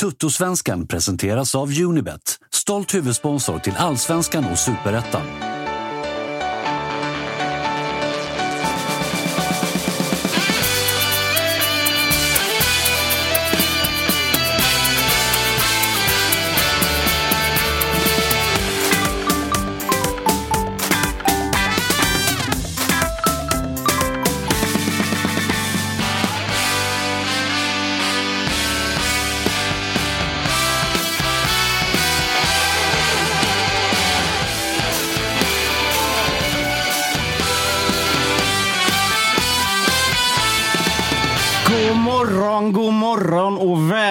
[0.00, 5.57] Tuttosvenskan presenteras av Unibet, stolt huvudsponsor till Allsvenskan och Superettan.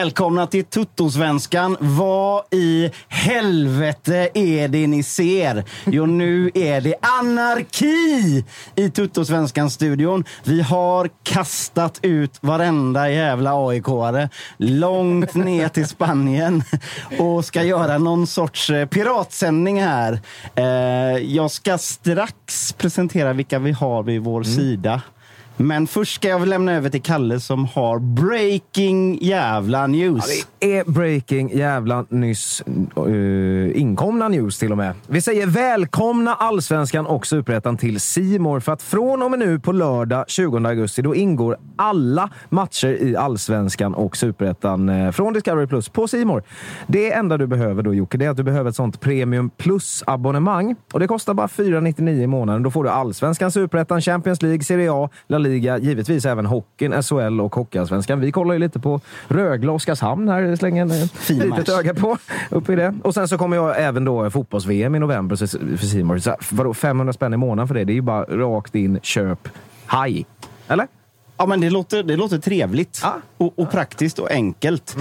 [0.02, 1.78] Välkomna till Tuttosvenskan.
[1.80, 5.64] Vad i helvete är det ni ser?
[5.86, 10.24] Jo, nu är det anarki i Tuttosvenskan-studion.
[10.44, 16.64] Vi har kastat ut varenda jävla AIK-are långt ner till Spanien
[17.20, 20.20] och ska göra någon sorts eh, piratsändning här.
[20.56, 20.66] Eh,
[21.36, 25.02] Jag ska strax presentera vilka vi har vid vår sida.
[25.60, 30.46] Men först ska jag lämna över till Kalle som har breaking jävla news.
[30.60, 32.64] Det är breaking jävla nyss
[33.08, 34.94] uh, inkomna news till och med.
[35.08, 39.72] Vi säger välkomna Allsvenskan och Superettan till Simor för att från och med nu på
[39.72, 45.90] lördag 20 augusti då ingår alla matcher i Allsvenskan och Superettan uh, från Discovery Plus
[45.90, 46.44] på Simor.
[46.88, 50.76] Det enda du behöver då Jocke, det är att du behöver ett sånt Premium Plus-abonnemang
[50.94, 52.64] och det kostar bara 499 i månaden.
[52.64, 57.42] Då får du Allsvenskan, Superettan, Champions League, Serie A, La Liga, givetvis även hockeyn, SHL
[57.42, 58.20] och Hockeyallsvenskan.
[58.20, 61.70] Vi kollar ju lite på Rögle och Oskarshamn här, slänger en eh, Fin litet match.
[61.70, 62.18] öga på.
[62.50, 62.96] Upp i det.
[63.04, 65.36] Och sen så kommer jag även då fotbolls-VM i november
[65.78, 66.22] för Simor.
[66.56, 67.84] Vadå 500 spänn i månaden för det?
[67.84, 69.50] Det är ju bara rakt in, köp,
[69.86, 70.26] haj.
[70.68, 70.88] Eller?
[71.38, 73.16] Ja, men det låter, det låter trevligt Ja.
[73.38, 74.98] och, och praktiskt och enkelt.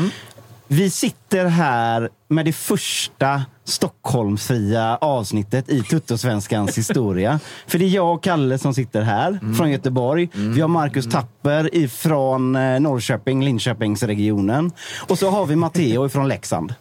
[0.69, 7.41] Vi sitter här med det första Stockholmsfria avsnittet i Tuttosvenskans historia.
[7.67, 10.29] För det är jag och Kalle som sitter här från Göteborg.
[10.33, 14.73] Vi har Marcus Tapper ifrån eh, Norrköping, Linköpingsregionen.
[15.09, 16.75] Och så har vi Matteo ifrån Leksand.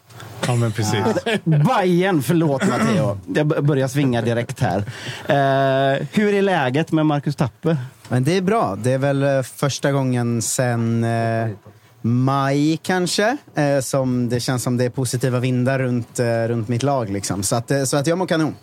[0.48, 1.04] Ja, men precis.
[1.44, 3.18] Bajen, förlåt Matteo.
[3.36, 4.78] Jag börjar svinga direkt här.
[5.28, 7.78] Eh, hur är läget med Marcus Tapper?
[8.10, 8.76] Men det är bra.
[8.76, 11.50] Det är väl eh, första gången sen eh,
[12.06, 16.84] maj kanske eh, som det känns som det är positiva vindar runt, eh, runt mitt
[16.84, 17.10] lag.
[17.10, 17.44] Liksom.
[17.44, 18.56] Så, att, eh, så att jag mår kanon.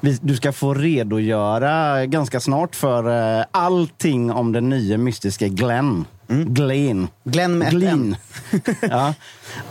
[0.00, 6.04] Vi, du ska få redogöra ganska snart för eh, allting om den nya mystiska Glenn.
[6.30, 7.08] Glenn.
[7.24, 8.16] Glenn med Glin.
[8.80, 9.14] ja.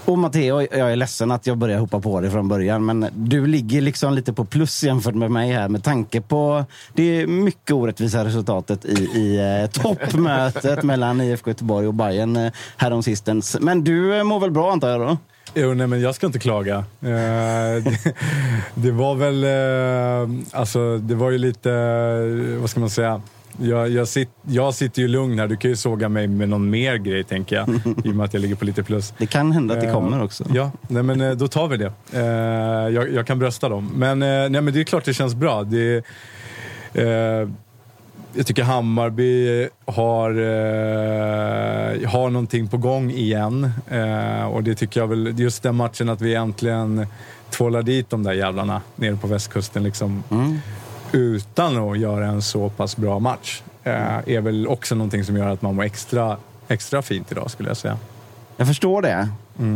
[0.06, 3.48] Och Matteo, jag är ledsen att jag börjar hoppa på det från början, men du
[3.48, 8.26] ligger liksom lite på plus jämfört med mig här med tanke på det mycket orättvisa
[8.26, 13.58] resultatet i, i eh, toppmötet mellan IFK Göteborg och Bayern eh, häromsistens.
[13.62, 15.18] Men du eh, mår väl bra antar jag då?
[15.54, 16.76] Jo, nej, men jag ska inte klaga.
[17.02, 18.14] Eh, det,
[18.76, 19.44] det var väl...
[19.44, 21.72] Eh, alltså, det var ju lite...
[21.72, 23.22] eh, vad ska man säga?
[23.62, 25.48] Jag, jag, sit, jag sitter ju lugn här.
[25.48, 27.70] Du kan ju såga mig med någon mer grej, tänker jag.
[28.06, 29.14] I och med att jag ligger på lite plus.
[29.18, 30.46] Det kan hända att det Eh, kommer också.
[30.54, 31.92] Ja, nej, men eh, då tar vi det.
[32.14, 32.22] Eh,
[32.96, 33.92] jag, jag kan brösta dem.
[33.96, 35.64] Men, nej, men det är klart det känns bra.
[35.64, 36.06] Det,
[38.34, 43.72] jag tycker Hammarby har, eh, har någonting på gång igen.
[43.90, 47.08] Eh, och det tycker jag väl, just den matchen att vi äntligen
[47.50, 50.24] tvålar dit de där jävlarna nere på västkusten liksom.
[51.12, 53.62] Utan att göra en så pass bra match.
[53.84, 57.70] Eh, är väl också någonting som gör att man mår extra, extra fint idag skulle
[57.70, 57.98] jag säga.
[58.58, 59.30] Jag förstår det.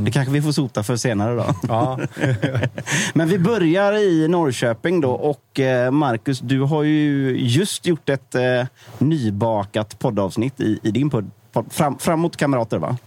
[0.05, 1.45] Det kanske vi får sota för senare då.
[1.67, 1.99] Ja,
[3.13, 8.35] Men vi börjar i Norrköping då och eh, Marcus, du har ju just gjort ett
[8.35, 8.65] eh,
[8.97, 11.31] nybakat poddavsnitt i, i din podd,
[11.69, 12.97] fram, Framåt kamrater va?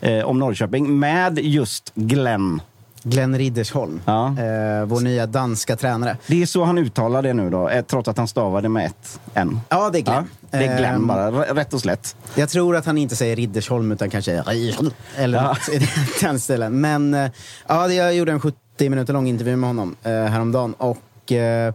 [0.00, 2.60] Eh, om Norrköping med just Glenn.
[3.02, 4.26] Glenn Riddersholm, Ja.
[4.26, 6.16] eh, vår nya danska tränare.
[6.26, 9.20] Det är så han uttalar det nu då, eh, trots att han stavade med ett
[9.34, 9.60] N.
[9.68, 10.28] Ja, det är Glenn.
[10.50, 12.16] Ja, det är Glenn Ehm, bara, rätt och slätt.
[12.34, 15.48] Jag tror att han inte säger Riddersholm utan kanske Riddersholm, eller Ja.
[15.48, 15.88] något i
[16.20, 16.80] den stilen.
[16.80, 17.30] Men eh,
[17.68, 18.56] ja, jag gjorde en 70
[18.90, 20.74] minuter lång intervju med honom eh, häromdagen.
[20.78, 21.74] Och, eh,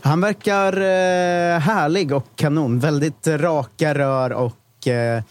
[0.00, 2.78] han verkar eh, härlig och kanon.
[2.80, 5.22] Väldigt raka rör och eh,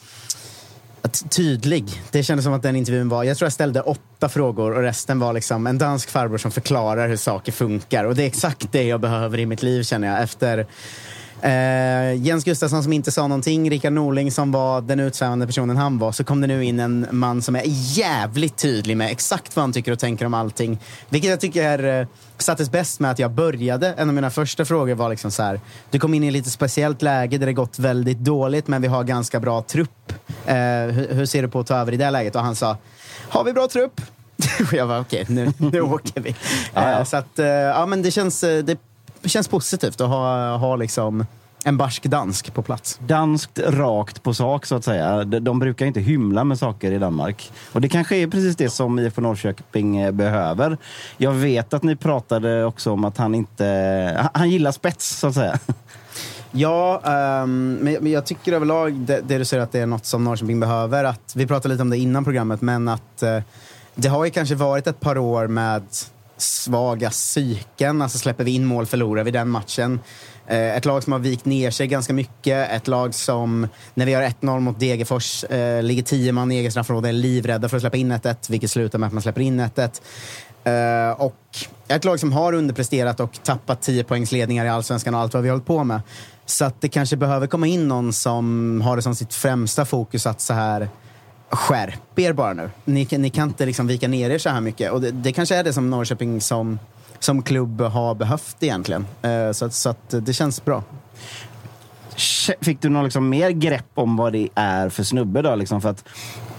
[1.07, 2.01] tydlig.
[2.11, 3.23] Det kändes som att den intervjun var...
[3.23, 7.07] Jag tror jag ställde åtta frågor och resten var liksom en dansk farbror som förklarar
[7.07, 8.05] hur saker funkar.
[8.05, 10.23] Och det är exakt det jag behöver i mitt liv känner jag.
[10.23, 10.67] Efter
[11.43, 15.99] Uh, Jens Gustafsson som inte sa någonting, Rickard Norling som var den utsvävande personen han
[15.99, 17.63] var, så kom det nu in en man som är
[17.97, 20.79] jävligt tydlig med exakt vad han tycker och tänker om allting.
[21.09, 22.07] Vilket jag tycker uh,
[22.37, 23.93] sattes bäst med att jag började.
[23.97, 25.59] En av mina första frågor var liksom så här,
[25.89, 28.87] du kom in i ett lite speciellt läge där det gått väldigt dåligt men vi
[28.87, 30.04] har ganska bra trupp.
[30.45, 30.55] Eh,
[30.93, 32.35] hur, hur ser du på att ta över i det läget?
[32.35, 32.77] Och han sa,
[33.29, 34.01] har vi bra trupp?
[34.67, 36.35] Och jag var okej, nu, nu åker vi.
[36.73, 38.77] Eh, så att, eh, ja men det känns, eh, det
[39.25, 41.25] känns positivt att ha, ha liksom
[41.67, 42.99] en barsk dansk på plats.
[43.07, 45.23] Danskt rakt på sak så att säga.
[45.23, 47.51] De, brukar inte hymla med saker i Danmark.
[47.71, 50.77] Och det kanske är precis det som IFK Norrköping eh, behöver.
[51.17, 53.65] Jag vet att ni pratade också om att han inte...
[54.17, 55.59] Han, han gillar spets så att säga.
[56.57, 57.01] Ja,
[57.43, 60.23] um, men, men jag tycker överlag det, det du säger att det är något som
[60.23, 61.03] Norrköping behöver.
[61.03, 63.39] Att, vi pratade lite om det innan programmet, men att uh,
[63.95, 65.83] det har ju kanske varit ett par år med
[66.37, 68.01] svaga psyken.
[68.01, 69.99] Alltså släpper vi in mål förlorar vi den matchen.
[70.47, 72.71] Eh, ett lag som har vikt ner sig ganska mycket.
[72.71, 76.71] Ett lag som, när vi har 1-0 mot Degerfors, eh, ligger tio man i eget
[76.71, 79.59] straffområde, är livrädda för att släppa in 1-1, vilket slutar med att man släpper in
[79.59, 80.01] 1-1.
[80.63, 81.35] Eh, och
[81.87, 85.49] ett lag som har underpresterat och tappat 10 poängsledningar i Allsvenskan och allt vad vi
[85.49, 86.01] har hållit på med.
[86.45, 90.25] Så att det kanske behöver komma in någon som har det som sitt främsta fokus
[90.25, 90.89] att så här
[91.49, 92.69] skärp er bara nu.
[92.85, 94.91] Ni, kan- ni kan inte liksom vika ner er så här mycket.
[94.91, 96.79] Och det, det kanske är det som Norrköping som,
[97.19, 99.05] som klubb har behövt egentligen.
[99.21, 100.83] Eh, så att, så att det känns bra.
[102.61, 105.55] Fick du någon liksom mer grepp om vad det är för snubbe då?
[105.55, 105.81] Liksom?
[105.81, 106.03] För att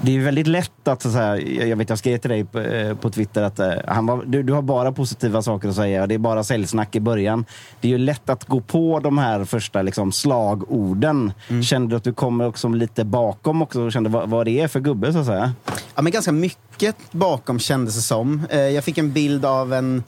[0.00, 2.96] det är väldigt lätt att, så här, jag vet jag skrev till dig på, eh,
[2.96, 6.08] på Twitter att eh, han var, du, du har bara positiva saker att säga och
[6.08, 7.44] det är bara säljsnack i början.
[7.80, 11.32] Det är ju lätt att gå på de här första liksom, slagorden.
[11.62, 14.68] Kände du att du kommer också lite bakom också och kände vad, vad det är
[14.68, 15.52] för gubbe så att säga?
[15.94, 18.46] Ja, men ganska mycket bakom kändes det som.
[18.50, 20.02] Eh, jag fick en bild av en,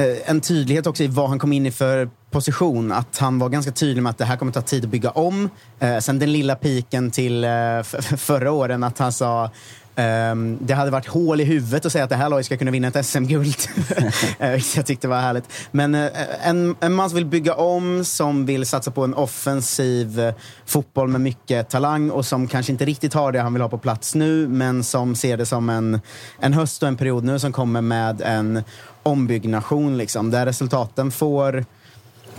[0.00, 2.92] Eh, en tydlighet också i vad han kom in i för position.
[2.92, 5.50] Att han var ganska tydlig med att det här kommer ta tid att bygga om.
[5.80, 7.82] Eh, sen den lilla piken till eh,
[8.16, 9.50] förra åren att han sa
[9.96, 12.70] ehm, det hade varit hål i huvudet att säga att det här laget ska kunna
[12.70, 13.56] vinna ett SM-guld.
[14.38, 15.44] Eh, vilket jag tyckte var härligt.
[15.70, 16.08] Men eh,
[16.42, 20.32] en, en man som vill bygga om, som vill satsa på en offensiv
[20.66, 23.78] fotboll med mycket talang och som kanske inte riktigt har det han vill ha på
[23.78, 26.00] plats nu, men som ser det som en,
[26.40, 28.62] en höst och en period nu som kommer med en
[29.02, 31.64] ombyggnation, liksom, där resultaten får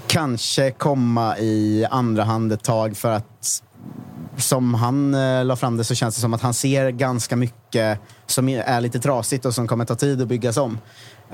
[0.07, 3.61] kanske komma i andra hand ett tag för att
[4.37, 7.99] som han eh, la fram det så känns det som att han ser ganska mycket
[8.25, 10.79] som är lite trasigt och som kommer ta tid att byggas om.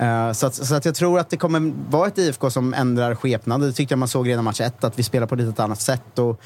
[0.02, 3.16] Uh, så att, så att jag tror att det kommer vara ett IFK som ändrar
[3.16, 3.62] skepnad.
[3.62, 5.82] Det tyckte jag man såg redan match ett, att vi spelar på ett lite annat
[5.82, 6.20] sätt.
[6.20, 6.42] Och,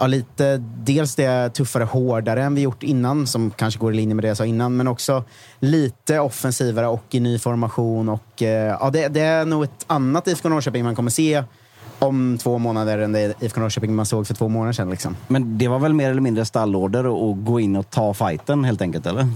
[0.00, 4.14] ja, lite, dels det tuffare, hårdare än vi gjort innan, som kanske går i linje
[4.14, 5.24] med det jag sa innan, men också
[5.58, 8.08] lite offensivare och i ny formation.
[8.08, 11.44] Och, eh, ja, det, det är nog ett annat IFK Norrköping man kommer se
[11.98, 14.90] om två månader än det IFK Norrköping man såg för två månader sedan.
[14.90, 15.16] Liksom.
[15.28, 18.64] Men det var väl mer eller mindre stallorder att att gå in och ta fighten
[18.64, 19.26] helt enkelt, eller?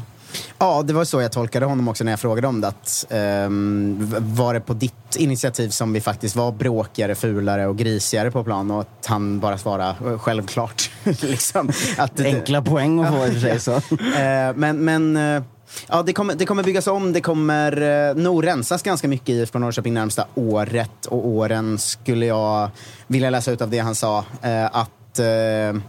[0.59, 2.69] Ja, det var så jag tolkade honom också när jag frågade om det.
[2.69, 8.31] Att, v- var det på ditt initiativ som vi faktiskt var bråkigare, fulare och grisigare
[8.31, 8.71] på plan?
[8.71, 10.91] Och att han bara svarade "Eh, självklart.
[11.05, 11.71] liksom.
[11.97, 13.61] att, Enkla poäng att få i och för sig.
[13.61, 13.73] Så.
[14.25, 15.43] Eh, men men eh,
[15.89, 17.13] ja, det, kommer, det kommer byggas om.
[17.13, 21.07] Det kommer eh, nog rensas ganska mycket i IFK Norrköping närmsta året.
[21.07, 22.71] Och åren skulle jag
[23.07, 24.25] vilja läsa ut av det han sa.
[24.43, 25.81] Eh, att eh,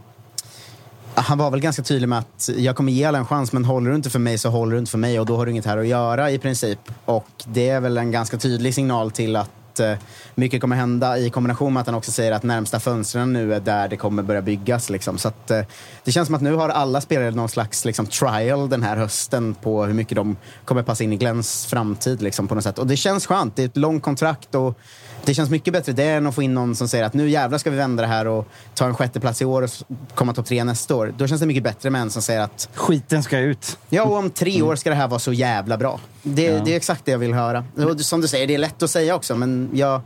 [1.26, 3.90] han var väl ganska tydlig med att jag kommer ge alla en chans, men håller
[3.90, 5.66] du inte för mig så håller du inte för mig och då har du inget
[5.66, 6.80] här att göra i princip.
[7.06, 9.94] Och det är väl en ganska tydlig signal till att eh,
[10.36, 13.60] mycket kommer hända i kombination med att han också säger att närmsta fönstren nu är
[13.60, 14.90] där det kommer börja byggas.
[14.90, 15.18] Liksom.
[15.18, 15.62] Så att, eh,
[16.04, 19.56] det känns som att nu har alla spelare någon slags liksom, trial den här hösten
[19.56, 22.80] på hur mycket de kommer passa in i Glens framtid liksom, på något sätt.
[22.80, 23.56] Och det känns skönt.
[23.56, 24.80] Det är ett långt kontrakt och
[25.26, 27.58] det känns mycket bättre det än att få in någon som säger att nu jävlar
[27.58, 29.70] ska vi vända det här och ta en sjätteplats i år och
[30.16, 31.14] komma topp tre nästa år.
[31.18, 33.78] Då känns det mycket bättre med en som säger att Skiten ska ut.
[33.90, 36.00] Ja, och om tre år ska det här vara så jävla bra.
[36.24, 37.66] Det, det är exakt det jag vill höra.
[37.76, 40.02] Och som du säger, det är lätt att säga också, men jag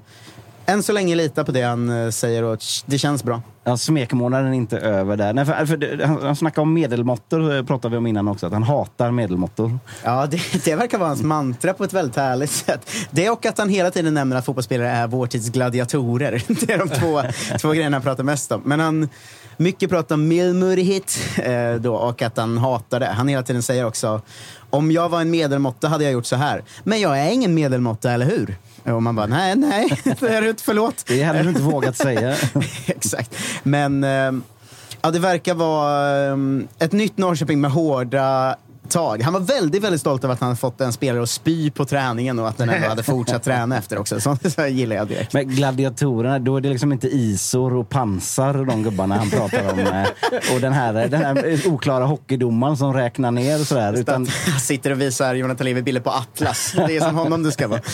[0.69, 3.41] än så länge litar på det han eh, säger och det känns bra.
[3.63, 5.33] Ja, smekmånaden är inte över där.
[5.33, 8.45] Nej, för, för, det- han, han snackade om medelmåttor, eh, pratade vi om innan också.
[8.47, 9.79] Att han hatar medelmåttor.
[10.03, 12.89] Ja, det, det verkar vara hans mantra på ett väldigt härligt sätt.
[13.11, 16.43] Det och att han hela tiden nämner att fotbollsspelare är vår tids gladiatorer.
[16.65, 17.21] Det är de två,
[17.61, 18.61] två grejerna han pratar mest om.
[18.65, 19.09] Men han
[19.57, 23.05] mycket pratar om mildmurighet eh, då och att han hatar det.
[23.07, 24.21] Han hela tiden säger också
[24.69, 26.63] om jag var en medelmåtta hade jag gjort så här.
[26.83, 28.55] Men jag är ingen medelmåtta, eller hur?
[28.93, 31.03] Och man bara, nej, nej, det är du inte, förlåt.
[31.07, 32.35] Det hade du inte vågat säga.
[32.85, 33.35] Exakt.
[33.63, 34.31] Men eh,
[35.01, 36.37] ja, det verkar vara eh,
[36.79, 38.55] ett nytt Norrköping med hårda
[38.89, 39.21] tag.
[39.23, 42.39] Han var väldigt, väldigt stolt över att han fått en spelare att spy på träningen
[42.39, 44.19] och att den ändå hade fortsatt träna efter också.
[44.21, 45.33] Sånt så gillar jag direkt.
[45.33, 49.71] Men gladiatorerna, då är det liksom inte isor och pansar och de gubbarna han pratar
[49.73, 49.79] om.
[49.79, 53.93] eh, Och den här, den här oklara hockeydomaren som räknar ner och sådär.
[53.93, 56.73] Utan, Han sitter och visar Jonathan Levi bilder på Atlas.
[56.87, 57.81] Det är som honom du ska vara.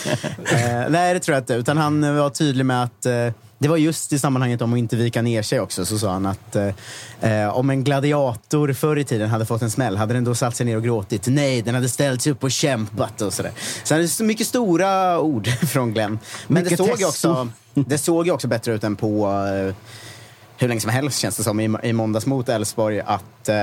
[0.46, 1.54] Eh, nej, det tror jag inte.
[1.54, 3.14] Utan han var tydlig med att eh,
[3.58, 5.86] det var just i sammanhanget om att inte vika ner sig också.
[5.86, 9.72] Så sa han att eh, eh, om en gladiator förr i tiden hade fått en
[9.72, 11.28] smäll, hade den då satt sig ner och gråtit?
[11.28, 13.52] Nej, den hade ställt sig upp och kämpat och sådär.
[13.84, 16.20] Så det är så mycket stora ord från Glenn.
[16.48, 19.76] Men det såg, ju också, det såg ju också bättre ut än på eh,
[20.58, 23.56] hur länge som helst känns det som i, i måndags mot Elfsborg att eh,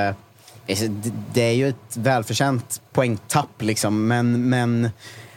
[0.66, 0.90] det-
[1.34, 4.90] det är ju ett välförtjänt poängtapp liksom, men, men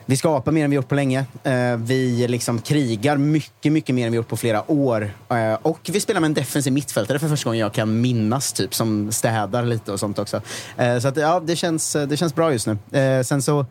[0.05, 1.25] vi skapar mer än vi gjort på länge.
[1.43, 5.13] Eh, vi liksom krigar mycket, mycket mer än vi gjort på flera år.
[5.29, 8.75] Eh, och vi spelar med en defensiv mittfältare för första gången jag kan minnas, typ,
[8.75, 10.41] som städar lite och sånt också.
[10.77, 12.77] Eh, så att, ja, det känns, det känns bra just nu.
[13.23, 13.65] Sen så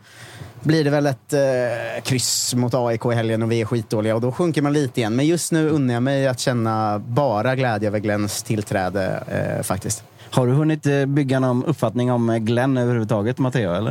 [0.64, 4.20] blir det väl ett eh, kryss mot AIK i helgen och vi är skitdåliga och
[4.20, 5.16] då sjunker man lite igen.
[5.16, 10.04] Men just nu unnar jag mig att känna bara glädje över Glens tillträde eh, faktiskt
[10.34, 13.72] har du hunnit eh, bygga någon uppfattning om eh, Glenn överhuvudtaget, Matteo?
[13.74, 13.90] Eller?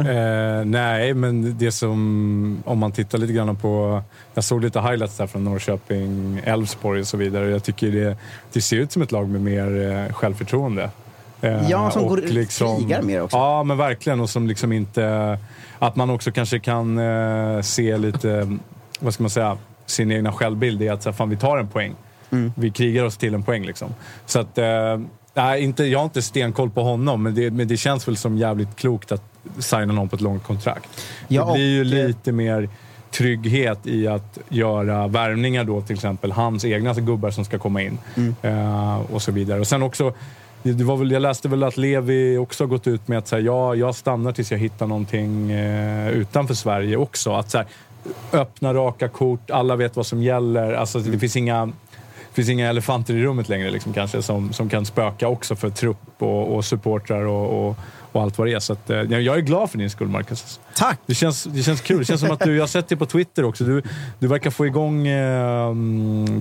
[0.59, 4.01] Eh, nej, men det som, om man tittar lite grann på,
[4.33, 7.49] jag såg lite highlights där från Norrköping, Elfsborg och så vidare.
[7.49, 8.17] Jag tycker det,
[8.53, 10.89] det ser ut som ett lag med mer eh, självförtroende.
[11.69, 13.37] Ja, som och går- krigar mer också.
[13.37, 14.19] Ja, men verkligen.
[14.19, 15.37] Och som liksom inte,
[15.79, 18.57] att man också kanske kan eh, se lite,
[18.99, 21.67] vad ska man säga, sin egna självbild i att så här, fan, vi tar en
[21.67, 21.93] poäng.
[22.31, 22.53] Mm.
[22.55, 23.89] Vi krigar oss till en poäng liksom.
[24.25, 24.99] Så att, eh,
[25.33, 28.37] nej, inte, jag har inte stenkoll på honom, men det, men det känns väl som
[28.37, 29.23] jävligt klokt att
[29.59, 30.89] signa någon på ett långt kontrakt.
[31.27, 32.69] Ja, det blir ju eh, lite mer
[33.11, 37.97] trygghet i att göra värvningar då, till exempel hans egna gubbar som ska komma in.
[38.15, 38.35] Mm.
[38.41, 39.59] Eh, och så vidare.
[39.59, 40.13] Och sen också,
[40.63, 43.35] det var väl, jag läste väl att Levi också har gått ut med att så
[43.35, 47.33] här, ja, jag stannar tills jag hittar någonting eh, utanför Sverige också.
[47.33, 47.67] Att så här,
[48.31, 50.73] öppna raka kort, alla vet vad som gäller.
[50.73, 51.71] Alltså, det finns inga
[52.33, 55.97] finns inga elefanter i rummet längre liksom, kanske, som, som kan spöka också för trupp
[56.19, 57.77] och, och supportrar och, och,
[58.15, 58.59] och allt vad det är.
[58.59, 60.59] Så att, eh, jag är glad för din skull, Marcus.
[60.75, 60.99] Tack!
[61.05, 61.99] Det känns, det känns kul.
[61.99, 63.63] Det känns som att du, jag har sett dig på Twitter också.
[63.63, 63.81] Du,
[64.19, 65.73] du verkar få igång eh,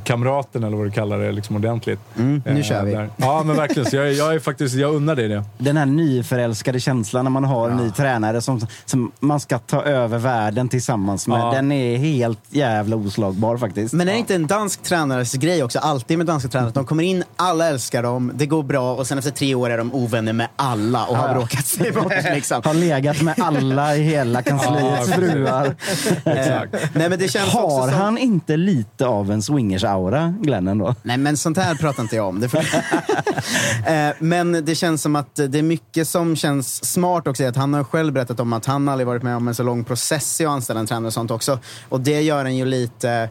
[0.04, 2.00] kamraten, eller vad du kallar det, liksom ordentligt.
[2.18, 2.92] Mm, nu Eh, kör vi.
[2.94, 3.10] där.
[3.16, 3.90] Ja, men verkligen.
[3.90, 5.44] Så jag, jag, är faktiskt, jag unnar dig det.
[5.58, 9.82] Den här nyförälskade känslan när man har en ny tränare som, som man ska ta
[9.82, 11.38] över världen tillsammans med.
[11.40, 11.52] Ja.
[11.52, 13.94] Den är helt jävla oslagbar faktiskt.
[13.94, 15.78] Men är det inte en dansk tränares grej också?
[15.78, 16.70] Alltid med danska tränare.
[16.74, 19.78] De kommer in, alla älskar dem, det går bra och sen efter tre år är
[19.78, 21.34] de ovänner med alla och har Ja,
[21.78, 22.34] bråkat sig bort.
[22.34, 22.62] Liksom.
[22.64, 25.76] Har legat med alla i hela kansliets Ja, fruar.
[26.24, 26.94] Exakt.
[26.94, 28.00] Nej, men det känns också Har som...
[28.00, 30.94] han inte lite av en swingers-aura, Glenn ändå?
[31.02, 32.40] Nej, men sånt här pratar inte jag om.
[32.40, 32.62] Det får...
[33.86, 37.44] Eh, men det känns som att det är mycket som känns smart också.
[37.44, 39.84] Att han har själv berättat om att han aldrig varit med om en så lång
[39.84, 41.58] process i att anställa en tränare och sånt också.
[41.88, 43.28] Och det gör en ju lite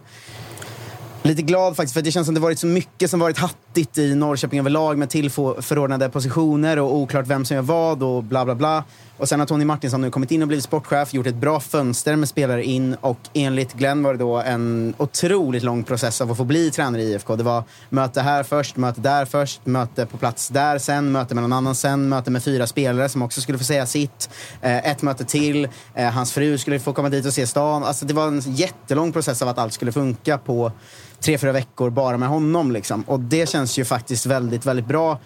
[1.23, 4.15] lite glad faktiskt, för det känns som det varit så mycket som varit hattigt i
[4.15, 8.83] Norrköping överlag med tillförordnade positioner och oklart vem som gör vad och bla bla bla.
[9.17, 12.15] Och sen har Tony Martinsson nu kommit in och blivit sportchef, gjort ett bra fönster
[12.15, 16.37] med spelare in och enligt Glenn var det då en otroligt lång process av att
[16.37, 17.35] få bli tränare i IFK.
[17.35, 21.41] Det var möte här först, möte där först, möte på plats där sen, möte med
[21.41, 24.29] någon annan sen, möte med fyra spelare som också skulle få säga sitt.
[24.61, 27.83] Eh, ett möte till, eh, hans fru skulle få komma dit och se stan.
[27.83, 30.71] Alltså det var en jättelång process av att allt skulle funka på
[31.21, 32.71] tre, fyra veckor bara med honom.
[32.71, 33.01] Liksom.
[33.01, 35.19] Och det känns ju faktiskt väldigt, väldigt bra.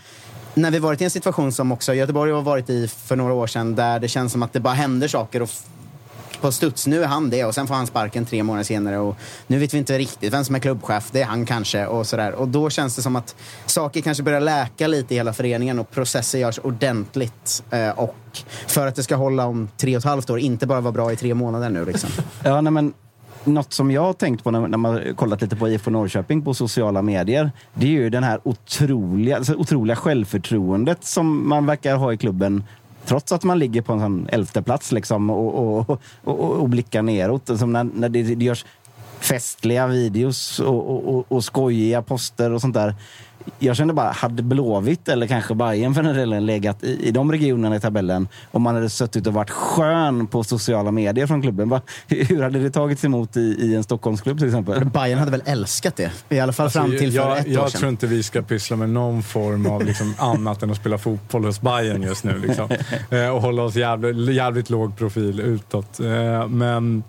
[0.53, 3.47] När vi varit i en situation som också Göteborg har varit i för några år
[3.47, 5.49] sedan där det känns som att det bara händer saker och
[6.41, 6.87] på studs.
[6.87, 9.73] Nu är han det och sen får han sparken tre månader senare och nu vet
[9.73, 11.09] vi inte riktigt vem som är klubbchef.
[11.11, 12.31] Det är han kanske och sådär.
[12.31, 13.35] Och då känns det som att
[13.65, 17.63] saker kanske börjar läka lite i hela föreningen och processer görs ordentligt.
[17.69, 18.15] Eh, och
[18.67, 21.11] för att det ska hålla om tre och ett halvt år, inte bara vara bra
[21.11, 22.09] i tre månader nu liksom.
[22.43, 22.93] Ja, nej, men
[23.45, 26.53] något som jag har tänkt på när, när man kollat lite på IFK Norrköping på
[26.53, 32.13] sociala medier, det är ju den här otroliga, alltså otroliga självförtroendet som man verkar ha
[32.13, 32.63] i klubben
[33.05, 36.69] Trots att man ligger på en sån elfte plats liksom och, och, och, och, och
[36.69, 37.59] blickar neråt.
[37.59, 38.65] Som när, när det, det görs
[39.19, 42.95] festliga videos och, och, och, och skojiga poster och sånt där.
[43.59, 47.31] Jag kände bara, hade Blåvitt eller kanske Bayern för den delen legat i, i de
[47.31, 51.69] regionerna i tabellen om man hade suttit och varit skön på sociala medier från klubben.
[51.69, 51.81] Va?
[52.07, 54.85] Hur hade det tagits emot i, i en Stockholmsklubb till exempel?
[54.85, 56.11] Bayern hade väl älskat det?
[56.29, 57.79] I alla fall fram till för jag, ett jag år sedan.
[57.79, 61.45] tror inte vi ska pyssla med någon form av liksom annat än att spela fotboll
[61.45, 62.37] hos Bayern just nu.
[62.37, 62.69] Liksom.
[63.09, 65.99] Eh, och hålla oss jävligt, jävligt låg profil utåt.
[65.99, 67.03] Eh, men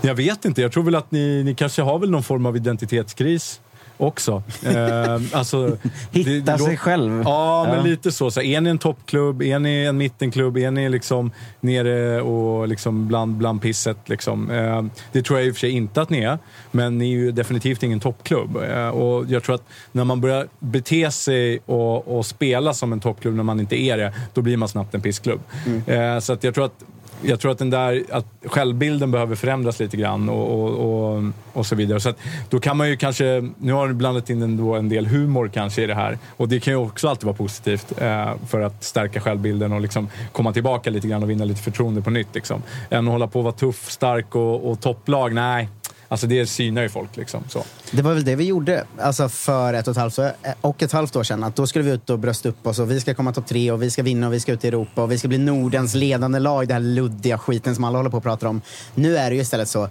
[0.00, 2.56] jag vet inte, jag tror väl att ni, ni kanske har väl någon form av
[2.56, 3.60] identitetskris
[3.96, 4.42] också.
[4.62, 5.76] Eh, alltså,
[6.10, 7.22] Hitta sig själv.
[7.24, 7.82] Ja, men Ja.
[7.82, 8.30] lite så.
[8.30, 8.40] så.
[8.42, 9.42] Är ni en toppklubb?
[9.42, 10.56] Är ni en mittenklubb?
[10.56, 11.30] Är ni liksom
[11.60, 14.08] nere och liksom bland, bland pisset?
[14.08, 14.50] Liksom?
[14.50, 14.82] Eh,
[15.12, 16.38] det tror jag i och för sig inte att ni är,
[16.70, 18.56] men ni är ju definitivt ingen toppklubb.
[18.56, 23.00] Eh, och jag tror att när man börjar bete sig och, och spela som en
[23.00, 25.40] toppklubb när man inte är det, då blir man snabbt en pissklubb.
[25.86, 26.84] Eh, så att jag tror att
[27.22, 31.66] jag tror att den där att självbilden behöver förändras lite grann och, och, och, och
[31.66, 32.00] så vidare.
[32.00, 32.18] Så att
[32.50, 35.82] då kan man ju kanske, nu har du blandat in en, en del humor kanske
[35.82, 39.20] i det här och det kan ju också alltid vara positivt eh, för att stärka
[39.20, 42.34] självbilden och liksom komma tillbaka lite grann och vinna lite förtroende på nytt.
[42.34, 42.62] Liksom.
[42.90, 45.68] Än att hålla på och vara tuff, stark och, och topplag, nej.
[46.12, 47.44] Alltså det synar ju folk liksom.
[47.48, 47.64] Så.
[47.90, 50.92] Det var väl det vi gjorde alltså för ett och ett halvt, år- och ett
[50.92, 51.44] halvt år sedan.
[51.44, 53.70] Att då skulle vi ut och brösta upp oss och vi ska komma topp tre
[53.70, 55.94] och vi ska vinna och vi ska ut i Europa och vi ska bli Nordens
[55.94, 56.68] ledande lag.
[56.68, 58.60] Det här luddiga skiten som alla håller på och pratar om.
[58.94, 59.88] Nu är det ju istället så.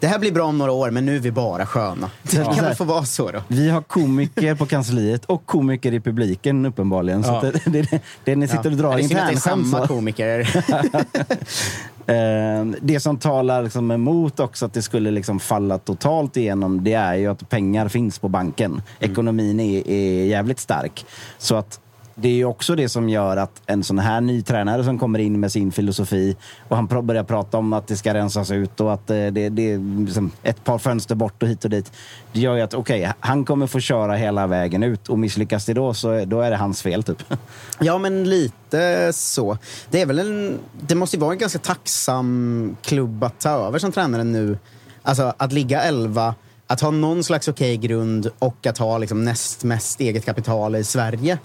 [0.00, 2.10] Det här blir bra om några år, men nu är vi bara sköna.
[2.22, 3.42] Det kan väl få vara så då.
[3.48, 7.24] Vi har komiker på kansliet och komiker i publiken uppenbarligen.
[7.24, 7.36] Så Ja.
[7.46, 9.40] att det, det, det ni sitter och drar det att det är internskämt.
[9.42, 9.86] samma så.
[9.94, 10.64] komiker.
[12.08, 16.92] Eh, det som talar liksom emot också att det skulle liksom falla totalt igenom, det
[16.92, 18.82] är ju att pengar finns på banken.
[19.00, 21.06] Ekonomin är, är jävligt stark.
[21.38, 21.80] Så att
[22.20, 25.18] det är ju också det som gör att en sån här ny tränare som kommer
[25.18, 26.36] in med sin filosofi
[26.68, 29.72] och han börjar prata om att det ska rensas ut och att eh, det, det
[29.72, 31.92] är liksom ett par fönster bort och hit och dit.
[32.32, 35.74] Det gör ju att okej, han kommer få köra hela vägen ut och misslyckas det
[35.74, 37.24] då så då är det hans fel typ.
[37.80, 39.58] Ja, men lite så.
[39.90, 43.78] Det, är väl en, det måste ju vara en ganska tacksam klubb att ta över
[43.78, 44.58] som tränare nu.
[45.02, 46.34] Alltså att ligga 11,
[46.66, 50.84] att ha någon slags okej grund och att ha liksom näst mest eget kapital i
[50.84, 51.38] Sverige.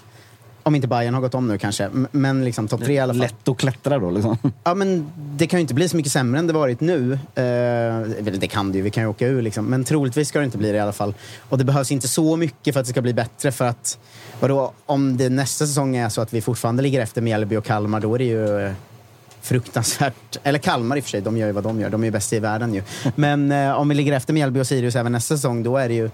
[0.66, 3.20] Om inte Bayern har gått om nu kanske, men liksom topp tre i alla fall.
[3.20, 4.38] Lätt att klättra då liksom.
[4.64, 7.14] Ja, men det kan ju inte bli så mycket sämre än det varit nu.
[7.14, 9.66] Eh, det kan det ju, vi kan ju åka ur liksom.
[9.66, 11.14] Men troligtvis ska det inte bli det i alla fall.
[11.50, 13.52] Och det behövs inte så mycket för att det ska bli bättre.
[13.52, 13.98] För att,
[14.40, 18.00] vadå, om det nästa säsong är så att vi fortfarande ligger efter Mjällby och Kalmar,
[18.00, 18.74] då är det ju eh,
[19.42, 20.38] fruktansvärt.
[20.44, 21.90] Eller Kalmar i och för sig, de gör ju vad de gör.
[21.90, 22.84] De är ju bäst i världen ju.
[23.16, 25.96] Men eh, om vi ligger efter Mjällby och Sirius även nästa säsong, då är det
[25.96, 26.10] ju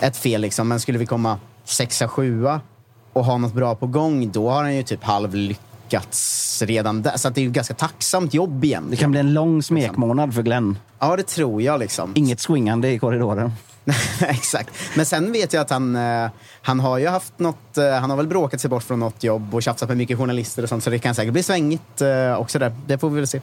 [0.00, 0.68] ett fel liksom.
[0.68, 2.60] Men skulle vi komma sexa, sjua
[3.12, 7.16] och ha något bra på gång, då har han ju typ halv lyckats redan där.
[7.16, 8.86] Så det är ju ganska tacksamt jobb igen.
[8.90, 10.78] Det kan bli en lång smekmånad för Glenn.
[10.98, 12.12] Ja, det tror jag liksom.
[12.14, 13.52] Inget swingande i korridoren.
[14.20, 14.70] Exakt.
[14.96, 16.30] Men sen vet jag att han, eh,
[16.62, 19.54] han har ju haft något, eh, han har väl bråkat sig bort från något jobb
[19.54, 20.84] och tjafsat med mycket journalister och sånt.
[20.84, 22.72] Så det kan säkert bli svängigt eh, också där.
[22.86, 23.40] Det får vi väl se.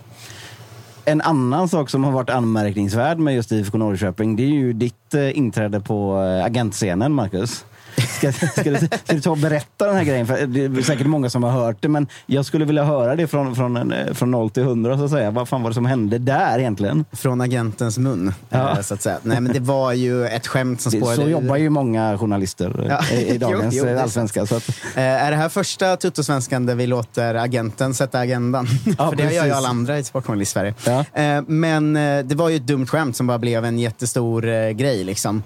[1.05, 5.13] En annan sak som har varit anmärkningsvärd med just IFK Norrköping, det är ju ditt
[5.33, 7.65] inträde på agentscenen, Marcus.
[7.97, 10.27] Ska, ska, du, ska du ta och berätta den här grejen?
[10.27, 13.27] För det är säkert många som har hört det, men jag skulle vilja höra det
[13.27, 14.97] från, från, en, från 0 till 100.
[14.97, 15.31] Så att säga.
[15.31, 17.05] Vad fan var det som hände där egentligen?
[17.11, 18.71] Från agentens mun, Ja.
[18.77, 19.17] eh, så att säga.
[19.23, 22.87] Nej, men det var ju ett skämt som spårade så jobbar ju många journalister eh,
[22.89, 23.15] Ja.
[23.17, 24.45] i, i dagens Jo, jo, eh, allsvenska.
[24.45, 28.67] Så att, är det här första Tuttosvenskan där vi låter agenten sätta agendan?
[28.97, 30.73] Ja, För det gör ju alla andra i Sportjournalist Sverige.
[30.85, 31.05] Ja.
[31.47, 31.93] Men
[32.27, 35.03] det var ju ett dumt skämt som bara blev en jättestor grej.
[35.03, 35.43] Liksom.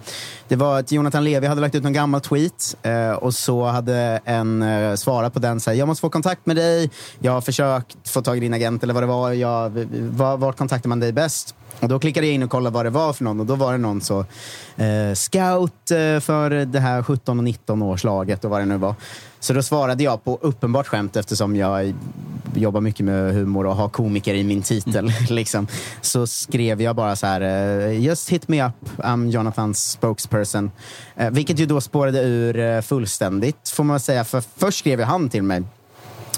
[0.48, 2.41] Det var att Jonathan Levi hade lagt ut någon gammal tweet
[2.82, 6.46] eh, och så hade en eh, svarat på den så här, jag måste få kontakt
[6.46, 9.70] med dig, jag har försökt få tag i din agent eller vad det var, jag,
[9.92, 11.56] var, vart kontaktar man dig bäst?
[11.80, 13.72] Och då klickade jag in och kollade vad det var för någon och då var
[13.72, 14.20] det någon så
[14.78, 18.96] eh, scout eh, för det här 17 och 19 årslaget och vad det nu var.
[19.40, 21.94] Så då svarade jag på uppenbart skämt eftersom jag
[22.56, 25.12] jobbar mycket med humor och har komiker i min titel.
[25.30, 25.68] liksom.
[26.02, 30.72] Så skrev jag bara så här, eh, just hit me up, I'm Jonathans spokesperson.
[31.16, 34.24] Eh, vilket ju då spårade ur eh, fullständigt får man säga.
[34.24, 35.64] För först skrev han till mig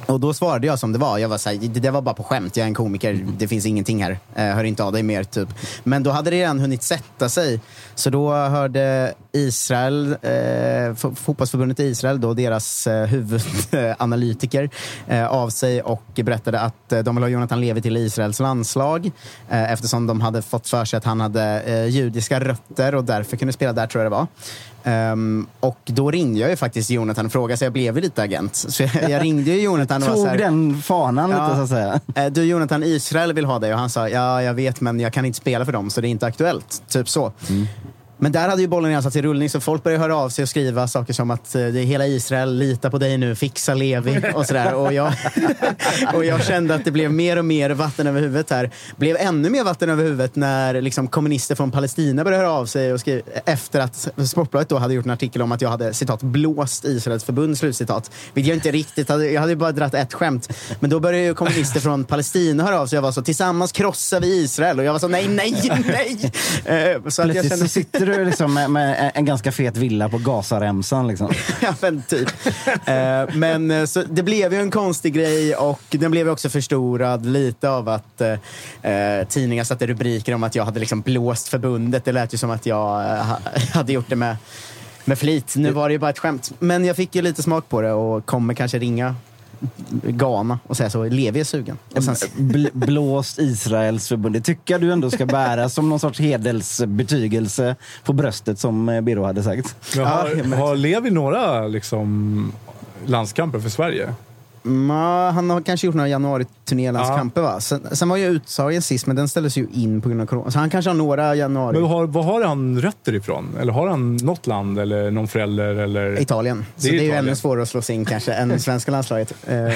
[0.05, 1.17] Och då svarade jag som det var.
[1.17, 2.57] Jag var såhär, det där var bara på skämt.
[2.57, 3.25] Jag är en komiker.
[3.37, 4.19] Det finns ingenting här.
[4.35, 5.49] Eh, hör inte av dig mer, typ.
[5.83, 7.59] Men då hade det redan hunnit sätta sig.
[7.95, 14.69] Så då hörde Israel, eh, fotbollsförbundet i Israel, då, deras eh, huvudanalytiker,
[15.07, 19.11] eh, av sig och berättade att eh, de vill ha Jonathan Levi till Israels landslag
[19.49, 23.53] eh, eftersom de hade fått för sig att han hade judiska rötter och därför kunde
[23.53, 24.27] spela där, tror jag det var.
[24.85, 28.21] Um, och då ringde jag ju faktiskt Jonathan och frågade, så jag blev ju lite
[28.23, 28.55] agent.
[28.55, 31.43] Så jag, jag ringde ju Jonathan och Tog var så här, den fanan Ja.
[31.45, 31.99] lite så att säga.
[32.25, 35.13] Eh, Du Jonathan, Israel vill ha dig och han sa ja, jag vet men jag
[35.13, 36.83] kan inte spela för dem så det är inte aktuellt.
[36.89, 37.31] Typ så.
[38.23, 40.43] Men där hade ju bollen redan satt i rullning så folk började höra av sig
[40.43, 43.73] och skriva saker som att eh, det är hela Israel, lita på dig nu, fixa
[43.73, 44.73] Levi och sådär.
[44.73, 45.13] Och jag,
[46.13, 48.71] och jag kände att det blev mer och mer vatten över huvudet här.
[48.95, 52.93] Blev ännu mer vatten över huvudet när liksom, kommunister från Palestina började höra av sig
[52.93, 56.21] och skriva, efter att Sportbladet då hade gjort en artikel om att jag hade citat
[56.21, 58.11] blåst Israels förbund, slutcitat.
[58.33, 60.49] Vilket jag inte riktigt hade, jag hade ju bara dratt ett skämt.
[60.79, 63.71] Men då började ju kommunister från Palestina höra av sig och jag var så tillsammans
[63.71, 66.31] krossar vi Israel och jag var så nej, nej, nej.
[66.65, 70.17] Eh, Så att jag kände, sitter du liksom med, med en ganska fet villa på
[70.17, 71.07] Gazaremsan.
[71.07, 71.31] Liksom.
[71.61, 72.29] ja, men typ.
[72.85, 76.49] Eh, men eh, så det blev ju en konstig grej och den blev ju också
[76.49, 81.47] förstorad lite av att eh, eh, tidningar satte rubriker om att jag hade liksom blåst
[81.47, 82.05] förbundet.
[82.05, 83.39] Det lät ju som att jag eh, ha-
[83.73, 84.35] hade gjort det med,
[85.05, 85.53] med flit.
[85.55, 86.51] Nu var det ju bara ett skämt.
[86.59, 89.15] Men jag fick ju lite smak på det och kommer kanske ringa
[90.03, 91.77] Ghana och säga så, Levi är sugen.
[91.95, 94.35] Och sen, Bl- blåst Israels förbund.
[94.35, 99.01] Det tycker jag du ändå ska bära som någon sorts hedelsbetygelse på bröstet som eh,
[99.01, 99.75] Birro hade sagt.
[99.95, 102.51] Men har, Ja, men- har Levi några liksom,
[103.05, 104.13] landskamper för Sverige?
[104.63, 107.59] Ma, han har kanske gjort några januari-turnélandskamper va?
[107.61, 110.51] Sen, sen var ju uttagen sist, men den ställdes ju in på grund av corona.
[110.51, 111.79] Så han kanske har några januari.
[111.79, 113.57] Men har, var har han rötter ifrån?
[113.59, 115.75] Eller har han något land eller någon förälder?
[115.75, 116.21] Eller?
[116.21, 116.65] Italien.
[116.77, 118.91] Så Det är det är, ju ännu svårare att slå sig in kanske än svenska
[118.91, 119.33] landslaget.
[119.47, 119.73] Eh,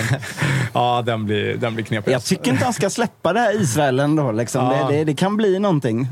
[0.73, 2.11] Ja, den blir, den blir knepig.
[2.11, 4.31] Jag tycker inte han ska släppa det här Israel ändå.
[4.31, 4.65] Liksom.
[4.65, 4.87] Ja.
[4.89, 6.07] Det, det, det kan bli någonting.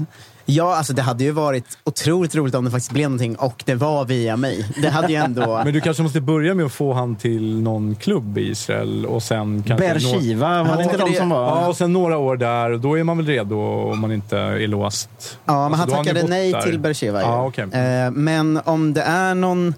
[0.46, 3.76] Ja, alltså det hade ju varit otroligt roligt om det faktiskt blev någonting och det
[3.76, 4.66] var via mig.
[4.82, 5.62] Det hade ju ändå...
[5.66, 9.24] Men du kanske måste börja med att få han till någon klubb i Israel och
[9.24, 9.88] sen kanske...
[9.88, 11.46] Beersheva, var det inte de som var...
[11.46, 12.72] Ja, och sen några år där.
[12.72, 13.60] och Då är man väl redo
[13.92, 15.10] om man inte är låst.
[15.46, 16.62] Ja, men Alltså, han tackade bott nej där.
[16.62, 17.20] till Bercheva.
[17.22, 17.26] ju.
[17.28, 17.64] Ja, okej.
[17.64, 19.74] eh, men om det är någon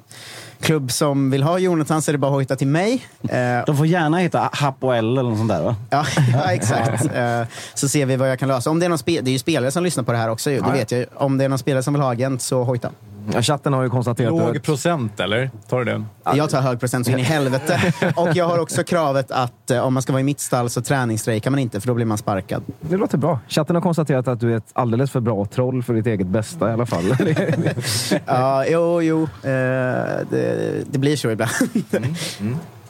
[0.62, 3.06] klubb som vill ha Jonathan så är det bara att hojta till mig.
[3.30, 5.76] Eh, De får gärna heta Hapoel eller något sånt där va?
[5.90, 7.06] Ja, ja exakt.
[7.16, 7.42] Eh,
[7.74, 8.70] så ser vi vad jag kan lösa.
[8.70, 10.52] Om det, är någon spe- det är ju spelare som lyssnar på det här också,
[10.52, 10.60] ju.
[10.62, 11.06] det vet jag.
[11.16, 12.90] Om det är någon spelare som vill ha agent, så hojta.
[13.34, 15.52] Ja, chatten har ju konstaterat Låg att procent, eller?
[15.70, 16.04] Tar du det?
[16.36, 17.94] Jag tar hög procent så in i helvete.
[18.16, 20.82] Och jag har också kravet att eh, om man ska vara i mitt stall så
[20.82, 22.64] träningsstrejkar man inte, för då blir man sparkad.
[22.82, 23.40] det låter bra.
[23.48, 26.70] Chatten har konstaterat att du är ett alldeles för bra troll för ditt eget bästa
[26.70, 27.04] i alla fall.
[28.26, 29.24] Ja, jo, jo.
[29.24, 29.50] Eh,
[30.30, 31.52] det, det blir så ibland.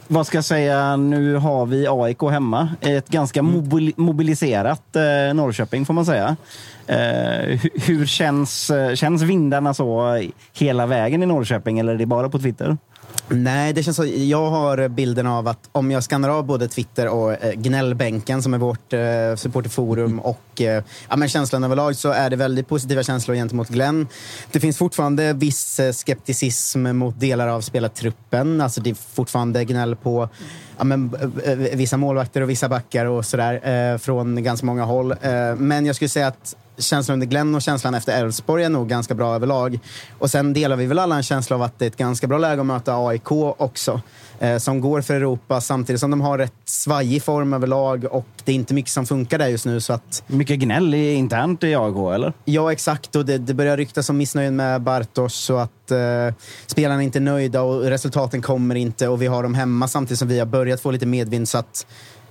[0.09, 2.69] Vad ska jag säga, nu har vi AIK hemma.
[2.81, 6.35] Ett ganska mobili- mobiliserat eh, Norrköping får man säga.
[6.87, 10.19] Eh, hu- hur känns, eh, känns vindarna så
[10.53, 12.77] hela vägen i Norrköping eller är det bara på Twitter?
[13.29, 14.05] Nej, det känns så.
[14.05, 18.53] Jag har bilden av att om jag skannar av både Twitter och eh, Gnällbänken som
[18.53, 23.03] är vårt eh, supporterforum och eh, ja, men känslan överlag så är det väldigt positiva
[23.03, 24.07] känslor gentemot Glenn.
[24.51, 28.61] Det finns fortfarande viss eh, skepticism mot delar av spelartruppen.
[28.61, 30.29] Alltså det är fortfarande gnäll på
[30.77, 34.83] ja, men, eh, eh, vissa målvakter och vissa backar och sådär eh, från ganska många
[34.83, 35.15] håll.
[35.57, 39.13] Men jag skulle säga att känslan under Glenn och känslan efter Elfsborg är nog ganska
[39.15, 39.79] bra överlag.
[40.19, 42.37] Och sen delar vi väl alla en känsla av att det är ett ganska bra
[42.37, 44.01] läge att möta AIK också.
[44.39, 48.51] Eh, som går för Europa samtidigt som de har rätt svajig form överlag och det
[48.51, 49.81] är inte mycket som funkar där just nu.
[49.81, 52.33] Så att, Mycket gnäll i- internt i AIK eller?
[52.45, 53.15] ja, exakt.
[53.15, 55.97] Och det, det börjar ryktas om missnöje med Bartos och att eh,
[56.67, 60.27] spelarna inte är nöjda och resultaten kommer inte och vi har dem hemma samtidigt som
[60.27, 61.49] vi har börjat få lite medvind.
[61.49, 61.85] Så att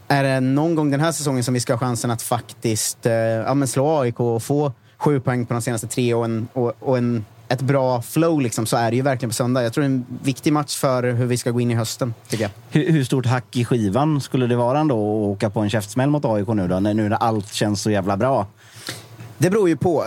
[0.09, 3.13] är det någon gång den här säsongen som vi ska ha chansen att faktiskt eh,
[3.13, 6.99] ja, slå AIK och få sju poäng på de senaste tre och, en, och, och
[6.99, 9.63] en, ett bra flow liksom, så är det ju verkligen på söndag.
[9.63, 12.15] Jag tror det är en viktig match för hur vi ska gå in i hösten,
[12.29, 12.51] tycker jag.
[12.71, 16.11] Hur, hur stort hack i skivan skulle det vara ändå att åka på en käftsmäll
[16.11, 16.81] mot AIK nu då?
[16.81, 18.47] När, nu när allt känns så jävla bra.
[19.39, 20.05] Det beror ju på.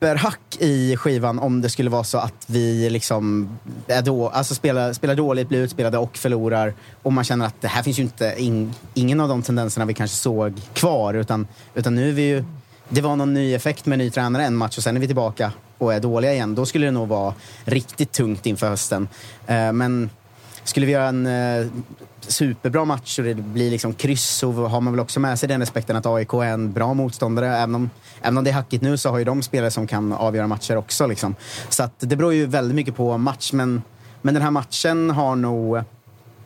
[0.00, 3.48] Superhack i skivan om det skulle vara så att vi liksom
[3.86, 6.74] är då, alltså spelar, spelar dåligt, blir utspelade och förlorar.
[7.02, 9.94] Och man känner att det här finns ju inte in, ingen av de tendenserna vi
[9.94, 11.14] kanske såg kvar.
[11.14, 12.44] Utan, utan nu är vi ju,
[12.88, 15.52] det var någon ny effekt med ny tränare en match och sen är vi tillbaka
[15.78, 16.54] och är dåliga igen.
[16.54, 17.34] Då skulle det nog vara
[17.64, 19.08] riktigt tungt inför hösten.
[19.46, 20.10] Eh, men
[20.64, 21.66] skulle vi göra en eh,
[22.20, 25.60] superbra match och det blir liksom kryss så har man väl också med sig den
[25.60, 27.56] respekten att AIK är en bra motståndare.
[27.56, 27.90] Även om,
[28.22, 30.76] även om det är hackigt nu så har ju de spelare som kan avgöra matcher
[30.76, 31.06] också.
[31.06, 31.34] Liksom.
[31.68, 33.82] Så att det beror ju väldigt mycket på match, men,
[34.22, 35.82] men den här matchen har nog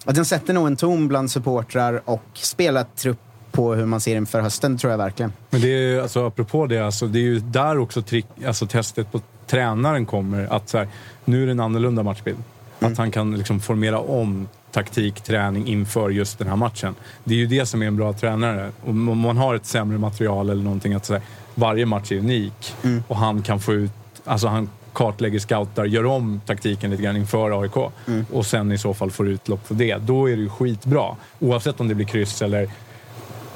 [0.04, 3.18] den sätter nog en ton bland supportrar och spelar trupp
[3.52, 5.32] på hur man ser inför hösten, tror jag verkligen.
[5.50, 9.12] Men det är alltså, apropå det, alltså, det är ju där också trick, alltså, testet
[9.12, 10.46] på tränaren kommer.
[10.52, 10.88] Att så här,
[11.24, 12.38] nu är det en annorlunda matchbild.
[12.80, 12.92] Mm.
[12.92, 16.94] Att han kan liksom formera om taktik, träning inför just den här matchen.
[17.24, 18.70] Det är ju det som är en bra tränare.
[18.87, 21.20] Om man har ett sämre material eller någonting, att här,
[21.54, 23.02] varje match är unik Mm.
[23.08, 23.90] och han kan få ut,
[24.24, 28.26] alltså han kartlägger, scoutar, gör om taktiken lite grann inför AIK Mm.
[28.32, 29.96] och sen i så fall får utlopp för det.
[29.96, 31.16] Då är det ju skitbra.
[31.38, 32.68] Oavsett om det blir kryss eller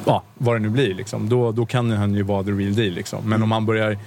[0.05, 0.95] ja, vad det nu blir.
[0.95, 1.29] Liksom.
[1.29, 2.93] Då, då kan han ju vara the real deal.
[2.93, 3.29] Liksom.
[3.29, 3.91] Men om han börjar...
[3.91, 3.99] eh,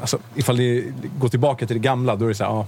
[0.00, 0.84] Alltså, ifall det
[1.18, 2.66] går tillbaka till det gamla, då är det så här, ja,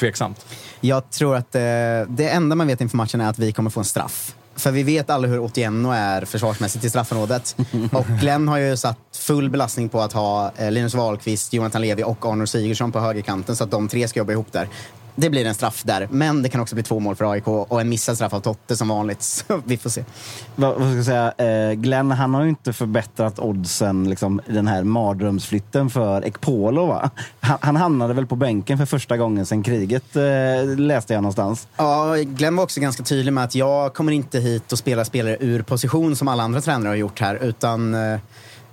[0.00, 0.46] tveksamt.
[0.80, 1.60] Jag tror att eh,
[2.08, 4.34] det enda man vet inför matchen är att vi kommer få en straff.
[4.56, 7.56] För vi vet alla hur Otieno är försvarsmässigt i straffområdet.
[7.92, 12.04] Och Glenn har ju satt full belastning på att ha eh, Linus Wahlqvist, Jonathan Levi
[12.04, 14.68] och Arnor Sigurdsson på högerkanten så att de tre ska jobba ihop där.
[15.20, 17.80] Det blir en straff där, men det kan också bli två mål för AIK och
[17.80, 19.22] en missad straff av Totte som vanligt.
[19.22, 20.04] Så vi får se.
[20.56, 21.04] Vad, vad ska jag
[21.36, 21.68] säga?
[21.70, 26.86] Eh, Glenn, han har ju inte förbättrat oddsen, liksom, den här mardrömsflytten för Ekpolo.
[26.86, 27.10] Va?
[27.40, 31.68] Han, han hamnade väl på bänken för första gången sedan kriget, eh, läste jag någonstans.
[31.76, 35.36] Ja, Glenn var också ganska tydlig med att jag kommer inte hit och spela spelare
[35.40, 38.18] ur position som alla andra tränare har gjort här, utan eh,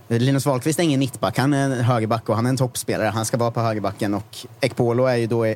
[0.07, 3.07] Linus Wahlqvist är ingen mittback, han är en högerback och han är en toppspelare.
[3.07, 5.55] Han ska vara på högerbacken och Ekpolo är ju då eh,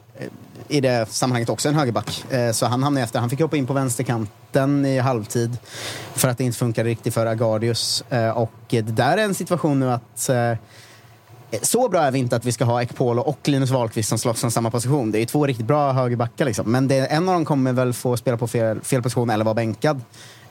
[0.67, 2.33] i det sammanhanget också en högerback.
[2.33, 3.19] Eh, så han hamnade efter.
[3.19, 5.57] Han fick hoppa in på vänsterkanten i halvtid
[6.13, 8.03] för att det inte funkade riktigt för Agardius.
[8.09, 10.29] Eh, och det där är en situation nu att
[11.61, 14.43] så bra är vi inte att vi ska ha Ekpolo och Linus Wahlqvist som slåss
[14.43, 15.11] om samma position.
[15.11, 16.45] Det är ju två riktigt bra högerbackar.
[16.45, 16.71] Liksom.
[16.71, 19.55] Men det, en av dem kommer väl få spela på fel, fel position eller vara
[19.55, 20.01] bänkad.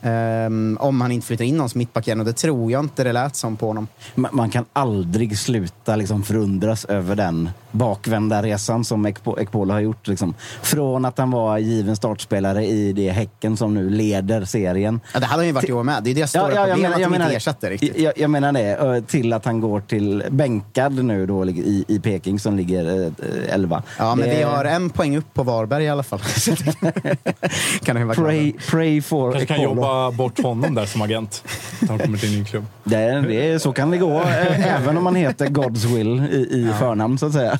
[0.02, 3.04] Ehm, om han inte flyttar in någon som mittback igen och det tror jag inte
[3.04, 3.88] det lät som på honom.
[4.14, 9.80] Man, man kan aldrig sluta liksom, förundras över den bakvända resan som Ekpo- Ekpolo har
[9.80, 10.08] gjort.
[10.08, 10.34] Liksom.
[10.62, 15.00] Från att han var given startspelare i det Häcken som nu leder serien.
[15.14, 16.02] Ja, det hade han ju varit i år med.
[16.02, 17.98] Det är det stora problemet, att de inte ersätter riktigt.
[17.98, 19.02] Jag, jag menar det.
[19.06, 23.82] Till att han går till bänkad nu då i, i Peking som ligger eh, 11.
[23.98, 26.20] Ja, men Det- vi har en poäng upp på Varberg i alla fall.
[27.84, 29.89] kan Pray, pray for Ekpolo.
[30.16, 31.44] Bort honom där som agent.
[31.88, 32.64] Han kommer till en ny klubb.
[32.84, 36.36] Det, det, är- så kan det gå, eh, även om man heter God's will i,
[36.36, 37.58] i förnamn så att säga.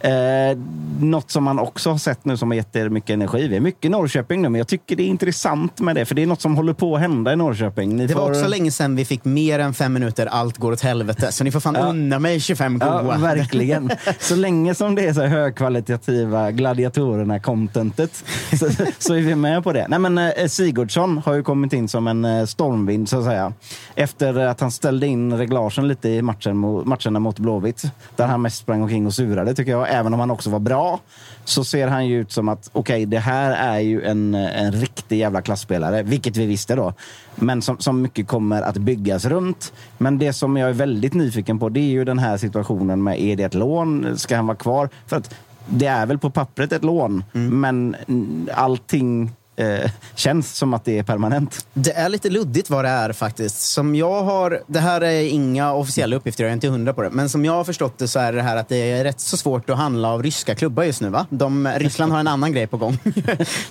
[0.00, 0.58] Eh,
[1.00, 3.48] något som man också har sett nu som har gett er mycket energi.
[3.48, 6.22] Vi är mycket Norrköping nu, men jag tycker det är intressant med det, för det
[6.22, 7.96] är något som håller på att hända i Norrköping.
[7.96, 10.72] Ni Det var får- också länge sedan vi fick mer än fem minuter allt går
[10.72, 11.32] åt helvete.
[11.32, 11.86] Så ni får fan Ja.
[11.88, 13.02] unna mig 25 goa.
[13.12, 13.90] Ja, verkligen.
[14.20, 18.24] Så länge som det är så högkvalitativa gladiatorerna-contentet
[18.58, 19.86] så, så är vi med på det.
[19.88, 23.52] Nej, men, eh, Sigurdsson har ju kommit in som en eh, stormvind, så att säga.
[23.94, 27.82] Efter att han ställde in reglagen lite i matchen, matcherna mot Blåvitt.
[28.16, 29.86] Där han mest sprang omkring och surade, tycker jag.
[29.90, 31.00] Även om han också var bra,
[31.44, 35.18] så ser han ju ut som att okej, det här är ju en, en riktig
[35.18, 36.02] jävla klassspelare.
[36.02, 36.92] Vilket vi visste då.
[37.34, 39.72] Men som, som mycket kommer att byggas runt.
[39.98, 43.20] Men det som jag är väldigt nyfiken på, det är ju den här situationen med,
[43.20, 44.18] är det ett lån?
[44.18, 44.88] Ska han vara kvar?
[45.06, 45.34] För att
[45.66, 50.98] det är väl på pappret ett lån, men mm, allting eh, känns som att det
[50.98, 51.66] är permanent.
[51.74, 53.60] Det är lite luddigt vad det är faktiskt.
[53.60, 57.10] Som jag har, det här är inga officiella uppgifter, jag är inte hundra på det.
[57.10, 59.36] Men som jag har förstått det så är det här att det är rätt så
[59.36, 61.26] svårt att handla av ryska klubbar just nu va?
[61.30, 62.98] De, Ryssland har en annan grej på gång.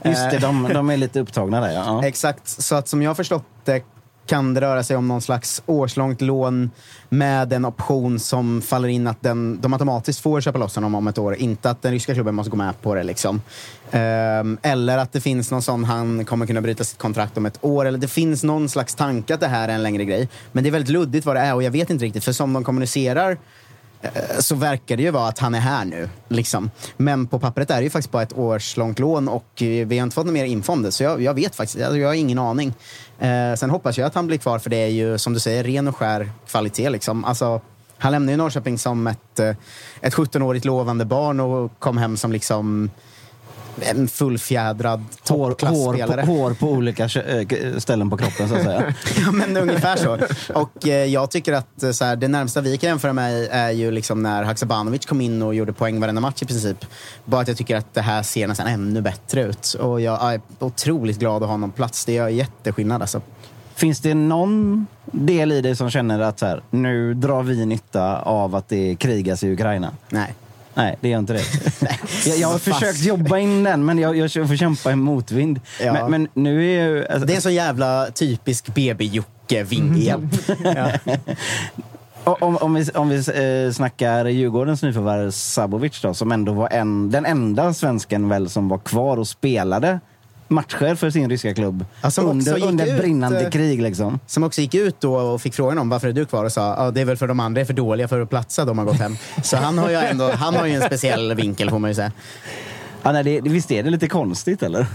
[0.03, 1.71] Just det, de, de är lite upptagna där.
[1.71, 2.05] Ja.
[2.07, 3.83] Exakt, så att som jag har förstått det
[4.29, 6.71] kan det röra sig om någon slags årslångt lån
[7.09, 11.07] med en option som faller in att den, de automatiskt får köpa loss honom om
[11.07, 11.35] ett år.
[11.35, 13.03] Inte att den ryska klubben måste gå med på det.
[13.03, 13.41] Liksom.
[13.91, 17.57] Um, eller att det finns någon sån han kommer kunna bryta sitt kontrakt om ett
[17.61, 17.85] år.
[17.85, 20.29] Eller det finns någon slags tanke att det här är en längre grej.
[20.51, 22.23] Men det är väldigt luddigt vad det är och jag vet inte riktigt.
[22.23, 23.37] För som de kommunicerar
[24.01, 26.09] eh, så verkar det ju vara att han är här nu.
[26.27, 26.71] Liksom.
[26.97, 30.03] Men på pappret är det ju faktiskt bara ett årslångt lån och eh, vi har
[30.03, 30.91] inte fått något mer info om det.
[30.91, 32.73] Så jag, jag vet faktiskt, jag, jag har ingen aning.
[33.19, 35.63] Eh, sen hoppas jag att han blir kvar för det är ju som du säger
[35.63, 36.89] ren och skär kvalitet.
[36.89, 37.25] Liksom.
[37.25, 37.61] Alltså,
[37.97, 39.55] han lämnade ju Norrköping som ett, eh,
[40.01, 42.89] ett 17-årigt lovande barn och kom hem som liksom
[43.81, 48.93] en fullfjädrad Hår, hår, hår på olika eh, ställen på kroppen, så att säga.
[49.25, 50.17] Ja, men ungefär så.
[50.53, 53.71] Och eh, jag tycker att eh, så här, det närmsta vi kan jämföra med är
[53.71, 56.85] ju liksom när Haksabanovic kom in och gjorde poäng varenda match i princip.
[57.25, 59.73] Bara att jag tycker att det här ser nästan ännu bättre ut.
[59.73, 62.05] Och jag är otroligt glad att ha på plats.
[62.05, 63.21] Det gör jätteskillnad alltså.
[63.75, 68.21] Finns det någon del i dig som känner att så här, nu drar vi nytta
[68.21, 69.91] av att det krigas i Ukraina?
[70.09, 70.33] Nej.
[70.79, 71.43] Nej, det gör inte det.
[72.25, 75.59] jag, jag har försökt jobba in den, men jag, jag får kämpa i motvind.
[75.81, 75.93] Ja.
[75.93, 77.07] Men, men nu är ju...
[77.07, 80.23] Alltså, Det är en så jävla typisk BB-Jocke vinghjälp.
[82.23, 82.37] ja.
[82.39, 87.11] om, om vi, om vi eh, snackar Djurgårdens nyförvärv Sabovic då, som ändå var en,
[87.11, 89.99] den enda svensken väl som var kvar och spelade
[90.49, 91.85] matcher för sin ryska klubb.
[92.01, 94.19] Ja, under under ut, brinnande eh, krig liksom.
[94.27, 96.73] Som också gick ut då och fick frågan om varför är du kvar och sa
[96.73, 98.85] att det är väl för de andra är för dåliga för att platsa, de har
[98.85, 99.15] gått hem.
[99.43, 102.11] Så han har ju ändå han har ju en speciell vinkel får man ju säga.
[103.03, 104.85] Ja, nej, det, visst är det lite konstigt eller?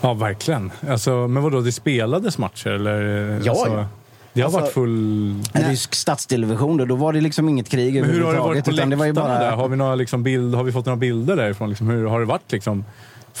[0.00, 0.70] Ja, verkligen.
[0.88, 2.68] Alltså, men vadå, det spelades matcher?
[2.70, 3.00] Eller,
[3.44, 3.86] Ja, alltså.
[4.32, 5.42] Det har Alltså- varit full...
[5.52, 8.64] En rysk statstelevision då, då var det liksom inget krig Men hur har det varit
[8.64, 9.44] på utan det var ju läktarna bara...
[9.50, 9.56] där?
[9.56, 11.68] Har vi, några liksom bild, har vi fått några bilder därifrån?
[11.68, 12.84] Liksom, hur har det varit liksom,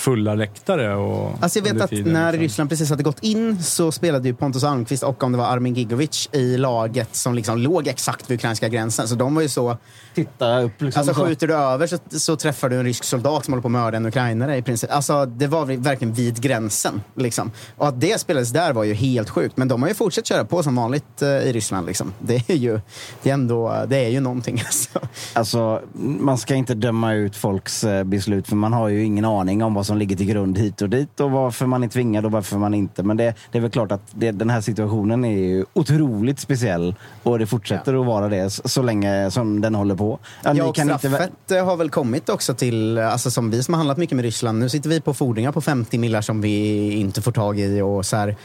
[0.00, 0.94] fulla läktare?
[0.94, 2.40] Och, Alltså jag vet att när liksom?
[2.40, 5.74] Ryssland precis hade gått in så spelade ju Pontus Almqvist och om det var Armin
[5.74, 9.08] Gigovic i laget som liksom låg exakt vid ukrainska gränsen.
[9.08, 9.76] Så de var ju så...
[10.14, 11.00] Titta upp liksom.
[11.00, 11.26] Alltså så.
[11.26, 13.96] skjuter du över så, så träffar du en rysk soldat som håller på att mörda
[13.96, 14.90] en ukrainare i princip.
[14.92, 17.02] Alltså det var verkligen vid gränsen.
[17.14, 17.50] Liksom.
[17.76, 19.56] Och att det spelades där var ju helt sjukt.
[19.56, 21.86] Men de har ju fortsatt köra på som vanligt eh, i Ryssland.
[21.86, 22.12] Liksom.
[22.18, 22.80] Det är ju,
[23.22, 24.62] det är ändå, det är ju någonting.
[24.70, 25.00] Alltså.
[25.32, 25.82] Alltså,
[26.20, 29.74] man ska inte döma ut folks eh, beslut för man har ju ingen aning om
[29.74, 32.58] vad som ligger till grund hit och dit och varför man är tvingad och varför
[32.58, 33.02] man inte.
[33.02, 36.94] Men det, det är väl klart att det, den här situationen är ju otroligt speciell
[37.22, 40.18] och det fortsätter att vara det s- så länge som den håller på.
[40.44, 43.62] Ja, Ja, och kan inte straffet eh, har väl kommit också till, alltså som vi
[43.62, 46.40] som har handlat mycket med Ryssland, nu sitter vi på fordringar på 50 millar som
[46.40, 48.36] vi inte får tag i och så här,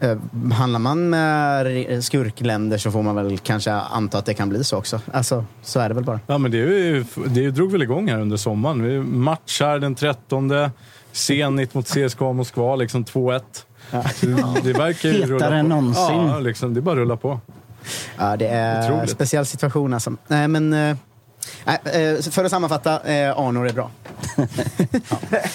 [0.00, 0.18] eh,
[0.52, 4.76] Handlar man med skurkländer så får man väl kanske anta att det kan bli så
[4.78, 5.00] också.
[5.12, 6.20] Alltså, så är det väl bara.
[6.26, 8.82] Ja, men det, är ju, det drog väl igång här under sommaren.
[8.82, 10.50] Vi Match här den 13.
[11.14, 13.40] Zenit mot CSKA Moskva, liksom 2-1.
[14.14, 15.54] Så Det, det verkar ju rulla på.
[15.54, 16.26] än någonsin.
[16.26, 17.40] Ja, liksom, det bara att rulla på.
[18.18, 20.12] Ja, det är en speciell situation alltså.
[20.26, 20.96] Nej, men...
[21.64, 23.90] nej, eh, för att sammanfatta, eh, Arnor är bra.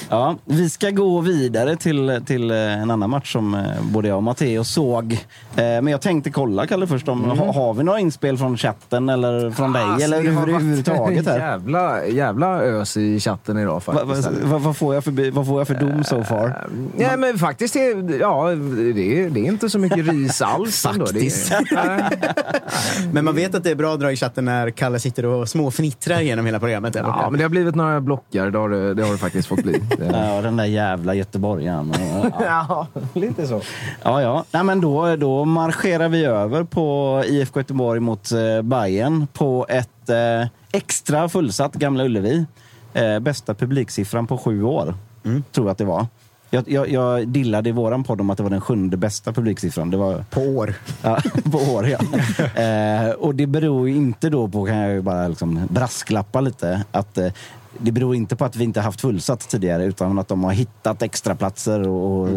[0.10, 4.23] Ja, vi ska gå vidare till, till eh, en annan match som både jag och
[4.23, 5.13] Matteo såg.
[5.13, 5.17] Eh,
[5.56, 9.52] Men jag tänkte kolla, Kalle, först om ha, har vi några inspel från chatten eller
[9.52, 9.84] från dig?
[9.84, 11.39] Alltså, eller har överhuvudtaget här?
[11.39, 14.25] Jävla, jävla ös i chatten idag faktiskt.
[14.25, 16.67] va, va, vad, får jag för, vad får jag för dom so far?
[16.97, 18.45] Ja, men faktiskt, är, ja,
[18.95, 20.86] det, är, det är inte så mycket ris alls.
[20.86, 21.06] ändå.
[21.06, 21.52] Det Faktiskt.
[21.52, 22.10] är,
[23.13, 25.49] Men man vet att det är bra att dra i chatten när Kalle sitter och
[25.79, 26.93] småfnittrar genom hela programmet.
[26.93, 27.19] där borta.
[27.21, 28.51] ja, men det har blivit några blockar.
[28.51, 29.81] Det har det, det, har det faktiskt fått bli.
[30.13, 31.93] Ja, den där jävla göteborgaren.
[32.39, 33.61] Ja, lite så.
[34.03, 34.21] ja.
[34.21, 34.43] ja.
[34.51, 40.09] Nej, men då, då marscherar vi över på IFK Göteborg mot eh, Bayern på ett
[40.09, 42.45] eh, extra fullsatt Gamla Ullevi.
[42.93, 44.93] Eh, bästa publiksiffran på sju år,
[45.51, 46.05] tror jag att det var.
[46.49, 49.91] Jag, jag, jag dillade i våran podd om att det var den sjunde bästa publiksiffran.
[49.91, 50.73] Det var På år.
[51.01, 51.99] Ja, på år, ja.
[52.62, 56.83] eh, och det beror ju inte då på, kan jag ju bara liksom brasklappa lite,
[56.91, 57.31] att eh,
[57.77, 61.01] det beror inte på att vi inte haft fullsatt tidigare utan att de har hittat
[61.01, 62.27] extra platser och,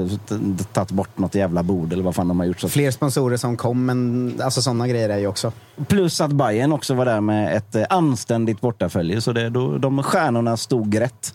[0.72, 2.60] tagit bort något jävla bord eller vad fan de har gjort.
[2.60, 2.68] Så.
[2.68, 5.52] Fler sponsorer som kom, men alltså sådana grejer är ju också.
[5.88, 10.02] Plus att Bayern också var där med ett eh, anständigt bortafölje så det, då, de
[10.02, 11.34] stjärnorna stod rätt.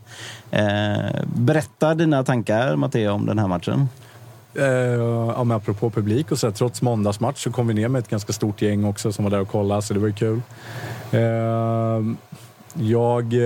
[0.52, 0.66] Eh,
[1.36, 3.90] berätta dina tankar Matteo om den här matchen.
[4.54, 8.00] Eh, ja, men apropå publik och så, här, trots måndagsmatch så kom vi ner med
[8.00, 10.42] ett ganska stort gäng också som var där och kollade, så det var ju kul.
[11.12, 12.18] Eh,
[12.80, 13.40] jag, eh,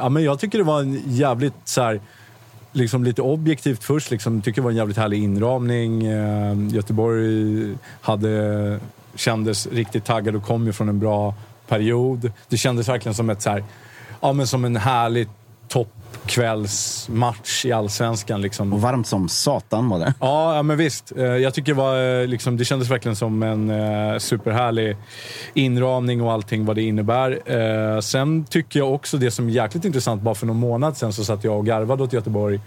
[0.00, 2.00] ja, men jag tycker det var en jävligt så här,
[2.72, 4.10] liksom lite objektivt först.
[4.10, 6.06] Liksom, tycker det var en jävligt härlig inramning.
[6.06, 8.80] Eh, Göteborg hade,
[9.14, 11.34] kändes riktigt taggad och kom ju från en bra
[11.68, 12.32] period.
[12.48, 13.64] Det kändes verkligen som ett så här,
[14.20, 15.28] ja, men som en härlig
[15.74, 18.42] toppkvällsmatch i allsvenskan.
[18.42, 18.72] Liksom.
[18.72, 20.14] Och varmt som satan var det.
[20.20, 21.12] Ja, ja men visst.
[21.16, 24.96] Eh, Jag tycker det, var, eh, liksom, det kändes verkligen som en eh, superhärlig
[25.54, 27.40] inramning och allting vad det innebär.
[27.46, 31.12] Eh, sen tycker jag också det som är jäkligt intressant, bara för någon månad sen
[31.12, 32.60] så satt jag och garvade åt Göteborg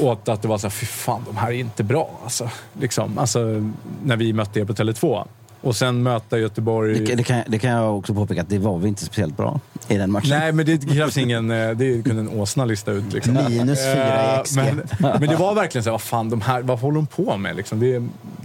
[0.00, 2.10] åt att det var så här, fy fan, de här är inte bra.
[2.24, 3.18] Alltså, liksom.
[3.18, 3.72] alltså,
[4.04, 5.24] när vi mötte er på Tele2.
[5.64, 7.00] Och sen möta Göteborg...
[7.00, 9.60] Det, det, kan, det kan jag också påpeka att det var vi inte speciellt bra
[9.88, 10.30] i den matchen.
[10.30, 11.50] Nej, men det krävs ingen...
[11.50, 13.12] eh, Det kunde en åsna lista ut.
[13.12, 13.34] Liksom.
[13.34, 14.56] Minus fyra i Eh, XG.
[14.56, 17.36] Men, men det var verkligen så här, vad fan, de här, vad håller de på
[17.36, 17.56] med?
[17.56, 17.80] Liksom?
[17.80, 17.98] Det,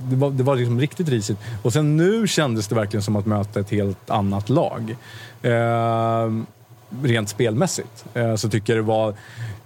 [0.09, 1.39] det var, det var liksom riktigt risigt.
[1.61, 4.95] Och sen nu kändes det verkligen som att möta ett helt annat lag.
[5.41, 6.31] Eh,
[7.03, 8.05] rent spelmässigt.
[8.13, 9.13] Eh, så tycker jag det var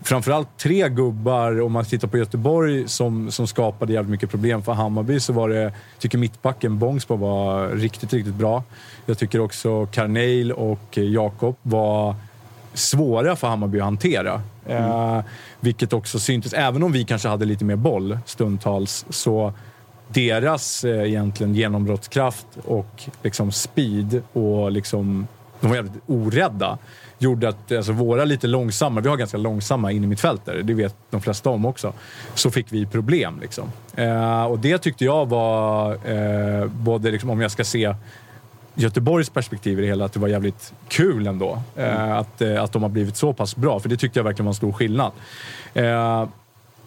[0.03, 4.63] framförallt tre gubbar, om man tittar på Göteborg, som, som skapade jävligt mycket problem.
[4.63, 8.63] För Hammarby så var det, tycker mittbacken Bångsbo var riktigt, riktigt bra.
[9.05, 12.15] Jag tycker också Carneil och Jakob var
[12.73, 14.41] svåra för Hammarby att hantera.
[14.65, 15.19] Eh,
[15.59, 16.53] vilket också syntes.
[16.53, 19.53] Även om vi kanske hade lite mer boll stundtals så
[20.07, 25.27] deras eh, egentligen genombrottskraft och liksom speed och liksom,
[25.61, 26.77] de var jävligt orädda
[27.23, 30.73] gjorde att alltså, våra lite långsamma, vi har ganska långsamma in i mitt fält det
[30.73, 31.93] vet de flesta om också,
[32.33, 33.39] så fick vi problem.
[33.41, 33.71] Liksom.
[33.95, 37.95] Eh, och det tyckte jag var, eh, både liksom, om jag ska se
[38.75, 41.61] Göteborgs perspektiv i det hela att det var jävligt kul ändå.
[41.75, 44.45] Eh, att, eh, att de har blivit så pass bra, för det tyckte jag verkligen
[44.45, 45.11] var en stor skillnad.
[45.73, 46.25] Eh,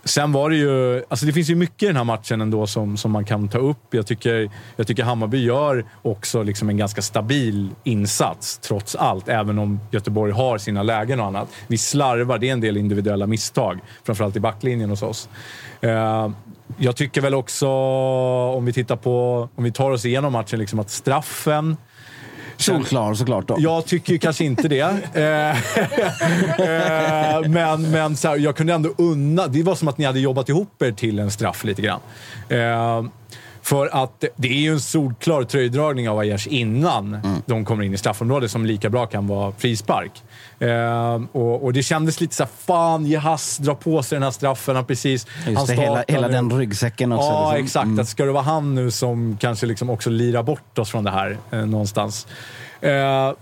[0.07, 1.05] Sen var det ju...
[1.09, 3.59] Alltså det finns ju mycket i den här matchen ändå som, som man kan ta
[3.59, 3.79] upp.
[3.91, 9.29] Jag tycker, jag tycker Hammarby gör också liksom en ganska stabil insats, trots allt.
[9.29, 11.49] Även om Göteborg har sina lägen och annat.
[11.67, 13.81] Vi slarvar, det är en del individuella misstag.
[14.05, 15.29] Framförallt i backlinjen hos oss.
[15.81, 16.31] Eh,
[16.77, 17.69] jag tycker väl också,
[18.57, 19.49] om vi tittar på...
[19.55, 21.77] Om vi tar oss igenom matchen, liksom att straffen
[22.57, 23.57] Solklar såklart då.
[23.59, 24.87] Jag tycker ju kanske inte det.
[25.17, 25.51] Eh,
[27.37, 29.47] eh, men men så här, jag kunde ändå unna...
[29.47, 32.01] Det var som att ni hade jobbat ihop er till en straff lite grann.
[33.67, 37.43] För att det är ju en solklar tröjdragning av Aiesh innan mm.
[37.47, 40.23] de kommer in i straffområdet som lika bra kan vara frispark.
[40.59, 44.85] Eh, och, och, det kändes lite såhär, fan Jehas drar på sig den här straffen.
[44.85, 47.27] precis, Just han det, hela, hela den ryggsäcken också.
[47.27, 47.64] Ja, liksom.
[47.64, 47.85] exakt.
[47.85, 47.99] Mm.
[47.99, 51.11] Att ska det vara han nu som kanske liksom också lirar bort oss från det
[51.11, 52.27] här eh, någonstans.
[52.81, 53.33] Eh,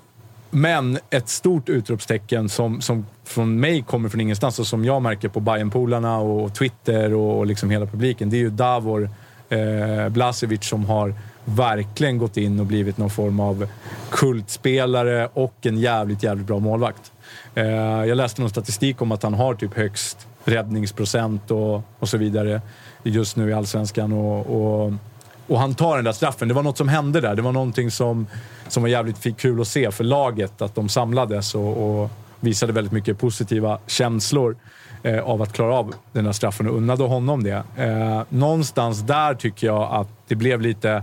[0.51, 5.29] men ett stort utropstecken som, som från mig kommer från ingenstans och som jag märker
[5.29, 9.11] på Bayernpolarna och Twitter och, och liksom hela publiken, det är ju Davor
[9.49, 11.14] eh, Blasevic som har
[11.45, 13.68] verkligen gått in och blivit någon form av
[14.11, 17.12] kultspelare och en jävligt, jävligt bra målvakt.
[17.55, 17.64] Eh,
[18.05, 22.61] jag läste någon statistik om att han har typ högst räddningsprocent och, och så vidare
[23.03, 24.12] just nu i Allsvenskan.
[24.12, 24.92] Och, och,
[25.47, 26.49] och, han tar den där straffen.
[26.49, 27.34] Det var något som hände där.
[27.34, 28.26] Det var någonting som,
[28.68, 32.92] som var jävligt kul att se för laget, att de samlades och, och visade väldigt
[32.92, 34.57] mycket positiva känslor
[35.05, 37.63] eh, av att klara av den där straffen och unnade honom det.
[37.77, 41.03] Eh, någonstans där tycker jag att det blev lite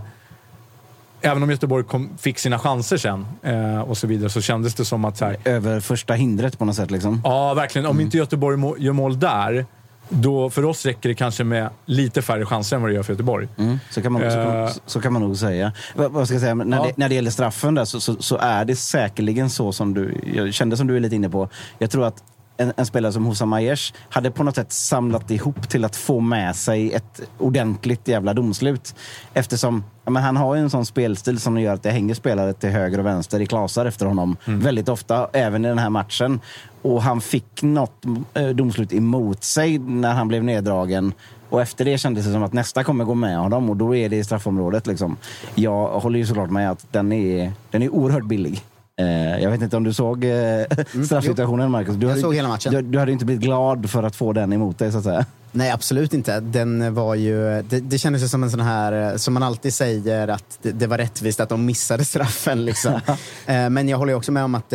[1.24, 4.84] Även om Göteborg kom, fick sina chanser sen eh, och så vidare så kändes det
[4.84, 5.16] som att...
[5.16, 7.20] Så här, Över första hindret på något sätt liksom?
[7.24, 7.86] Ja, verkligen.
[7.86, 8.04] Om mm.
[8.04, 9.66] inte Göteborg må, gör mål där,
[10.08, 13.12] då för oss räcker det kanske med lite färre chanser än vad det gör för
[13.12, 13.48] Göteborg.
[13.58, 14.70] Mm, så, kan man, så, kan, eh.
[14.86, 15.72] så, kan man nog säga.
[15.94, 16.54] Vad ska jag säga?
[16.54, 16.84] När, ja.
[16.84, 20.14] det, när det gäller straffen där så, så, så, är det säkerligen så som du...
[20.34, 21.48] Jag kände som du är lite inne på.
[21.78, 22.22] Jag tror att
[22.56, 26.20] en, en, spelare som Hussam Aiesh hade på något sätt samlat ihop till att få
[26.20, 28.94] med sig ett ordentligt jävla domslut.
[29.34, 32.52] Eftersom ja, men han har ju en sån spelstil som gör att det hänger spelare
[32.52, 34.60] till höger och vänster i klasar efter honom mm.
[34.60, 36.40] väldigt ofta, även i den här matchen.
[36.82, 41.12] Och han fick något eh, domslut emot sig när han blev neddragen.
[41.48, 44.08] Och efter det kändes det som att nästa kommer gå med honom och då är
[44.08, 44.86] det i straffområdet.
[44.86, 45.16] Liksom.
[45.54, 48.62] Jag håller ju såklart med att den är, den är oerhört billig.
[48.96, 51.94] Eh, jag vet inte om du såg eh, mm, straffsituationen, Marcus?
[51.94, 52.72] Du jag hade, såg hela matchen.
[52.72, 55.26] Du, du, hade inte blivit glad för att få den emot dig, så att säga?
[55.52, 56.40] Nej, absolut inte.
[56.40, 60.28] Den var ju, det, det kändes som en sån här, eh, som man alltid säger,
[60.28, 62.64] att det, det var rättvist att de missade straffen.
[62.64, 63.00] Liksom.
[63.46, 64.70] Men jag håller också med om att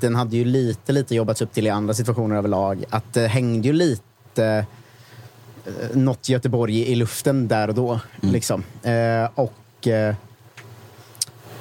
[0.00, 2.84] den hade ju lite, lite jobbats upp till i andra situationer överlag.
[2.90, 4.66] Att det hängde ju lite
[5.92, 8.00] något Göteborg i luften där och då.
[8.22, 8.32] Mm.
[8.32, 8.64] Liksom.
[9.34, 9.88] Och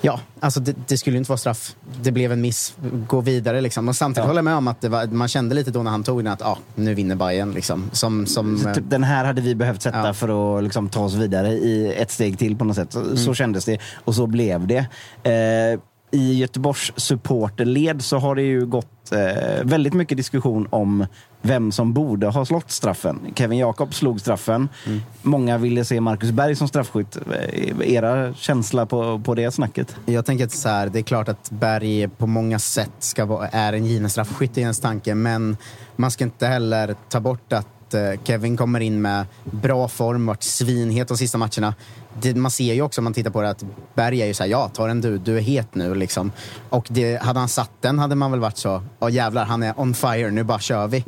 [0.06, 1.76] Ja, alltså det, det, skulle inte vara straff.
[2.02, 2.76] Det blev en miss.
[3.08, 3.88] Gå vidare liksom.
[3.88, 4.28] Och samtidigt ja.
[4.28, 6.42] håller jag med om att var, man kände lite då när han tog den att
[6.42, 7.90] ah, nu vinner Bayern liksom.
[7.92, 10.14] Som, som, typ, den här hade vi behövt sätta ja.
[10.14, 12.94] för att liksom, ta oss vidare i ett steg till på något sätt.
[12.94, 13.18] Så, mm.
[13.18, 14.86] så kändes det och så blev det.
[15.30, 15.80] Eh,
[16.14, 21.06] i Göteborgs supporterled så har det ju gått eh, väldigt mycket diskussion om
[21.42, 23.20] vem som borde ha slått straffen.
[23.36, 24.70] Kevin Jakob slog straffen.
[24.86, 25.02] Mm.
[25.22, 27.18] Många ville se Marcus Berg som straffskytt.
[27.18, 29.96] Eh, era känsla på, på det snacket?
[30.06, 33.48] Jag tänker att så här, det är klart att Berg på många sätt ska vara,
[33.48, 35.58] är en given straffskytt i ens tanke, men
[35.96, 40.44] man ska inte heller ta bort att eh, Kevin kommer in med bra form, varit
[40.44, 41.74] svinhet de sista matcherna
[42.22, 43.64] det, man ser ju också om man tittar på det att
[43.94, 46.32] Berg är ju såhär, ja ta den du, du är het nu liksom.
[46.70, 49.80] Och det, hade han satt den hade man väl varit så, ja jävlar han är
[49.80, 51.06] on fire, nu bara kör vi.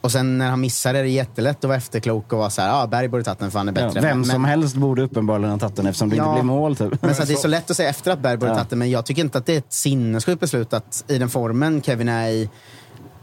[0.00, 2.86] Och sen när han missade är det jättelätt att vara efterklok och vara såhär, ja
[2.86, 3.90] Berg borde tagit den för han är bättre.
[3.94, 6.44] Ja, vem men, som helst borde uppenbarligen ha tagit den eftersom det ja, inte blev
[6.44, 6.76] mål.
[6.76, 7.02] Typ.
[7.02, 8.56] Men så det är så lätt att säga efter att Berg borde ja.
[8.56, 11.28] tagit den, men jag tycker inte att det är ett sinnessjukt beslut att i den
[11.28, 12.50] formen Kevin är i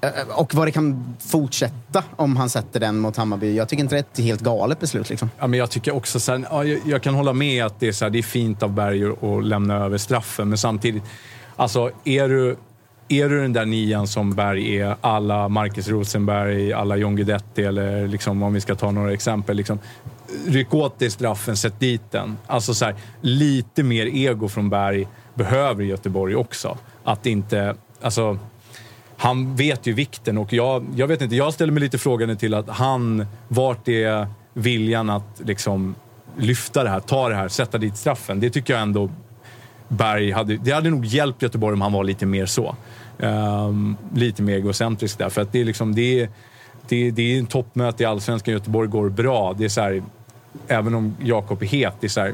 [0.03, 3.55] Eh, och vad det kan fortsätta om han sätter den mot Hammarby.
[3.55, 5.09] Jag tycker inte det är ett helt galet beslut.
[5.09, 5.29] Liksom.
[5.39, 7.87] Ja, men jag tycker också så här, ja, jag, jag, kan hålla med att det
[7.87, 11.03] är, så här, det är fint av Berg att lämna över straffen, men samtidigt,
[11.55, 12.55] alltså är du,
[13.07, 18.07] är du den där nian som Berg är, alla Marcus Rosenberg, alla John Guidetti eller
[18.07, 19.57] liksom, om vi ska ta några exempel.
[19.57, 19.79] Liksom,
[20.47, 22.37] ryck åt dig straffen, sätt dit den.
[22.47, 26.77] Alltså så här, lite mer ego från Berg behöver Göteborg också.
[27.03, 27.75] Att inte...
[28.01, 28.39] Alltså,
[29.23, 32.53] han vet ju vikten och jag, jag vet inte, jag ställer mig lite frågande till
[32.53, 35.95] att han, vart är viljan att liksom
[36.37, 38.39] lyfta det här, ta det här, sätta dit straffen.
[38.39, 39.09] Det tycker jag ändå
[39.87, 42.75] Berg hade, det hade nog hjälpt Göteborg om han var lite mer så.
[43.17, 46.29] Um, lite mer egocentrisk där, för att det är liksom, det är,
[46.87, 49.53] det, det är en toppmöte i Allsvenskan, Göteborg går bra.
[49.57, 50.03] Det är så här,
[50.67, 52.33] även om Jakob är het, det är så här,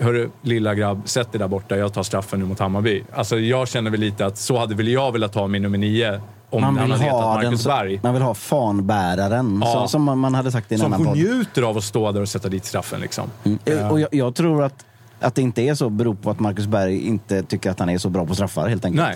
[0.00, 1.76] Hörru, lilla grabb, sätt dig där borta.
[1.76, 3.02] Jag tar straffen nu mot Hammarby.
[3.12, 6.20] Alltså, jag känner väl lite att så hade väl jag velat ha min nummer nio
[6.50, 8.00] om Man han vill, hade ha den, Berg.
[8.02, 9.72] man vill ha fanbäraren, Ja.
[9.72, 11.16] som, som man- man hade sagt i en Som annan podd.
[11.16, 13.00] njuter av att stå där och sätta dit straffen.
[13.00, 13.30] Liksom.
[13.64, 14.84] Eh, Och jag, jag tror att,
[15.20, 17.98] att det inte är så beror på att Marcus Berg inte tycker att han är
[17.98, 19.08] så bra på straffar helt enkelt.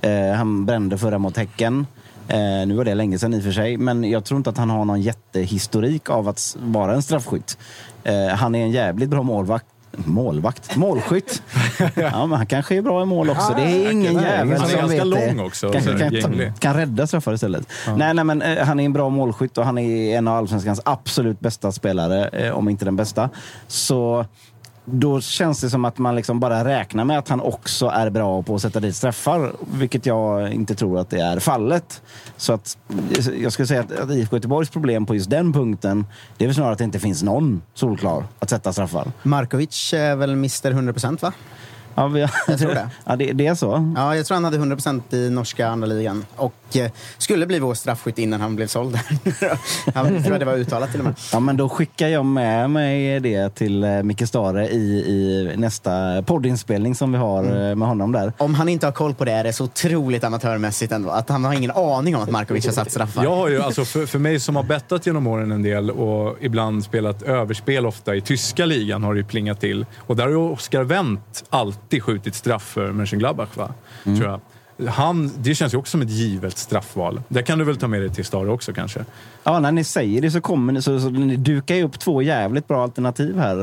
[0.00, 0.30] Nej.
[0.30, 1.86] Eh, han brände förra mot Häcken.
[2.28, 2.36] Eh,
[2.66, 4.70] nu var det länge sedan i och för sig, men jag tror inte att han
[4.70, 7.58] har någon jättehistorik av att vara en straffskytt.
[8.04, 9.66] Eh, han är en jävligt bra målvakt.
[9.96, 10.76] Målvakt?
[10.76, 11.42] Målskytt?
[11.94, 13.52] ja, men han kanske är bra i mål också.
[13.56, 15.42] Det är ingen Han är jävel ganska som vet lång det.
[15.42, 16.52] också, Kanske kan, gänglig.
[16.58, 17.66] kan rädda straffar istället.
[17.96, 20.80] Nej, nej, men eh, han är en bra målskytt och han är en av allsvenskans
[20.84, 23.30] absolut bästa spelare, eh, om inte den bästa.
[23.66, 24.26] Så
[24.84, 28.42] då känns det som att man liksom bara räknar med att han också är bra
[28.42, 32.02] på att sätta dit straffar, vilket jag inte tror att det är fallet.
[32.36, 32.78] Så att
[33.40, 36.06] jag skulle säga att, att IFK Göteborgs problem på just den punkten,
[36.36, 39.12] det är väl snarare att det inte finns någon solklar att sätta straffar.
[39.22, 41.32] Markovic är väl Mr 100% va?
[41.94, 42.88] Ja, vi, Jag tror det.
[43.04, 43.92] ja, det, det är så.
[43.96, 47.74] Ja, jag tror han hade 100% i norska andra ligan och eh, skulle bli vår
[47.74, 48.96] straffskytt innan han blev såld.
[49.94, 51.14] han tror jag det var uttalat till och med.
[51.32, 56.22] Ja, men då skickar jag med mig det till eh, Micke Stare i, i nästa
[56.22, 58.32] poddinspelning som vi har eh, med honom där.
[58.38, 61.10] Om han inte har koll på det är det så otroligt amatörmässigt ändå.
[61.10, 63.24] Att han har ingen aning om att Markovic har satt straffar.
[63.24, 66.36] Jag har ju, alltså för, för mig som har bettat genom åren en del och
[66.40, 69.86] ibland spelat överspel ofta i tyska ligan har det ju plingat till.
[69.98, 71.44] Och där har ju Oskar Wendt
[71.92, 73.74] alltid skjutit straff för Mönchengladbach, va?
[74.04, 74.40] Tror jag.
[74.90, 77.22] Han, det känns ju också som ett givet straffval.
[77.28, 79.04] Det kan du väl ta med dig till Stare också kanske?
[79.44, 82.22] Ja, när ni säger det så kommer ni, så, så ni dukar ju upp två
[82.22, 83.56] jävligt bra alternativ här.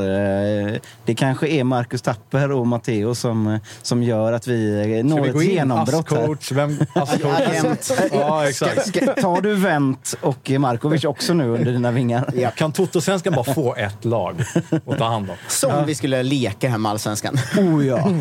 [0.68, 0.76] Eh,
[1.06, 5.24] Det kanske är Marcus Tapper och Matteo som, som gör att vi eh, Ska når
[5.24, 5.52] vi gå ett in?
[5.52, 6.52] genombrott?
[6.52, 6.78] Vem?
[6.94, 7.92] Agent.
[8.12, 8.88] ja, exakt.
[8.88, 12.52] Ska, tar du Wendt och Markovic också nu under dina vingar?
[12.56, 14.36] Kan Toto-svenskan bara få ett lag
[14.88, 15.36] att ta hand om?
[15.48, 17.38] Som vi skulle leka här med Allsvenskan.
[17.58, 18.10] Oh ja.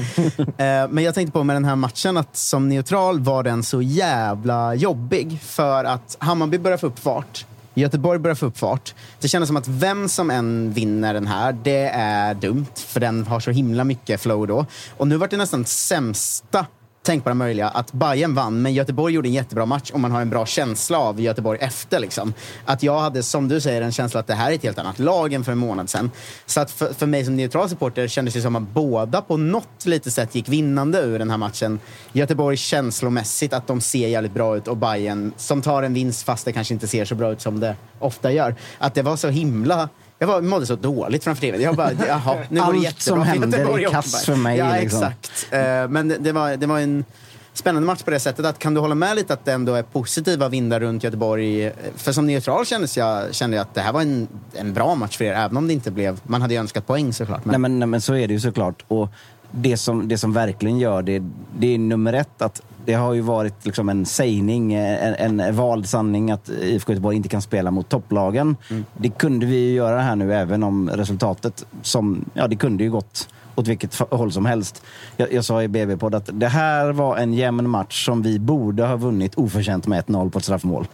[0.59, 3.82] Eh, Men jag tänkte på med den här matchen att som neutral var den så
[3.82, 7.44] jävla jobbig för att Hammarby börjar få upp fart.
[7.78, 8.94] Göteborg börjar få upp fart.
[9.20, 12.66] Det kändes som att vem som än vinner den här, det är dumt.
[12.74, 14.66] För den har så himla mycket flow då.
[14.96, 16.66] Och nu vart det nästan sämsta
[17.03, 20.30] tänkbara möjliga att Bayern vann, men Göteborg gjorde en jättebra match och man har en
[20.30, 22.01] bra känsla av Göteborg efter.
[22.01, 22.34] Liksom.
[22.64, 24.99] Att jag hade, som du säger, en känsla att det här är ett helt annat
[24.99, 26.11] lag än för en månad sedan.
[26.46, 29.84] Så att för, för mig som neutral supporter kändes det som att båda på något
[29.86, 31.80] litet sätt gick vinnande ur den här matchen.
[32.12, 36.44] Göteborg känslomässigt, att de ser jävligt bra ut och Bayern som tar en vinst fast
[36.44, 38.55] det kanske inte ser så bra ut som det ofta gör.
[38.78, 39.88] Att det var så himla
[40.18, 41.58] jag var, mådde så dåligt framför det.
[41.62, 44.58] Jag bara, jaha, nu går det Allt jättebra som för händer är kass för mig,
[44.58, 45.02] Ja, liksom.
[45.02, 45.46] exakt.
[45.50, 47.04] Eh, Men det, det, var, det var en
[47.52, 48.46] spännande match på det sättet.
[48.46, 51.72] Att, kan du hålla med lite att det ändå är positiva vindar runt Göteborg?
[51.96, 55.16] För som neutral kändes jag, kände jag att det här var en, en bra match
[55.16, 56.20] för er, även om det inte blev...
[56.22, 57.44] Man hade ju önskat poäng såklart.
[57.44, 58.84] Men, Nej, men, nej, men så är det ju såklart.
[58.88, 59.08] Och
[59.50, 61.22] det som, det som verkligen gör det,
[61.58, 65.89] det är nummer ett att det har ju varit liksom en sägning, en, en vald
[65.89, 68.57] sanning att IFK Göteborg inte kan spela mot topplagen.
[68.97, 72.91] Det kunde vi ju göra här nu även om resultatet som, ja det kunde ju
[72.91, 74.82] gått åt vilket håll som helst.
[75.16, 78.84] Jag, jag sa i BB-podd att det här var en jämn match som vi borde
[78.84, 80.86] ha vunnit oförtjänt med 1-0 på ett straffmål.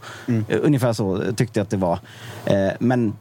[0.49, 1.99] Eh, Ungefär så tyckte jag att det var.
[2.45, 3.13] Eh, Men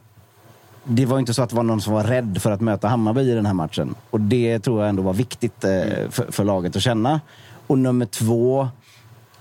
[0.84, 3.20] det var inte så att det var någon som var rädd för att möta Hammarby
[3.30, 3.94] i den här matchen.
[4.10, 5.70] Och det tror jag ändå var viktigt eh,
[6.10, 7.20] för, för laget att känna.
[7.66, 8.68] Och nummer två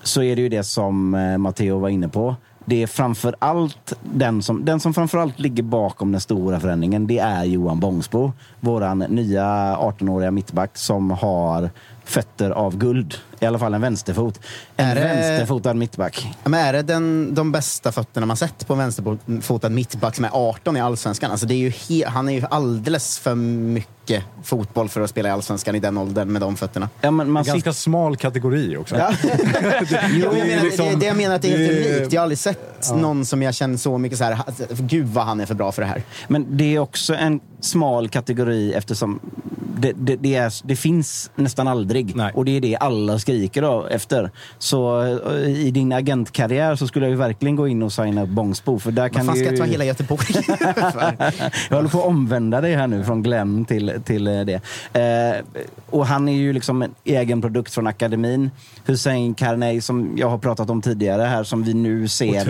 [0.04, 2.36] så är det ju det som eh, Matteo var inne på.
[2.66, 7.08] Det är framför allt den som, den som framför allt ligger bakom den stora förändringen.
[7.08, 9.46] Det är Johan Bångsbo, våran nya
[9.76, 11.70] 18-åriga mittback som har
[12.06, 13.16] fötter av guld.
[13.40, 14.40] I alla fall en vänsterfot.
[14.78, 16.28] En Är det- vänsterfotad mittback.
[16.44, 20.26] Ja, men är det den, de bästa fötterna man sett på en vänsterfotad mittback som
[20.26, 21.32] är 18 i Allsvenskan?
[21.32, 25.30] Alltså det är ju he, han är ju alldeles för mycket fotboll för att spela
[25.30, 26.90] i Allsvenskan i den åldern med de fötterna.
[27.02, 28.96] Ja, men man Ganska smal kategori också.
[28.98, 29.14] Ja.
[29.24, 32.14] jo, jag menar, liksom- det, det jag menar att det är helt det är- unikt.
[32.14, 34.40] Jag har aldrig sett någon som jag känner så mycket så här,
[34.70, 36.04] gud vad han är för bra för det här.
[36.28, 39.20] Men det är också en smal kategori eftersom
[39.78, 42.16] det, det, det, är, det finns nästan aldrig.
[42.16, 42.32] Nej.
[42.36, 44.32] Och det är det alla skriker då efter.
[44.58, 48.30] Så eh, i din agentkarriär så skulle jag ju verkligen gå in och signa upp
[48.30, 48.80] Bångsbo.
[48.80, 51.16] För där kan fan ska du, jag ta hela Göteborg för?
[51.70, 54.62] jag håller på att omvända dig här nu från Glenn till, till eh, det.
[54.94, 58.52] Eh, och han är ju liksom en egen produkt från akademin.
[58.86, 62.44] Hussein Karnei som jag har pratat om tidigare här som vi nu ser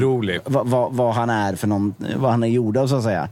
[0.46, 3.30] vad, vad, vad han är för någon, vad han är gjord av så att säga.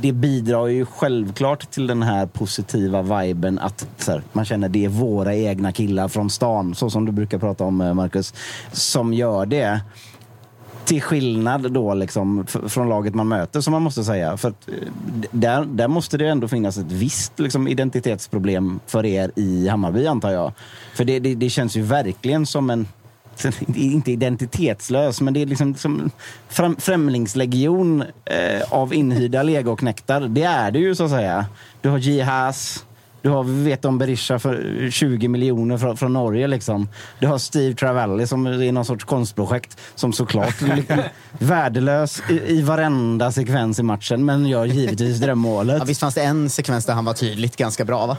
[0.00, 4.84] Det bidrar ju självklart till den här positiva viben att så här, man känner det
[4.84, 8.34] är våra egna killar från stan, så som du brukar prata om eh, Marcus,
[8.72, 9.80] som gör det.
[10.84, 14.36] till skillnad då liksom från laget man möter, som man måste säga.
[14.36, 14.74] För att, eh,
[15.30, 20.30] där, där måste det ändå finnas ett visst liksom, identitetsproblem för er i Hammarby, antar
[20.30, 20.52] jag.
[20.94, 22.86] För det, det, det känns ju verkligen som en
[23.74, 26.10] inte identitetslös, men det är liksom som
[26.48, 30.20] främ, främlingslegion eh, av inhyrda legoknektar.
[30.20, 31.46] Det är det ju så att säga.
[31.80, 32.84] Du har Jihas,
[33.24, 36.46] du har vet om Berisha för 20 miljoner från, från Norge.
[36.46, 36.88] Liksom.
[37.18, 40.98] Du har Steve Travelli som är någon sorts konstprojekt som såklart är liksom
[41.38, 45.78] värdelös i, i varenda sekvens i matchen, men gör givetvis drömmålet.
[45.78, 48.16] Ja, visst fanns det en sekvens där han var tydligt ganska bra va?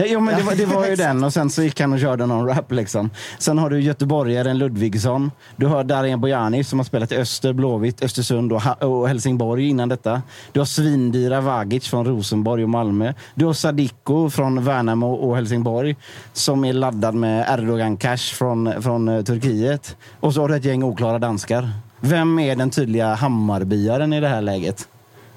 [0.00, 2.00] Ja, Jo, men det var, det var ju den och sen så gick han och
[2.00, 3.10] körde någon rap liksom.
[3.38, 5.30] Sen har du göteborgaren Ludvigsson.
[5.56, 9.68] Du har Darijan Bojani som har spelat i Öster, Blåvitt, Östersund och, Ha- och Helsingborg
[9.68, 10.22] innan detta.
[10.52, 13.12] Du har svindyra Vagic från Rosenborg och Malmö.
[13.34, 15.96] Du har Sadiko från Värnamo och Helsingborg
[16.32, 19.96] som är laddad med Erdogan-cash från, från eh, Turkiet.
[20.20, 21.70] Och så har du ett gäng oklara danskar.
[22.00, 24.88] Vem är den tydliga Hammarbyaren i det här läget?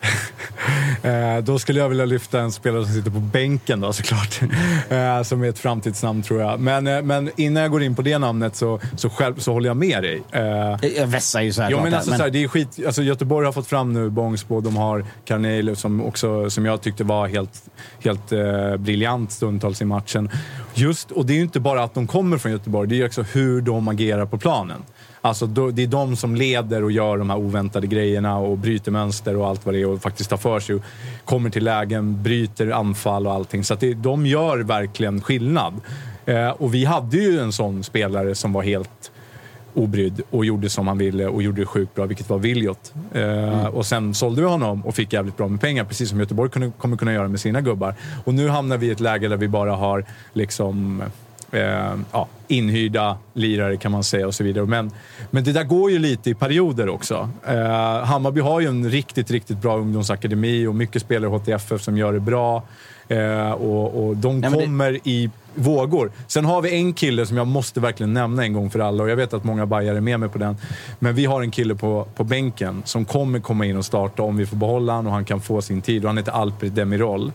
[1.04, 4.40] Eh, då skulle jag vilja lyfta en spelare som sitter på bänken då såklart.
[4.90, 6.60] Eh, som är ett framtidsnamn tror jag.
[6.60, 9.70] Men, eh, men innan jag går in på det namnet så, så, själv, så håller
[9.70, 10.24] jag med dig.
[10.98, 13.46] Jag vässar ju så här Jo, men alltså, Så här, det är skit, alltså, Göteborg
[13.46, 17.64] har fått fram nu Bångsbo, de har Carneiro som, också, som jag tyckte var helt,
[18.00, 20.30] helt eh, briljant stundtals i matchen.
[20.74, 23.22] Just, och det är ju inte bara att de kommer från Göteborg, det är också
[23.22, 24.82] hur de agerar på planen.
[25.24, 28.92] Alltså, då, det är de som leder och gör de här oväntade grejerna och bryter
[28.92, 30.76] mönster och allt vad det är och faktiskt tar för sig.
[30.76, 30.82] Och
[31.26, 33.64] kommer till lägen, bryter anfall och allting.
[33.64, 35.74] Så att det, de gör verkligen skillnad.
[36.26, 39.12] Eh, och vi hade ju en sån spelare som var helt
[39.74, 42.94] obrydd och gjorde som han ville och gjorde det sjukt bra, vilket var Williot.
[43.14, 46.50] Eh, Och sen sålde vi honom och fick jävligt bra med pengar, precis som Göteborg
[46.50, 47.96] kunde, kommer kunna göra med sina gubbar.
[48.26, 51.04] Och nu hamnar vi i ett läge där vi bara har liksom
[51.52, 54.66] eh, ja, inhyrda lirare kan man säga och så vidare.
[54.66, 54.92] Men,
[55.32, 57.30] men det där går ju lite i perioder också.
[57.48, 61.98] Eh, Hammarby har ju en riktigt, riktigt bra ungdomsakademi och mycket spelare i HTFF som
[61.98, 62.64] gör det bra.
[63.08, 66.12] Eh, och, och de det- kommer i vågor.
[66.28, 69.10] Sen har vi en kille som jag måste verkligen nämna en gång för alla och
[69.10, 70.58] jag vet att många bajare är med mig på den.
[71.00, 74.38] Men vi har en kille på, på bänken som kommer komma in och starta om
[74.38, 77.32] vi får behålla honom och han kan få sin tid och han heter Alfred Demirol.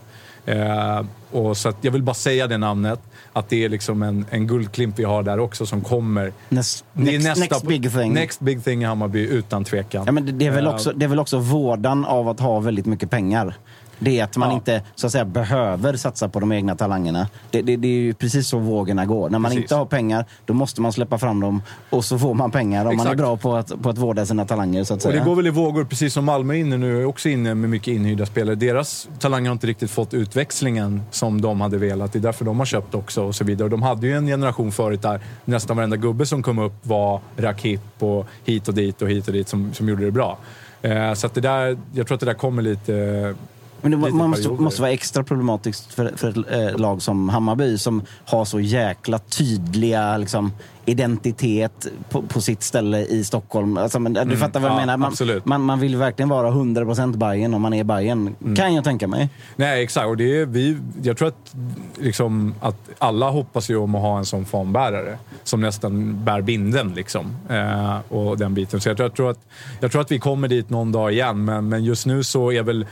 [0.47, 2.99] Eh, och så jag vill bara säga det namnet,
[3.33, 6.33] att det är liksom en, en guldklimp vi har där också som kommer.
[6.49, 8.13] Next, Det är next, nästa- next big thing.
[8.13, 10.03] Next big thing i Hammarby, utan tvekan.
[10.05, 12.39] Ja, men det, det, är väl Eh, också, det är väl också vårdan av att
[12.39, 13.55] ha väldigt mycket pengar.
[13.99, 14.55] Det är att man Ja.
[14.55, 17.27] inte så att säga, behöver satsa på de egna talangerna.
[17.51, 19.29] Det, det, det är ju precis så vågorna går.
[19.29, 19.63] När man Precis.
[19.63, 22.97] inte har pengar, då måste man släppa fram dem och så får man pengar om
[22.97, 24.83] man är bra på att, på att vårda sina talanger.
[24.83, 25.19] Så att Och säga.
[25.19, 27.69] det går väl i vågor, precis som Malmö är inne nu, är också inne med
[27.69, 28.55] mycket inhyrda spelare.
[28.55, 32.13] Deras talanger har inte riktigt fått utväxlingen som de hade velat.
[32.13, 33.63] Det är därför de har köpt också och så vidare.
[33.63, 37.19] Och de hade ju en generation förut där nästan varenda gubbe som kom upp var
[37.37, 40.37] Rakip och hit och dit och hit och dit som, som gjorde det bra.
[40.81, 43.35] Eh, så att det där, jag tror att det där kommer lite...
[43.81, 47.77] Men det, man måste, måste vara extra problematiskt för, för ett eh, lag som Hammarby
[47.77, 50.51] som har så jäkla tydliga liksom,
[50.85, 53.77] identitet på, på sitt ställe i Stockholm.
[53.77, 54.97] Alltså, men, du fattar vad jag ja, menar?
[54.97, 59.07] Man, man, man vill verkligen vara 100% Bayern om man är Bayern Kan jag tänka
[59.07, 59.29] mig.
[59.55, 60.07] Nej, exakt.
[60.07, 61.55] Och det är, vi, jag tror att,
[61.95, 66.93] liksom, att alla hoppas ju om att ha en sån fanbärare som nästan bär binden.
[66.95, 68.81] Liksom, eh, och den biten.
[68.81, 69.39] Så jag tror, jag, tror att,
[69.79, 72.63] jag tror att vi kommer dit någon dag igen, men, men just nu så är
[72.63, 72.85] väl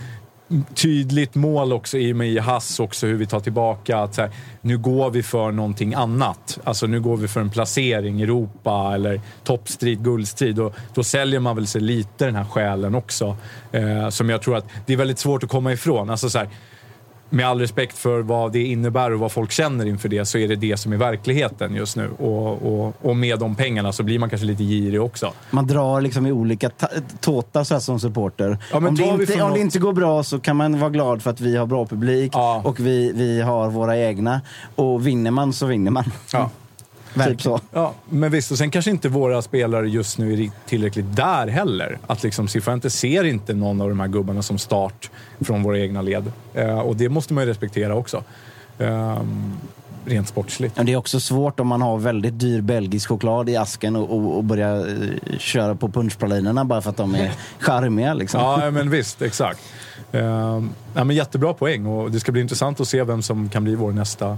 [0.73, 4.31] tydligt mål också i och med Hass också hur vi tar tillbaka att så här,
[4.61, 6.59] nu går vi för någonting annat.
[6.63, 10.59] Alltså nu går vi för en placering i Europa eller toppstrid, guldstrid.
[10.59, 13.37] Och då säljer man väl sig lite den här själen också.
[13.71, 16.09] Eh, som jag tror att det är väldigt svårt att komma ifrån.
[16.09, 16.49] Alltså så här,
[17.29, 20.47] med all respekt för vad det innebär och vad folk känner inför det så är
[20.47, 22.09] det det som är verkligheten just nu.
[22.09, 22.51] Och,
[22.85, 25.33] och, och med de pengarna så blir man kanske lite girig också.
[25.51, 26.87] Man drar liksom i olika ta-
[27.19, 28.57] tåtar så här som supporter.
[28.71, 31.29] Ja, om, det inte, om det inte går bra så kan man vara glad för
[31.29, 32.61] att vi har bra publik Ja.
[32.65, 34.41] och vi, vi har våra egna.
[34.75, 36.03] Och vinner man så vinner man.
[36.33, 36.49] Ja.
[37.23, 37.59] Typ så.
[37.71, 38.51] Ja, men visst.
[38.51, 41.97] Och sen kanske inte våra spelare just nu är tillräckligt där heller.
[42.07, 45.09] Att liksom Cifuente ser inte någon av de här gubbarna som start
[45.39, 46.31] från våra egna led.
[46.53, 48.23] Eh, och det måste man ju respektera också.
[48.79, 49.57] Ehm,
[50.05, 50.77] rent sportsligt.
[50.77, 54.17] Men det är också svårt om man har väldigt dyr belgisk choklad i asken och,
[54.17, 58.13] och, och börja eh, köra på punschpralinerna bara för att de är charmiga.
[58.13, 58.41] Liksom.
[58.41, 59.21] Ja, men visst.
[59.21, 59.59] Exakt.
[60.11, 63.63] Ehm, ja, men jättebra poäng och det ska bli intressant att se vem som kan
[63.63, 64.37] bli vår nästa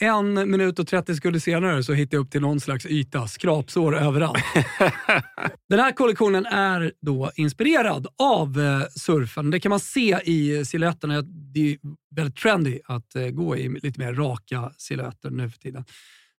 [0.00, 3.28] En minut och 30 sekunder senare så hittar jag upp till någon slags yta.
[3.28, 4.44] Skrapsår överallt.
[5.68, 9.50] Den här kollektionen är då inspirerad av eh, surfen.
[9.50, 11.22] Det kan man se i silhuetterna.
[11.22, 11.78] Det är
[12.16, 15.84] väldigt trendy att eh, gå i lite mer raka silhuetter nu för tiden.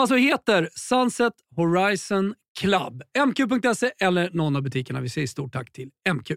[0.00, 3.02] alltså heter Sunset Horizon Club.
[3.26, 5.00] MQ.se eller någon av butikerna.
[5.00, 6.30] Vi säger stort tack till MQ.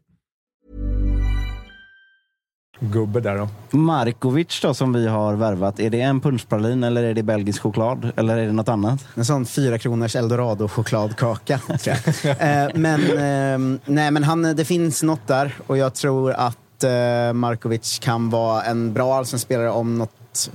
[2.84, 3.78] Gubbe där då.
[3.78, 8.12] Markovic då, som vi har värvat, är det en punschpralin eller är det belgisk choklad?
[8.16, 9.08] Eller är det något annat?
[9.16, 11.60] En sån fyra kronors eldorado-chokladkaka.
[11.80, 12.66] tror jag.
[12.66, 17.34] eh, men, eh, nej, men han, det finns något där och jag tror att eh,
[17.34, 20.52] Markovic kan vara en bra allsvensk spelare om, något,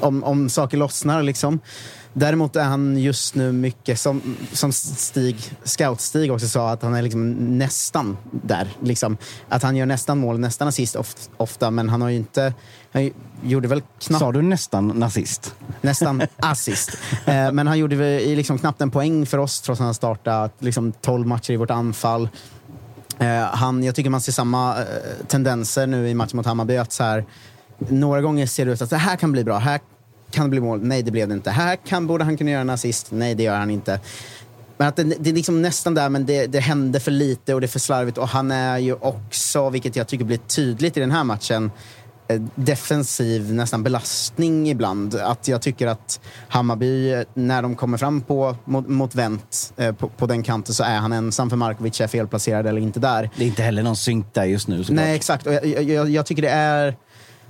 [0.00, 1.22] om, om saker lossnar.
[1.22, 1.60] Liksom.
[2.18, 7.02] Däremot är han just nu mycket, som, som Stig, Scout-Stig också sa, att han är
[7.02, 8.68] liksom nästan där.
[8.82, 9.16] Liksom.
[9.48, 12.54] Att han gör nästan mål, nästan assist of, ofta, men han har ju inte...
[12.92, 13.10] Han
[13.42, 14.20] gjorde väl knappt...
[14.20, 15.54] Sa du nästan nazist?
[15.80, 16.98] Nästan assist.
[17.26, 19.94] Eh, men han gjorde väl i liksom knappt en poäng för oss trots att han
[19.94, 22.28] startat liksom 12 matcher i vårt anfall.
[23.18, 24.86] Eh, han, jag tycker man ser samma eh,
[25.28, 26.76] tendenser nu i matchen mot Hammarby.
[26.76, 27.24] Att så här,
[27.78, 29.58] några gånger ser det ut att det här kan bli bra.
[29.58, 29.80] Här
[30.30, 30.80] kan det bli mål.
[30.82, 31.50] Nej, det blev det inte.
[31.50, 33.06] Här kan, borde han kunna göra en assist.
[33.10, 34.00] Nej, det gör han inte.
[34.78, 37.60] Men att det, det är liksom nästan där, men det, det händer för lite och
[37.60, 38.18] det är för slarvigt.
[38.18, 41.70] Och han är ju också, vilket jag tycker blir tydligt i den här matchen,
[42.28, 45.14] eh, defensiv nästan belastning ibland.
[45.14, 49.94] Att jag tycker att Hammarby, eh, när de kommer fram på, mot, mot vänt eh,
[49.94, 53.30] på, på den kanten så är han ensam för Markovic är felplacerad eller inte där.
[53.36, 55.04] Det är inte heller någon synk där just nu såklart.
[55.04, 55.46] Nej, exakt.
[55.46, 56.96] Och jag, jag, jag tycker det är...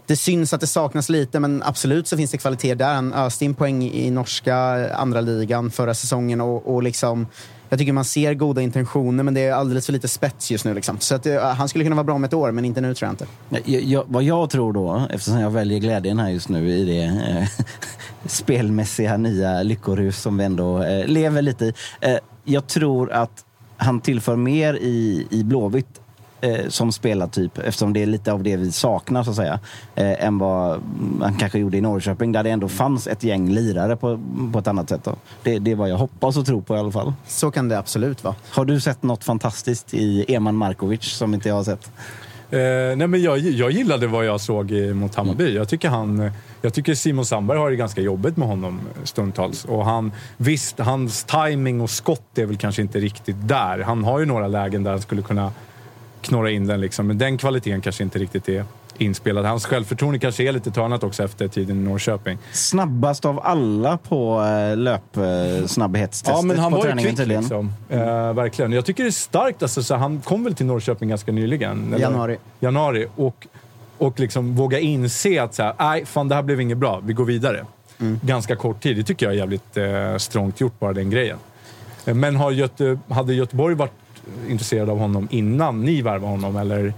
[0.09, 2.95] Det syns att det saknas lite, men absolut så finns det kvalitet där.
[2.95, 4.57] Han öste in poäng i norska
[4.95, 7.27] andra ligan förra säsongen och, och liksom...
[7.71, 10.75] Jag tycker man ser goda intentioner, men det är alldeles för lite spets just nu.
[10.75, 11.01] Liksom.
[11.01, 13.07] Så att, eh, han skulle kunna vara bra om ett år, men inte nu tror
[13.07, 13.27] jag inte.
[13.71, 17.03] Jag, jag, vad jag tror då, eftersom jag väljer glädjen här just nu i det
[17.03, 17.49] eh,
[18.27, 21.73] spelmässiga nya lyckorus som vi ändå eh, lever lite i.
[22.01, 23.45] Eh, jag tror att
[23.77, 26.01] han tillför mer i, i Blåvitt
[26.41, 29.61] eh, som spelartyp eftersom det är lite av det vi saknar så att säga.
[29.95, 30.81] Eh, än vad
[31.19, 34.21] man kanske gjorde i Norrköping där det ändå fanns ett gäng lirare på,
[34.53, 35.05] på ett annat sätt.
[35.05, 35.17] Då.
[35.43, 37.13] Det, det är vad jag hoppas och tror på i alla fall.
[37.27, 38.35] Så kan det absolut vara.
[38.51, 41.91] Har du sett något fantastiskt i Eman Markovic som inte jag har sett?
[42.51, 42.59] Eh,
[42.97, 45.55] nej men jag, jag gillade vad jag såg i- mot Hammarby.
[45.57, 46.31] Jag tycker, han,
[46.63, 49.65] jag tycker Simon Sandberg har det ganska jobbigt med honom stundtals.
[49.65, 53.79] Och han, visst, hans timing och skott är väl kanske inte riktigt där.
[53.79, 55.53] Han har ju några lägen där han skulle kunna
[56.23, 57.07] knorra in den, liksom.
[57.07, 58.65] men den kvaliteten kanske inte riktigt är
[58.99, 59.45] inspelad.
[59.45, 62.39] Hans självförtroende kanske är lite tränat också efter tiden i Norrköping.
[62.53, 67.43] Snabbast av alla på eh, löpsnabbhetstestet Ja, men han på var träningen kvick tydligen.
[67.43, 67.73] liksom.
[67.89, 68.73] Eh, verkligen.
[68.73, 69.63] Jag tycker det är starkt.
[69.63, 71.87] Alltså, så han kom väl till Norrköping ganska nyligen?
[71.89, 71.99] eller?
[71.99, 72.37] Januari.
[72.61, 73.07] Januari.
[73.17, 73.47] Och,
[73.99, 77.01] och liksom våga inse att så här, nej, fan det här blev inget bra.
[77.05, 77.65] Vi går vidare.
[78.01, 78.21] Mm.
[78.23, 78.97] Ganska kort tid.
[78.97, 81.39] Det tycker jag är jävligt eh, strångt gjort, bara den grejen.
[82.07, 83.93] Eh, Men har Göte, hade Göteborg varit
[84.49, 86.57] intresserad av honom innan ni värvade honom?
[86.57, 86.95] Eller?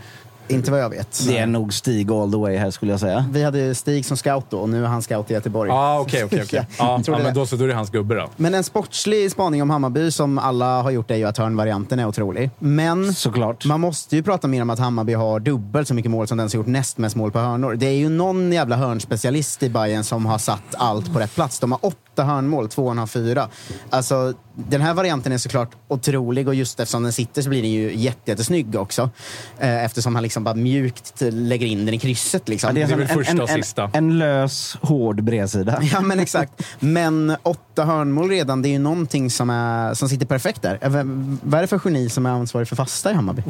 [0.50, 1.26] Inte vad jag vet.
[1.28, 3.24] Det är nog Stig all the way här skulle jag säga.
[3.32, 5.70] Vi hade Stig som scout då och nu är han scout i Göteborg.
[5.70, 6.66] Ah, okej, okej, okej.
[6.78, 8.28] Ja, ja, men då så, då är det hans gubbe då.
[8.36, 12.06] Men en sportslig spaning om Hammarby som alla har gjort är ju att hörnvarianten är
[12.06, 12.50] otrolig.
[12.58, 13.64] Men Såklart.
[13.64, 16.50] man måste ju prata mer om att Hammarby har dubbelt så mycket mål som den
[16.50, 17.74] som gjort näst mest mål på hörnor.
[17.74, 21.58] Det är ju någon jävla hörnspecialist i Bayern som har satt allt på rätt plats.
[21.60, 23.48] De har åtta hörnmål, tvåan har fyra.
[23.90, 27.70] Alltså, den här varianten är såklart otrolig och just eftersom den sitter så blir den
[27.70, 29.10] ju jätte- jättesnygg också.
[29.58, 32.48] Eh, eftersom han liksom liksom bara mjukt lägger in den i krysset.
[32.48, 32.68] Liksom.
[32.68, 33.84] Ja, Det är som väl första och en, sista.
[33.84, 35.78] En, en lös, hård bredsida.
[35.92, 36.52] Ja, men exakt.
[36.80, 40.78] Men åtta hörnmål redan, det är ju någonting som, är, som sitter perfekt där.
[40.88, 43.42] Vem- Vad är det för geni som är ansvarig för fasta i Hammarby?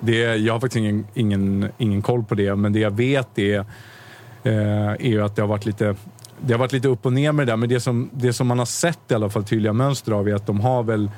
[0.00, 3.58] Det, jag har faktiskt ingen, ingen, ingen koll på det, men det jag vet är,
[4.44, 5.96] eh, är ju att det har varit lite
[6.40, 8.46] det har varit lite upp och ner med det där, men det som, det som
[8.46, 11.10] man har sett i alla fall tydliga mönster av är att de har väl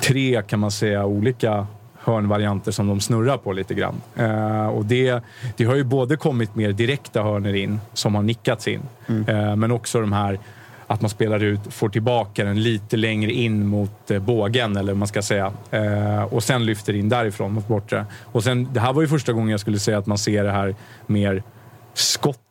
[0.00, 1.66] tre, kan man säga, olika
[2.04, 3.94] hörnvarianter som de snurrar på lite grann.
[4.16, 5.20] Eh, och det,
[5.56, 8.80] det har ju både kommit mer direkta hörnor in som har nickats in,
[9.28, 10.38] eh, men också de här
[10.86, 14.98] att man spelar ut, får tillbaka den lite längre in mot eh, bågen, eller vad
[14.98, 15.52] man ska säga.
[15.70, 18.06] Eh, och sen lyfter in därifrån mot bortre.
[18.24, 20.50] Och sen, det här var ju första gången jag skulle säga att man ser det
[20.50, 20.74] här
[21.06, 21.42] mer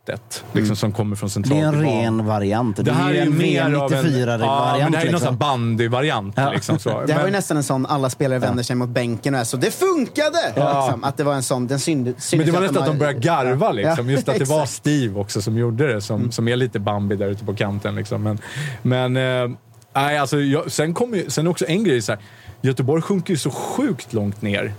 [0.04, 2.78] skottet, liksom, som kommer från Det centralt är en ren variant.
[2.78, 4.06] Det, Det här är en mer av en...
[4.06, 4.42] V94-variant.
[4.42, 5.34] Ja, men det här är någon liksom.
[5.34, 6.34] här bandyvariant.
[6.38, 6.52] Ja.
[6.52, 6.90] Liksom, så.
[6.90, 9.40] Det här var ju Men- nästan en sån alla spelare vänder sig mot bänken och
[9.40, 10.54] är så det funkade!
[10.56, 10.84] Ja.
[10.86, 12.98] Liksom, att det var en sån, den synd, Men syntes det var nästan att de
[12.98, 13.72] började garva.
[13.72, 14.06] Liksom.
[14.10, 14.66] Ja, Just att det var.
[14.66, 17.96] Steve också som gjorde det, som, som är lite Bambi där ute på kanten.
[17.96, 18.24] Liksom.
[18.24, 18.40] Men,
[18.82, 19.58] men eh,
[19.96, 22.02] nej, alltså, jag, sen kommer ju, sen också en grej.
[22.02, 22.22] Så här,
[22.62, 24.74] Göteborg sjunker ju så sjukt långt ner.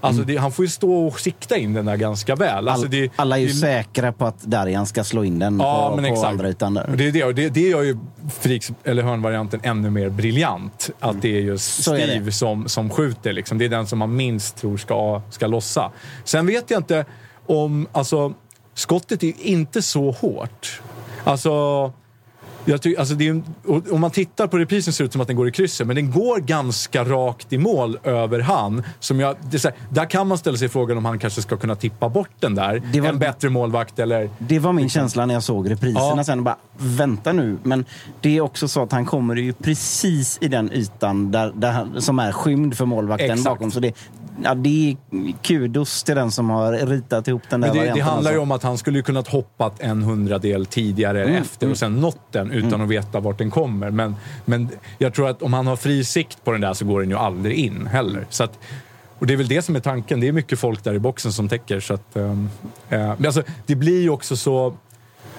[0.00, 2.68] Alltså, det, han får ju stå och sikta in den där ganska väl.
[2.68, 5.60] Alltså, All, det, alla är ju det- säkra på att Darjan ska slå in den
[5.60, 6.28] Ja, på, men på exakt.
[6.30, 6.74] andra ytan.
[6.74, 6.90] Där.
[6.90, 7.98] Och Det, är det, och det, det gör ju
[8.40, 10.90] Friks, eller hörnvarianten ännu mer briljant.
[11.00, 12.06] Att det är just Så är.
[12.06, 13.32] Steve som, som skjuter.
[13.32, 13.58] Liksom.
[13.58, 15.90] Det är den som man minst tror ska, ska lossa.
[16.24, 17.04] Sen vet jag inte
[17.46, 17.86] om...
[17.92, 18.32] Alltså,
[18.74, 20.80] skottet är ju inte så hårt.
[21.24, 21.92] Alltså...
[22.68, 23.42] Jag ty, alltså det är,
[23.92, 25.96] om man tittar på reprisen ser det ut som att den går i krysset, men
[25.96, 28.82] den går ganska rakt i mål över han.
[29.00, 31.74] Som jag, det här, där kan man ställa sig frågan om han kanske ska kunna
[31.76, 32.82] tippa bort den där.
[32.92, 34.30] Det var- en bättre målvakt eller...
[34.38, 36.24] Det var min känsla när jag såg repriserna Ja.
[36.24, 36.44] sen.
[36.44, 37.58] Bara, vänta nu.
[37.62, 37.84] Men
[38.20, 42.18] det är också så att han kommer ju precis i den ytan där, där som
[42.18, 43.44] är skymd för målvakten Exakt.
[43.44, 43.70] bakom.
[43.70, 43.92] Så det,
[44.44, 44.96] ja, det är
[45.42, 48.14] kudos till den som har ritat ihop den där Men det, det varianten.
[48.14, 48.42] handlar ju alltså.
[48.42, 52.50] om att han skulle kunnat hoppat en hundradel tidigare Mm, efter och sen nått den
[52.50, 53.90] utan att veta vart den kommer.
[53.90, 54.68] Men, men
[54.98, 57.16] jag tror att om han har fri sikt på den där så går den ju
[57.16, 58.26] aldrig in heller.
[58.30, 58.58] Så att,
[59.18, 60.20] och det är väl det som är tanken.
[60.20, 61.80] Det är mycket folk där i boxen som täcker.
[61.80, 62.48] Så att, ehm,
[62.88, 64.74] eh, men alltså, det blir ju också så...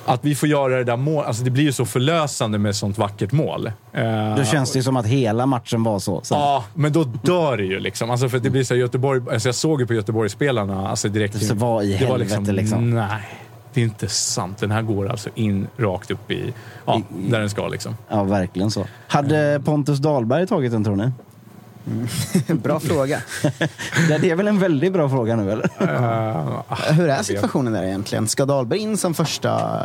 [0.10, 2.98] Att vi får göra det där mål, alltså det blir ju så förlösande med sånt
[2.98, 3.72] vackert mål.
[3.94, 6.22] Eh, Då känns det ju som att hela matchen var så.
[6.24, 6.34] så.
[6.36, 8.10] Ja, men då dör det ju liksom.
[8.12, 11.46] Alltså för det blir så här Göteborg, alltså jag såg ju på Göteborgsspelarna alltså direkt.
[11.48, 12.90] Så vad i det var helvete, liksom.
[12.90, 13.22] Nej,
[13.74, 14.58] det är inte sant.
[14.58, 16.54] Den här går alltså in rakt upp i,
[16.86, 17.98] ja, där den ska liksom.
[18.10, 18.86] Ja, verkligen så.
[19.08, 21.12] Hade Pontus Dahlberg tagit den tror ni?
[22.48, 23.22] Bra fråga.
[24.08, 25.70] Det är väl en väldigt bra fråga nu eller?
[26.94, 28.28] Hur är situationen där egentligen?
[28.28, 29.82] Ska Dahlberg in som första...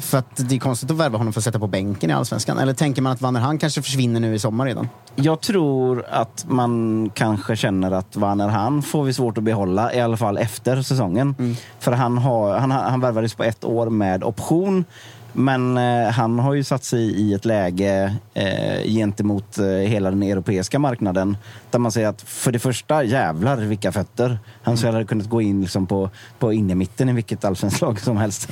[0.00, 2.58] För att det är konstigt att värva honom för att sätta på bänken i Allsvenskan.
[2.58, 4.88] Eller tänker man att Vanner han kanske försvinner nu i sommar redan?
[5.14, 10.00] Jag tror att man kanske känner att Werner han får vi svårt att behålla, i
[10.00, 11.56] alla fall efter säsongen.
[11.78, 14.84] För han, har, han, han värvades på ett år med option.
[15.32, 20.22] Men eh, han har ju satt sig i ett läge eh, gentemot eh, hela den
[20.22, 21.36] europeiska marknaden
[21.70, 24.38] där man säger att för det första, jävlar vilka fötter.
[24.62, 28.16] Han skulle hade kunnat gå in liksom på, på innermitten i vilket allsvenskt lag som
[28.16, 28.48] helst.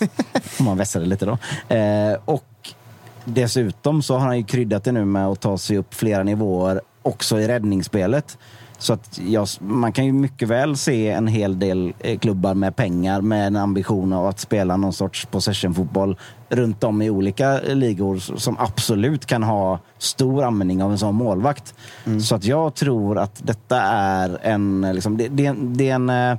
[0.58, 1.38] Om man vässar det lite då.
[1.74, 2.44] Eh, och
[3.24, 6.80] Dessutom så har han ju kryddat det nu med att ta sig upp flera nivåer
[7.02, 8.38] också i räddningsspelet.
[8.80, 12.76] Så att jag, man kan ju mycket väl se en hel del eh, klubbar med
[12.76, 16.16] pengar med en ambition av att spela någon sorts possession-fotboll
[16.48, 21.74] runt om i olika ligor som absolut kan ha stor användning av en sån målvakt.
[22.22, 24.92] Så att jag tror att detta är en...
[24.94, 26.38] Liksom, det, det, det är en eh,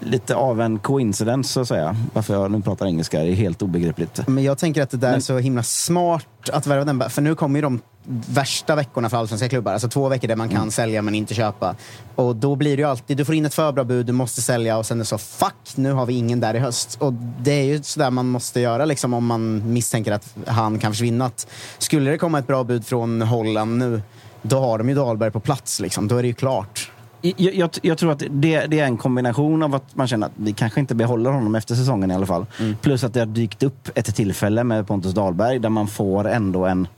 [0.00, 1.96] lite av en coincidence så att säga.
[2.12, 4.20] Varför jag nu pratar engelska är helt obegripligt.
[4.26, 7.10] Men jag tänker att det där är Men- så himla smart att värva den.
[7.10, 7.80] För nu kommer ju de
[8.28, 9.72] värsta veckorna för allsvenska klubbar.
[9.72, 11.74] Alltså två veckor där man kan sälja men inte köpa.
[12.14, 14.42] Och då blir det ju alltid, du får in ett för bra bud, du måste
[14.42, 16.96] sälja och sen är det så fuck, nu har vi ingen där i höst.
[17.00, 20.92] Och det är ju sådär man måste göra liksom om man misstänker att han kan
[20.92, 21.30] försvinna.
[21.78, 24.02] Skulle det komma ett bra bud från Holland nu,
[24.42, 26.08] då har de ju Dahlberg på plats liksom.
[26.08, 26.90] Då är det ju klart.
[27.20, 30.32] Jag, jag, jag tror att det, det är en kombination av att man känner att
[30.36, 32.46] vi kanske inte behåller honom efter säsongen i alla fall.
[32.80, 36.66] Plus att det har dykt upp ett tillfälle med Pontus Dahlberg där man får ändå
[36.66, 36.88] en,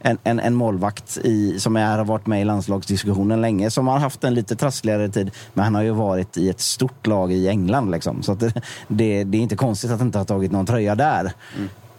[0.00, 3.70] en, en, en målvakt i, som är, har varit med i landslagsdiskussionen länge.
[3.70, 5.30] Som har haft en lite trassligare tid.
[5.54, 7.90] Men han har ju varit i ett stort lag i England.
[7.90, 8.22] Liksom.
[8.22, 8.52] Så det,
[8.88, 11.32] det, det är inte konstigt att han inte har tagit någon tröja där.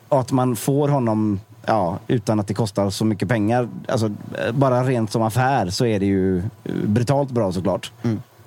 [0.10, 3.70] Och att man får honom ja, utan att det kostar så mycket pengar.
[3.88, 4.12] Alltså,
[4.54, 6.44] bara rent som affär så är det ju
[6.84, 7.92] brutalt bra såklart.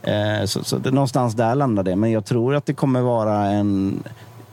[0.02, 1.96] Eh, så, så det, någonstans där landar det.
[1.96, 4.02] Men jag tror att det kommer vara en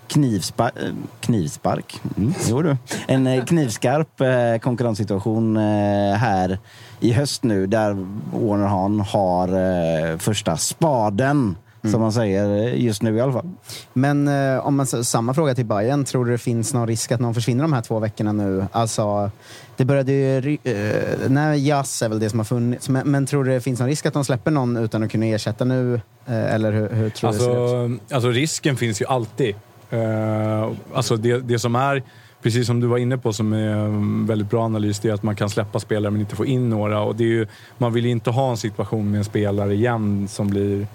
[0.08, 0.74] knivspark.
[1.20, 2.02] knivspark.
[2.18, 2.78] Mm, jo du.
[3.08, 6.60] En eh, knivskarp eh, konkurrenssituation eh, här
[7.00, 13.02] i höst nu där Warner Hahn har eh, första spaden Som man säger eh, just
[13.02, 13.50] nu i alla fall.
[13.94, 17.20] Men eh, om man samma fråga till Bayern, tror du det finns någon risk att
[17.20, 18.66] någon försvinner de här två veckorna nu?
[18.72, 19.32] Alltså,
[19.78, 20.58] det började ju...
[20.64, 22.90] Eh, nej, Jazz är väl det som har funnits.
[22.90, 25.26] Men, men tror du det finns någon risk att de släpper någon utan att kunna
[25.26, 26.02] ersätta nu?
[26.26, 27.92] Eh, eller hur, hur tror du det ser ut?
[27.92, 29.56] Alltså, alltså risken finns ju alltid.
[29.90, 32.04] Eh, alltså det, det som är,
[32.42, 35.24] precis som du var inne på, som är en väldigt bra analys, det är att
[35.24, 37.02] man kan släppa spelare men inte få in några.
[37.02, 40.28] Och det är ju, man vill ju inte ha en situation med en spelare igen
[40.28, 40.88] som blir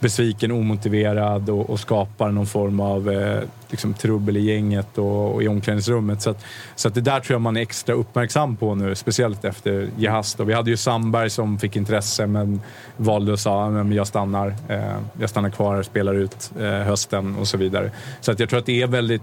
[0.00, 5.42] besviken, omotiverad och, och skapar någon form av eh, liksom, trubbel i gänget och, och
[5.42, 6.22] i omklädningsrummet.
[6.22, 6.44] Så, att,
[6.74, 10.34] så att det där tror jag man är extra uppmärksam på nu, speciellt efter Jehas.
[10.34, 10.44] då.
[10.44, 12.60] Vi hade ju Sandberg som fick intresse men
[12.96, 14.54] valde att säga att jag stannar.
[14.68, 17.90] Eh, jag stannar kvar, spelar ut eh, hösten och så vidare.
[18.20, 19.22] Så att jag tror att det är väldigt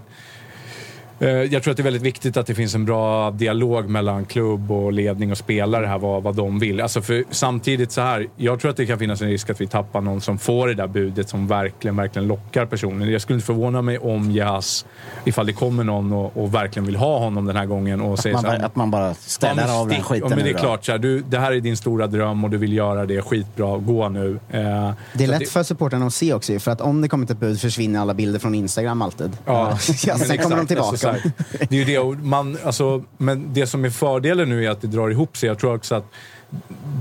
[1.20, 4.70] jag tror att det är väldigt viktigt att det finns en bra dialog mellan klubb
[4.72, 6.80] och ledning och spelare här, vad, vad de vill.
[6.80, 9.66] Alltså för samtidigt så här, jag tror att det kan finnas en risk att vi
[9.66, 13.10] tappar någon som får det där budet som verkligen, verkligen lockar personen.
[13.10, 14.86] Jag skulle inte förvåna mig om Jas,
[15.24, 18.34] ifall det kommer någon och, och verkligen vill ha honom den här gången och säger
[18.34, 19.14] man så här, att man bara
[19.54, 20.60] men av den skiten Ja, men det är då.
[20.60, 23.22] klart, så här, du, det här är din stora dröm och du vill göra det
[23.22, 23.78] skitbra.
[23.78, 24.38] Gå nu.
[24.50, 27.24] Eh, Det är lätt att för supportrarna att se också, för att om det kommer
[27.32, 29.30] ett bud försvinner alla bilder från Instagram alltid.
[29.44, 29.70] Ja,
[30.06, 30.68] ja, sen kommer de exakt.
[30.68, 30.88] tillbaka.
[30.88, 31.38] Alltså, exakt.
[31.70, 34.80] det är ju det, och man, alltså, men det som är fördelen nu är att
[34.80, 35.46] det drar ihop sig.
[35.46, 36.04] Jag tror också att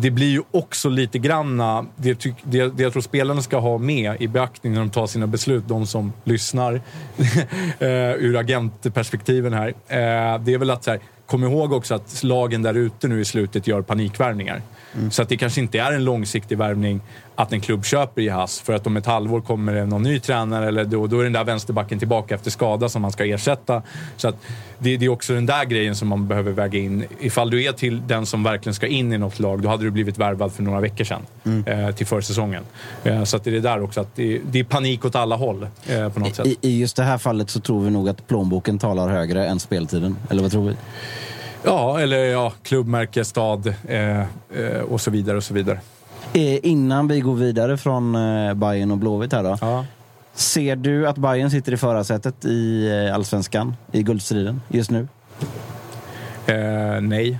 [0.01, 3.77] det blir ju också lite granna, det, tyck, det, det jag tror spelarna ska ha
[3.77, 6.73] med i beaktning när de tar sina beslut, de som lyssnar
[7.79, 9.67] eh, ur agentperspektiven här.
[9.67, 13.21] Eh, det är väl att så här, kom ihåg också att lagen där ute nu
[13.21, 14.61] i slutet gör panikvärvningar.
[15.11, 17.01] Så att det kanske inte är en långsiktig värvning
[17.35, 20.19] att en klubb köper i Haas för att om ett halvår kommer det någon ny
[20.19, 23.81] tränare eller då, då är den där vänsterbacken tillbaka efter skada som man ska ersätta.
[24.17, 24.35] Så att
[24.79, 27.05] det, det är också den där grejen som man behöver väga in.
[27.19, 29.91] Ifall du är till den som verkligen ska in i något lag, då hade du
[29.91, 31.25] blivit värvad för några veckor sedan
[31.65, 32.63] eh, till försäsongen.
[33.03, 35.67] Eh, så att det är där också, att det, det är panik åt alla håll
[35.87, 36.47] eh, på något sätt.
[36.47, 39.59] I, I just det här fallet så tror vi nog att plånboken talar högre än
[39.59, 40.17] speltiden.
[40.29, 40.75] Eller vad tror vi?
[41.67, 44.25] Ja, eller ja, klubbmärke, stad eh, eh,
[44.89, 45.79] och så vidare och så vidare.
[46.33, 49.57] Eh, innan vi går vidare från eh, Bayern och Blåvitt här då.
[49.61, 49.85] Ja.
[50.33, 55.07] Ser du att Bayern sitter i förarsätet i eh, allsvenskan, i guldstriden, just nu?
[56.45, 57.39] Eh, nej,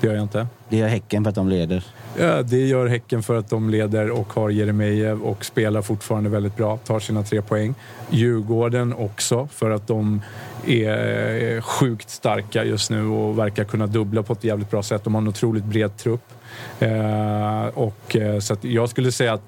[0.00, 0.46] det gör jag inte.
[0.68, 1.84] Det gör Häcken för att de leder.
[2.18, 6.56] Ja, det gör Häcken för att de leder och har Jeremejeff och spelar fortfarande väldigt
[6.56, 7.74] bra, tar sina tre poäng.
[8.10, 10.22] Djurgården också för att de
[10.66, 15.04] är eh, sjukt starka just nu och verkar kunna dubbla på ett jävligt bra sätt.
[15.04, 16.32] De har en otroligt bred trupp.
[16.80, 19.42] Eh, och, eh, så att jag skulle säga att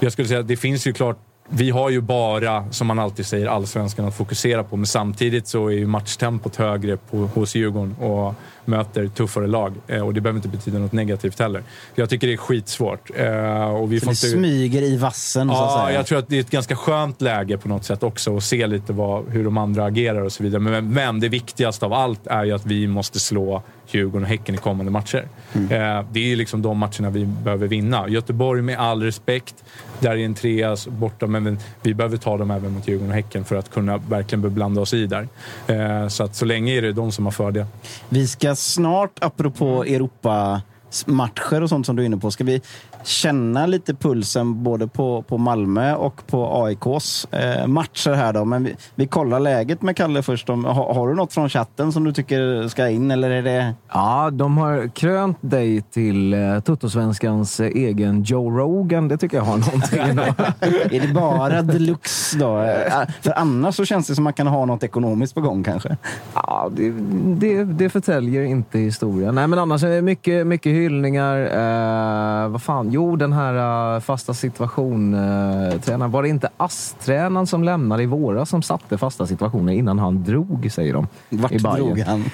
[0.00, 1.18] jag skulle säga att det finns ju klart
[1.54, 4.76] vi har ju bara, som man alltid säger, allsvenskan att fokusera på.
[4.76, 8.34] Men samtidigt så är ju matchtempot högre på, hos Djurgården och
[8.64, 9.74] möter tuffare lag.
[9.88, 11.62] Eh, och det behöver inte betyda något negativt heller.
[11.94, 13.10] Jag tycker det är skitsvårt.
[13.16, 14.26] Eh, och vi Så får det inte...
[14.38, 15.98] smyger i vassen så att Ja, säga.
[15.98, 18.66] jag tror att det är ett ganska skönt läge på något sätt också att se
[18.66, 20.60] lite vad, hur de andra agerar och så vidare.
[20.60, 24.54] Men, men det viktigaste av allt är ju att vi måste slå Djurgården och Häcken
[24.54, 25.28] i kommande matcher.
[25.52, 25.98] Mm.
[25.98, 28.08] Eh, det är liksom de matcherna vi behöver vinna.
[28.08, 29.64] Göteborg med all respekt,
[30.00, 33.44] där är en trea borta, men vi behöver ta dem även mot Djurgården och Häcken
[33.44, 35.28] för att kunna verkligen beblanda oss i där.
[35.66, 37.66] Eh, så att så länge är det de som har fördel.
[38.08, 42.60] Vi ska snart, apropå Europa-matcher och sånt som du är inne på, ska vi
[43.04, 48.44] känna lite pulsen både på, på Malmö och på AIKs eh, matcher här då.
[48.44, 50.50] Men vi, vi kollar läget med Kalle först.
[50.50, 53.74] Om, har, har du något från chatten som du tycker ska in eller är det...
[53.92, 59.08] Ja, de har krönt dig till uh, Tuttosvenskans eh, egen Joe Rogan.
[59.08, 59.98] Det tycker jag har någonting
[60.90, 62.60] är det bara deluxe då?
[62.60, 65.64] Eh, För annars så känns det som att man kan ha något ekonomiskt på gång
[65.64, 65.96] kanske.
[66.34, 66.90] Ja, det,
[67.24, 69.34] det, det förtäljer inte historien.
[69.34, 71.38] Nej, men annars är det mycket, mycket hyllningar.
[71.38, 72.91] Eh, vad fan?
[72.92, 76.10] Jo, den här eh, fasta situation-tränaren.
[76.10, 80.72] var det inte ASS-tränaren som lämnade i våras som satte fasta situationer innan han drog,
[80.72, 81.08] säger de.
[81.28, 82.24] Vart drog han?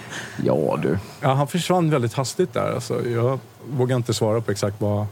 [0.42, 0.98] Ja, du.
[1.20, 2.74] Ja, han försvann väldigt hastigt där.
[2.74, 3.38] Alltså, jag
[3.70, 5.06] vågar inte svara på exakt vad,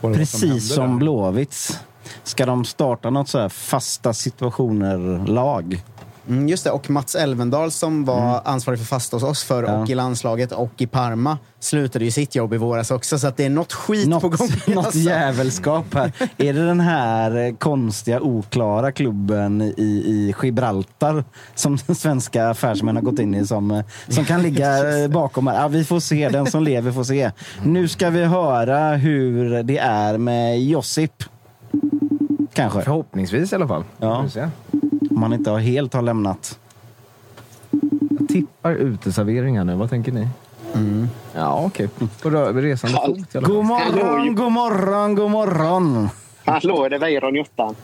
[0.00, 0.96] vad det var som hände Precis som där.
[0.96, 1.80] Blåvitts.
[2.24, 5.82] Ska de starta något så här fasta situationer-lag?
[6.28, 8.40] Mm, just det, och Mats Elvendal som var Mm.
[8.44, 9.78] ansvarig för fasta hos oss för Ja.
[9.82, 13.36] och i landslaget och i Parma slutade ju sitt jobb i våras också så att
[13.36, 14.48] det är något skit Något, på gång.
[14.66, 14.98] något alltså.
[14.98, 16.12] jävelskap här.
[16.38, 23.02] Är det den här eh, konstiga, oklara klubben i, i Gibraltar som svenska affärsmän har
[23.02, 25.60] gått in i som, eh, som kan ligga eh, bakom här?
[25.62, 27.30] Ja, vi får se, den som lever får se.
[27.64, 31.24] Nu ska vi höra hur det är med Josip.
[32.54, 32.82] Kanske.
[32.82, 33.84] Förhoppningsvis i alla fall.
[33.98, 34.24] Ja.
[35.22, 36.58] Om han inte har helt har lämnat.
[38.18, 39.74] Jag tippar uteserveringar nu.
[39.74, 40.28] Vad tänker ni?
[41.34, 41.88] Ja, okej.
[42.22, 43.32] På rö- resande fot.
[43.32, 46.08] God morgon, god morgon, god morgon.
[46.44, 47.74] Hallå, är det Weiron i åttan?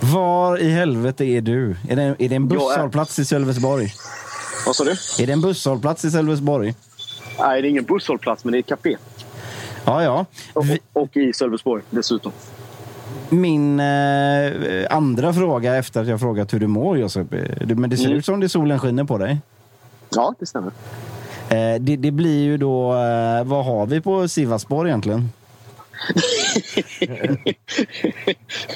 [0.00, 1.76] Var i helvete är du?
[1.88, 3.92] Är det, är det en är- busshållplats i Sölvesborg?
[4.66, 4.90] Vad sa du?
[5.22, 6.74] Är det en busshållplats i Sölvesborg?
[7.38, 8.96] Nej, det är ingen busshållplats, men det är ett café.
[9.84, 10.26] Ja, ja.
[10.52, 12.32] Och, och i Sölvesborg dessutom.
[13.30, 17.32] Min eh, andra fråga efter att jag frågat hur du mår, Josef.
[17.32, 18.18] eh, Men det ser Mm.
[18.18, 19.38] ut som det solen skiner på dig.
[20.10, 20.72] Ja, det stämmer.
[21.48, 22.92] Eh, det, det blir ju då...
[22.92, 25.28] Eh, vad har vi på Sivasspår egentligen?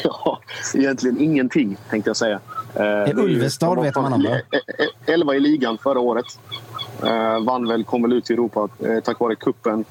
[0.05, 0.41] ja,
[0.75, 2.41] egentligen ingenting, tänkte jag säga.
[2.75, 4.31] Eh, Ulvestad vet man om, va?
[4.31, 4.43] e-
[4.79, 6.27] e- Elva i ligan förra året.
[7.07, 9.85] Eh, vann väl, kom väl ut i Europa eh, tack vare kuppen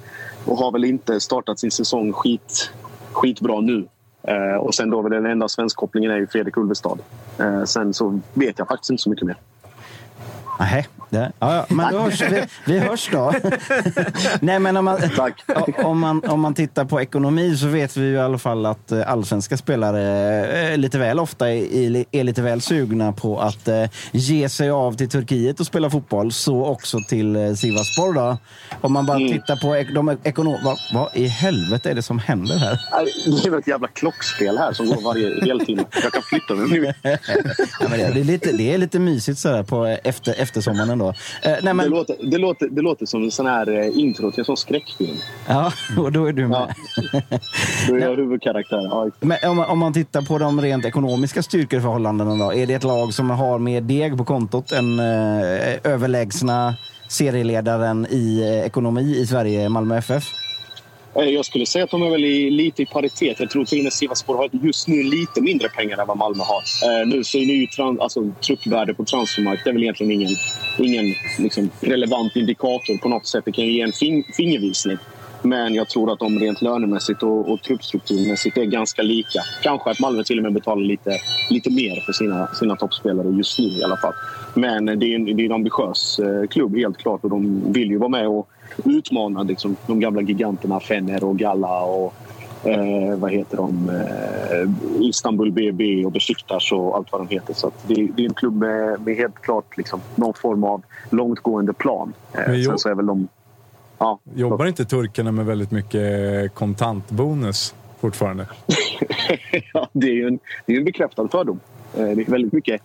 [0.45, 2.71] och har väl inte startat sin säsong skit,
[3.11, 3.87] skitbra nu.
[4.27, 6.99] Eh, och sen då den enda svenskkopplingen är ju Fredrik Ulvestad.
[7.39, 9.37] Eh, sen så vet jag faktiskt inte så mycket mer.
[10.59, 13.33] Nej, ja, ja, men då hörs, vi, vi hörs då.
[14.39, 14.99] Nej, men om man,
[15.83, 18.91] om, man, om man tittar på ekonomi så vet vi ju i alla fall att
[18.91, 23.83] eh, allsvenska spelare eh, lite väl ofta är, är lite väl sugna på att eh,
[24.11, 26.31] ge sig av till Turkiet och spela fotboll.
[26.31, 28.13] Så också till Sivasspor.
[28.13, 28.37] Då.
[28.81, 30.57] Om man bara tittar på de ekonom...
[30.63, 32.79] Vad, vad i helvete är det som händer här?
[33.25, 35.83] Det är väl ett jävla klockspel här som går varje heltimme.
[36.03, 36.93] Jag kan flytta mig vill.
[37.79, 41.13] Ja, det, är lite, det är lite mysigt sådär på efter, eftersommaren ändå.
[41.43, 44.31] Eh, nej, men, det, låter, det, låter, det låter som en sån här eh, intro
[44.31, 45.17] till en sån skräckfilm.
[45.47, 46.73] Ja, och då är du med.
[47.89, 48.81] Då är jag huvudkaraktär.
[48.83, 52.53] Ja, Men om, man- om man tittar på de rent ekonomiska styrkeförhållandena då.
[52.53, 55.05] Är det ett lag som har mer deg på kontot än eh,
[55.83, 56.73] överlägsna
[57.07, 60.23] serieledaren i eh, ekonomi i Sverige, Malmö FF?
[61.17, 63.39] Eh, jag skulle säga att de är väl i, lite i paritet.
[63.39, 66.43] Jag tror till och med Sivasspor har just nu lite mindre pengar än vad Malmö
[66.43, 66.61] har.
[67.01, 70.35] Eh, nu så är ju tran, alltså, truppvärde på transfermarknaden Det är väl egentligen ingen,
[70.79, 73.45] ingen liksom, relevant indikator på något sätt.
[73.45, 74.97] Det kan ju ge en fin, fingervisning.
[75.41, 79.41] Men jag tror att de rent lönemässigt och, och truppstrukturmässigt är ganska lika.
[79.63, 81.11] Kanske att Malmö till och med betalar lite,
[81.49, 84.13] lite mer för sina, sina toppspelare just nu i alla fall.
[84.53, 87.89] Men det är en, det är en ambitiös eh, klubb helt klart och de vill
[87.89, 88.49] ju vara med och
[88.85, 92.13] utmana liksom, de gamla giganterna Fener och Galla och
[92.63, 93.89] eh, vad heter de?
[93.89, 94.69] Eh,
[95.01, 97.53] Istanbul BB och Besiktas och allt vad de heter.
[97.53, 100.81] Så att det, det är en klubb med, med helt klart liksom, någon form av
[101.09, 102.13] långtgående plan.
[102.33, 103.27] Eh, sen så är väl de...
[103.99, 108.45] Ja, Jobbar inte turkarna med väldigt mycket kontantbonus fortfarande?
[109.73, 111.59] ja, det är ju en, det är en bekräftad fördom.
[111.97, 112.81] Eh, Det är väldigt mycket,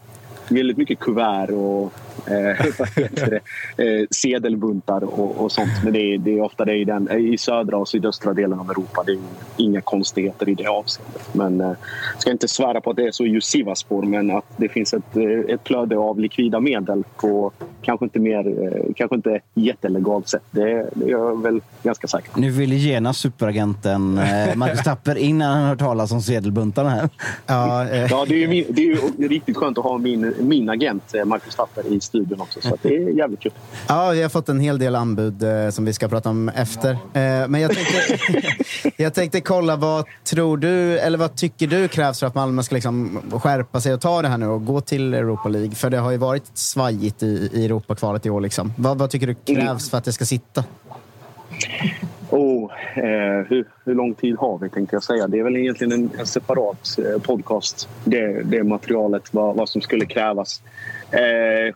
[0.49, 1.93] väldigt mycket kuvert och
[2.27, 2.67] eh,
[3.87, 5.71] eh, sedelbuntar och, och sånt.
[5.85, 8.71] Men det är, det är ofta det i, den, i södra och sydöstra delen av
[8.71, 9.03] Europa.
[9.07, 9.19] Det är
[9.57, 11.29] inga konstigheter i det avseendet.
[11.33, 11.73] Men eh,
[12.19, 14.95] ska inte svära på att det är så i just Sivasspor men att det finns
[14.95, 15.17] ett,
[15.49, 17.53] ett flöde av likvida medel på
[17.83, 20.43] kanske inte mer, kanske inte jättelegalt sätt.
[20.51, 22.41] Det, det är jag väl ganska säker på.
[22.41, 24.15] Nu vill genast superagenten
[24.55, 27.09] Marcus Tapper in när han hört talas om sedelbuntarna här.
[27.47, 30.69] Ja, Ja, det är ju, min, det är ju riktigt skönt att ha min, min
[30.69, 32.61] agent Marcus Tapper i studion också.
[32.61, 33.53] Så att det är jävligt kul.
[33.89, 36.91] Ja, vi har fått en hel del anbud eh, som vi ska prata om efter.
[36.91, 36.99] Eh,
[37.49, 38.19] men jag tänkte,
[39.03, 42.74] jag tänkte kolla, vad tror du, eller vad tycker du krävs för att Malmö ska
[42.74, 45.74] liksom skärpa sig och ta det här nu och gå till Europa League?
[45.74, 48.41] För det har ju varit svajigt i, i Europakvalet i år.
[48.41, 48.73] Liksom.
[48.77, 50.65] Vad, vad tycker du krävs för att det ska sitta?
[52.31, 55.29] Oh, eh, hur, hur lång tid har vi tänkte jag säga.
[55.29, 57.89] Det är väl egentligen en, en separat eh, podcast.
[58.05, 60.62] Det, det materialet, vad, vad som skulle krävas.
[61.11, 61.74] Eh,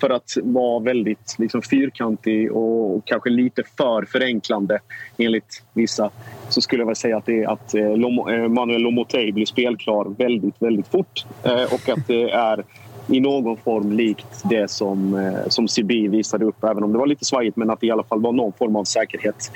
[0.00, 4.78] för att vara väldigt liksom, fyrkantig och, kanske lite för förenklande
[5.18, 6.10] enligt vissa
[6.48, 9.46] så skulle jag väl säga att det är att eh, Lomo, eh, Manuel Lomotey blir
[9.46, 12.64] spelklar väldigt, väldigt fort eh, och att det är
[13.08, 17.24] i någon form likt det som, som CB visade upp, även om det var lite
[17.24, 19.52] svajigt, men att det i alla fall var någon form av säkerhet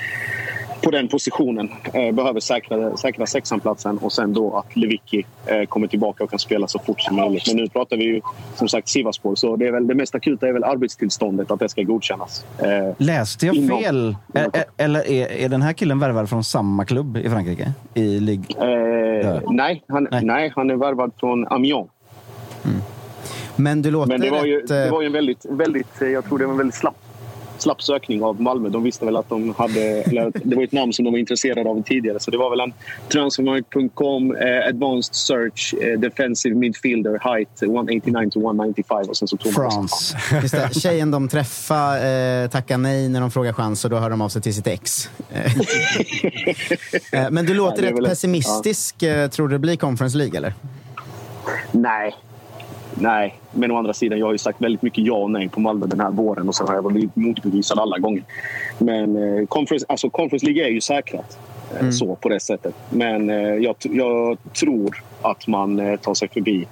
[0.83, 1.69] på den positionen.
[1.93, 6.39] Eh, behöver säkra, säkra sexanplatsen och sen då att Lewicki eh, kommer tillbaka och kan
[6.39, 7.43] spela så fort som möjligt.
[7.47, 8.21] Men nu pratar vi ju
[8.55, 11.69] som sagt Sivasspor, så det, är väl, det mest akuta är väl arbetstillståndet, att det
[11.69, 12.45] ska godkännas.
[12.57, 12.67] Eh,
[12.97, 14.15] Läste jag inom- fel?
[14.33, 17.71] Ä- Eller är, är den här killen värvad från samma klubb i Frankrike?
[17.93, 18.45] I Ligue?
[19.25, 20.51] Eh, nej, han, nej.
[20.55, 21.89] han är värvad från Amiens.
[23.55, 26.25] Men du låter Men det var ju, rätt, det var ju en väldigt, väldigt, jag
[26.25, 26.95] tror det var en väldigt slapp,
[27.61, 28.69] slapp sökning av Malmö.
[28.69, 31.69] De visste väl att de hade, eller det var ett namn som de var intresserade
[31.69, 32.19] av tidigare.
[32.19, 32.73] Så det var väl en
[33.11, 39.53] transfermarkt.com, eh, advanced search, eh, defensive midfielder, height 189 to 195 och sen så tog
[39.53, 40.17] France.
[40.41, 40.79] Just det.
[40.79, 41.95] Tjejen de träffar
[42.43, 44.67] eh, tackar nej när de frågar chans och då hör de av sig till sitt
[44.67, 45.09] ex.
[47.11, 49.03] Eh, Men du låter Ja, det är rätt pessimistisk.
[49.03, 50.53] Eh, Tror du det blir Conference League, eller?
[51.71, 52.15] Nej.
[52.95, 55.59] Nej, men å andra sidan, jag har ju sagt väldigt mycket ja och nej på
[55.59, 58.23] Malmö den här våren och sen har jag blivit motbevisad alla gånger.
[58.77, 61.37] Men eh, conference, alltså conference League är ju säkrat.
[61.73, 61.91] eh, Mm.
[61.91, 62.75] så på det sättet.
[62.89, 66.67] Men eh, jag, jag tror att man eh, tar sig förbi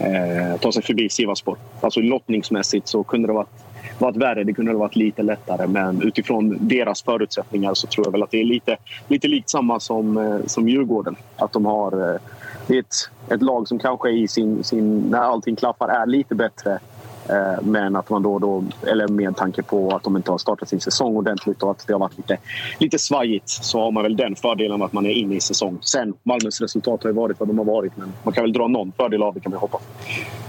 [0.00, 1.56] eh, tar sig förbi Sivasspor.
[1.80, 3.64] Alltså lottningsmässigt så kunde det varit,
[3.98, 4.44] varit värre.
[4.44, 5.66] Det kunde ha varit lite lättare.
[5.66, 8.76] Men utifrån deras förutsättningar så tror jag väl att det är lite,
[9.08, 11.16] lite likt samma som, eh, som Djurgården.
[11.36, 12.18] Att de har...
[12.68, 16.34] Det är ett, ett lag som kanske i sin, sin, när allting klaffar är lite
[16.34, 16.78] bättre.
[17.28, 20.68] Eh, men att man då, då, eller med tanke på att de inte har startat
[20.68, 22.38] sin säsong ordentligt och att det har varit lite,
[22.78, 25.78] lite svajigt så har man väl den fördelen att man är inne i säsong.
[25.80, 28.68] Sen, Malmös resultat har ju varit vad de har varit men man kan väl dra
[28.68, 29.82] någon fördel av det kan man hoppas.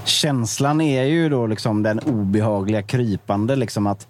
[0.05, 3.55] Känslan är ju då liksom den obehagliga krypande.
[3.55, 4.07] Liksom att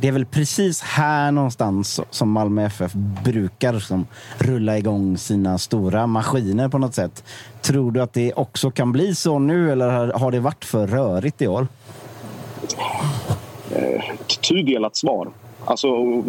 [0.00, 2.92] det är väl precis här någonstans som Malmö FF
[3.24, 4.06] brukar liksom
[4.38, 7.24] rulla igång sina stora maskiner på något sätt.
[7.62, 11.42] Tror du att det också kan bli så nu eller har- det varit för rörigt
[11.42, 11.66] i år?
[13.70, 15.28] ett tudelat svar.
[15.64, 15.88] Alltså,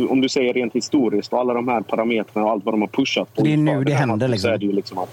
[0.10, 2.88] om du säger rent historiskt och alla de här parametrarna och allt vad de har
[2.88, 3.41] pushat på.
[3.41, 4.48] Det är nu det här händer, liksom.
[4.48, 5.10] Så är det ju liksom att,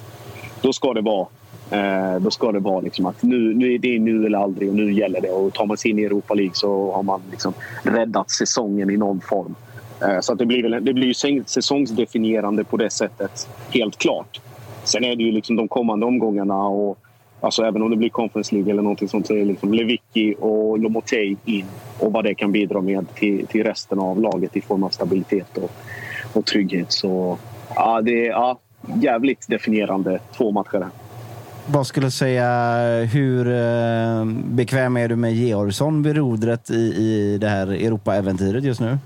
[0.60, 1.26] då ska det vara
[1.70, 4.92] Eh, då ska det vara liksom att nu, nu är nu eller aldrig och nu
[4.92, 5.30] gäller det.
[5.30, 8.96] Och tar man sig in i Europa League så har man liksom räddat säsongen i
[8.96, 9.54] någon form.
[10.02, 14.40] Eh, så att det blir, väl, det blir säsongsdefinierande på det sättet, helt klart.
[14.84, 16.98] Sen är det ju liksom de kommande omgångarna och
[17.40, 20.34] alltså även om det blir Conference League eller någonting sånt så är det liksom Lewicki
[20.38, 21.66] och Lomotey in
[21.98, 25.58] och vad det kan bidra med till, till resten av laget i form av stabilitet
[25.58, 25.70] och,
[26.32, 26.92] och trygghet.
[26.92, 27.38] Så
[27.74, 28.58] ja, det är ja,
[29.00, 30.80] jävligt definierande två matcher.
[30.80, 31.07] här.
[31.72, 37.48] Vad skulle säga, hur eh, bekväm är du med Georgsson vid rodret i, i det
[37.48, 38.98] här Europa-äventyret just nu?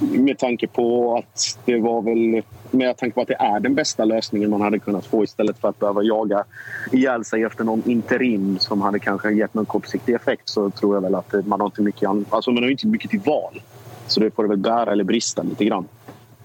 [0.00, 4.04] Med tanke på att det var väl med tanke på att det är den bästa
[4.04, 6.44] lösningen man hade kunnat få istället för att behöva jaga
[6.92, 11.02] ihjäl sig efter någon interim som hade kanske gett någon kortsiktig effekt så tror jag
[11.02, 13.62] väl att man har inte mycket, alltså man har inte mycket till val.
[14.06, 15.88] Så det får det väl bära eller brista lite grann.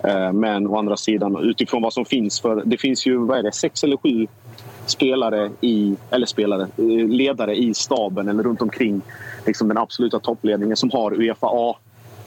[0.03, 3.43] Eh, men å andra sidan utifrån vad som finns för det finns ju vad är
[3.43, 4.27] det, sex eller sju
[4.85, 9.01] spelare i, eller spelare, eh, ledare i staben eller runt omkring
[9.45, 11.75] liksom den absoluta toppledningen som har Uefa A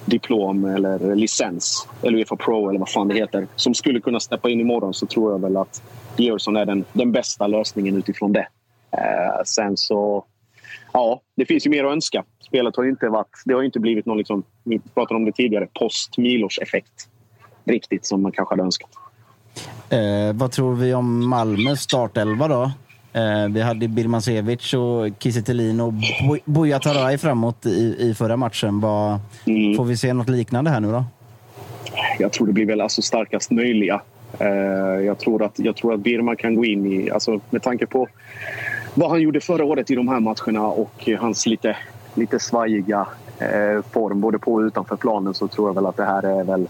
[0.04, 4.50] diplom eller licens eller Uefa Pro eller vad fan det heter som skulle kunna steppa
[4.50, 5.82] in imorgon så tror jag väl att
[6.16, 8.48] Georgsson är den, den bästa lösningen utifrån det.
[8.90, 10.24] Eh, sen så,
[10.92, 12.24] ja, det finns ju mer att önska.
[12.40, 15.32] Spelet har ju inte varit, det har inte blivit någon, liksom, vi pratade om det
[15.32, 17.08] tidigare, post-Milos-effekt
[17.64, 18.90] riktigt som man kanske hade önskat.
[19.90, 22.62] Eh, vad tror vi om Malmös startelva då?
[23.12, 28.80] Eh, vi hade Birmancevic och Kiese och Bo- Buya Taray framåt i, i förra matchen.
[28.80, 29.18] Vad,
[29.76, 31.04] Får vi se något liknande här nu då?
[32.18, 34.00] Jag tror det blir väl alltså starkast möjliga.
[34.38, 34.46] Eh,
[35.06, 37.10] jag, tror att, jag tror att Birma kan gå in i...
[37.10, 38.08] Alltså, med tanke på
[38.94, 41.76] vad han gjorde förra året i de här matcherna och hans lite,
[42.14, 43.06] lite svajiga
[43.38, 46.44] eh, form både på och utanför planen så tror jag väl att det här är
[46.44, 46.66] väl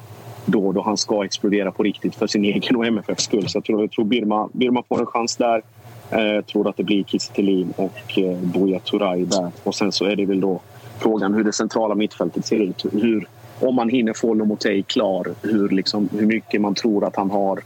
[0.46, 3.48] då, då han ska explodera på riktigt för sin egen och MFFs skull.
[3.48, 5.62] Så jag tror, jag tror Birma, Birma får en chans där.
[6.10, 9.50] Eh, Jag tror att det blir Kiese Thelin och eh, Buya Turay där.
[9.64, 10.60] Och sen så är det väl då
[10.98, 12.84] frågan hur det centrala mittfältet ser ut.
[12.92, 13.28] Hur,
[13.60, 17.60] om man hinner få Lomotey klar, hur, liksom, hur mycket man tror att han har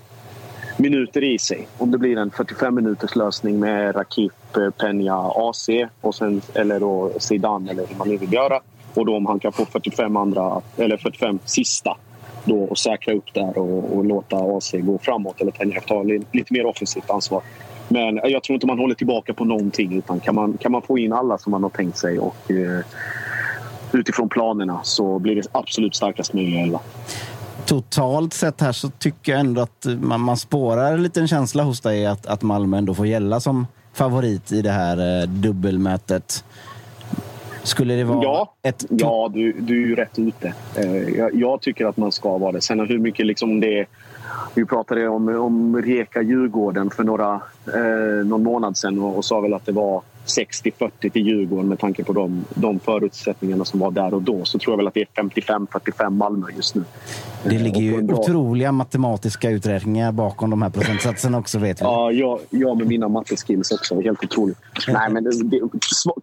[0.77, 1.69] minuter i sig.
[1.79, 5.69] Om det blir en 45 minuters lösning med Rakip, eh, Peña, AC
[6.01, 8.61] och sen, eller då Zidane eller hur man nu vill göra.
[8.95, 11.97] Och då om han kan få 45 andra, eller 45 sista
[12.45, 16.53] då och säkra upp där och, och låta AC gå framåt eller Tenjak ta lite
[16.53, 17.43] mer offensivt ansvar.
[17.89, 20.83] Men eh, jag tror inte man håller tillbaka på någonting utan kan man, kan man
[20.83, 22.85] få in alla som man har tänkt sig och eh,
[23.93, 26.81] utifrån planerna så blir det absolut starkast möjliga elva.
[27.67, 31.63] Totalt sett här så tycker jag ändå att eh, man, man spårar en liten känsla
[31.63, 36.45] hos dig att, att Malmö ändå får gälla som favorit i det här eh, dubbelmötet.
[37.63, 38.85] Skulle det vara Ja, ett...
[38.89, 40.55] ja du, du är ju rätt ute.
[40.77, 42.61] Eh, jag, jag tycker att man ska vara det.
[42.61, 43.87] Sen hur mycket liksom det
[44.55, 47.41] Vi pratade om, om Reka Djurgården för några,
[47.75, 50.03] eh, någon månad sedan och, och sa väl att det var
[50.39, 54.45] 60-40 till Djurgården med tanke på de, de förutsättningarna som var där och då.
[54.45, 56.85] Så tror jag väl att det är 55-45 Malmö just nu.
[57.45, 61.85] Det ligger ju bra- otroliga matematiska uträkningar bakom de här procentsatserna också vet vi.
[61.85, 64.01] Ja, jag, jag med mina matteskills också.
[64.01, 64.59] Helt otroligt.
[64.89, 65.61] Nej, men det, det,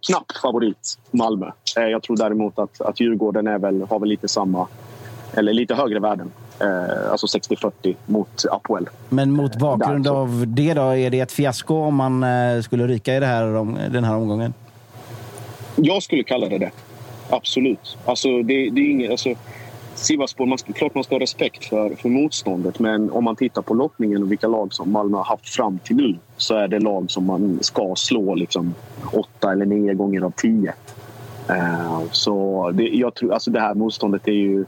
[0.08, 1.46] knapp favorit, Malmö.
[1.76, 4.66] Eh, Jag tror däremot att, att Djurgården är väl, har väl lite samma,
[5.34, 6.30] eller lite högre värden.
[6.60, 8.88] Eh, alltså 60-40 mot Apoel.
[9.08, 12.86] Men mot bakgrund där, av det då, är det ett fiasko om man eh, skulle
[12.86, 13.44] ryka i det här,
[13.90, 14.54] den här omgången?
[15.76, 16.70] Jag skulle kalla det det.
[17.30, 17.96] Absolut.
[18.04, 19.34] Alltså, det, det är inget, alltså,
[19.94, 23.74] Sivasspor, man, klart man ska ha respekt för, för motståndet men om man tittar på
[23.74, 27.10] lottningen och vilka lag som Malmö har haft fram till nu så är det lag
[27.10, 28.74] som man ska slå liksom,
[29.12, 30.72] åtta eller nio gånger av tio.
[31.48, 34.64] Eh, så det, jag tror, alltså det här motståndet är ju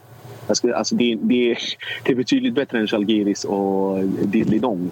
[0.50, 1.56] Jag skulle, alltså det, det,
[2.04, 4.90] det är betydligt bättre än Zalgiris och Diddley-Dong.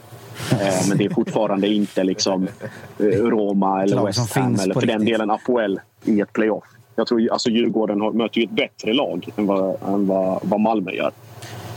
[0.53, 2.49] Eh, men det är fortfarande inte liksom
[2.99, 6.65] eh, Roma eller West Ham eller för den delen Apoel i ett playoff.
[6.97, 10.93] Jag tror alltså Djurgården möter ju ett bättre lag än vad, än vad, vad Malmö
[10.93, 11.11] gör.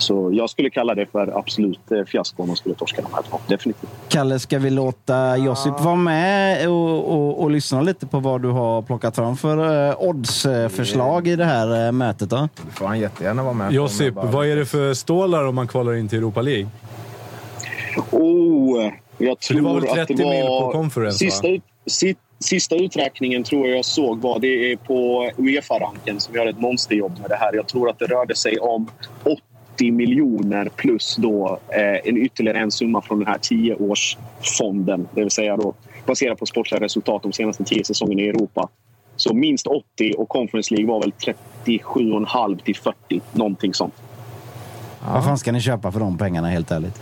[0.02, 3.22] Så jag skulle kalla det för absolut eh, fiasko om man skulle torska de här
[3.22, 3.40] två.
[3.48, 3.90] Definitivt.
[4.10, 8.50] Kalle, ska vi låta Josip vara med och, och, och lyssna lite på vad du
[8.50, 12.30] har plockat fram för uh, oddsförslag i det här eh, mötet?
[12.30, 12.50] Då?
[12.66, 15.94] Det får han jättegärna vara med Josip, vad är det för stålar om man kvalar
[15.94, 16.68] in till Europa League?
[18.12, 20.62] Oh, jag För det var tror väl att 30 det mil var...
[20.62, 21.32] på conference, va?
[21.32, 26.36] sista, ut, si, sista uträkningen tror jag jag såg var det är på Uefa-ranken som
[26.36, 27.56] gör ett monsterjobb med det här.
[27.56, 28.88] Jag tror att det rörde sig om
[29.82, 35.08] 80 miljoner plus då eh, en ytterligare en summa från den här 10-årsfonden.
[35.16, 35.74] Det vill säga då
[36.06, 38.70] baserat på sportsliga resultat de senaste 10 säsongerna i Europa.
[39.16, 41.14] Så minst 80 och Conference League var väl
[41.66, 43.22] 37,5 till 40.
[43.32, 43.94] Någonting sånt.
[45.06, 45.14] Ja.
[45.14, 47.02] Vad fan ska ni köpa för de pengarna helt ärligt?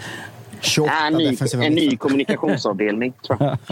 [0.61, 3.57] 28 En ny, en ny kommunikationsavdelning, tror jag.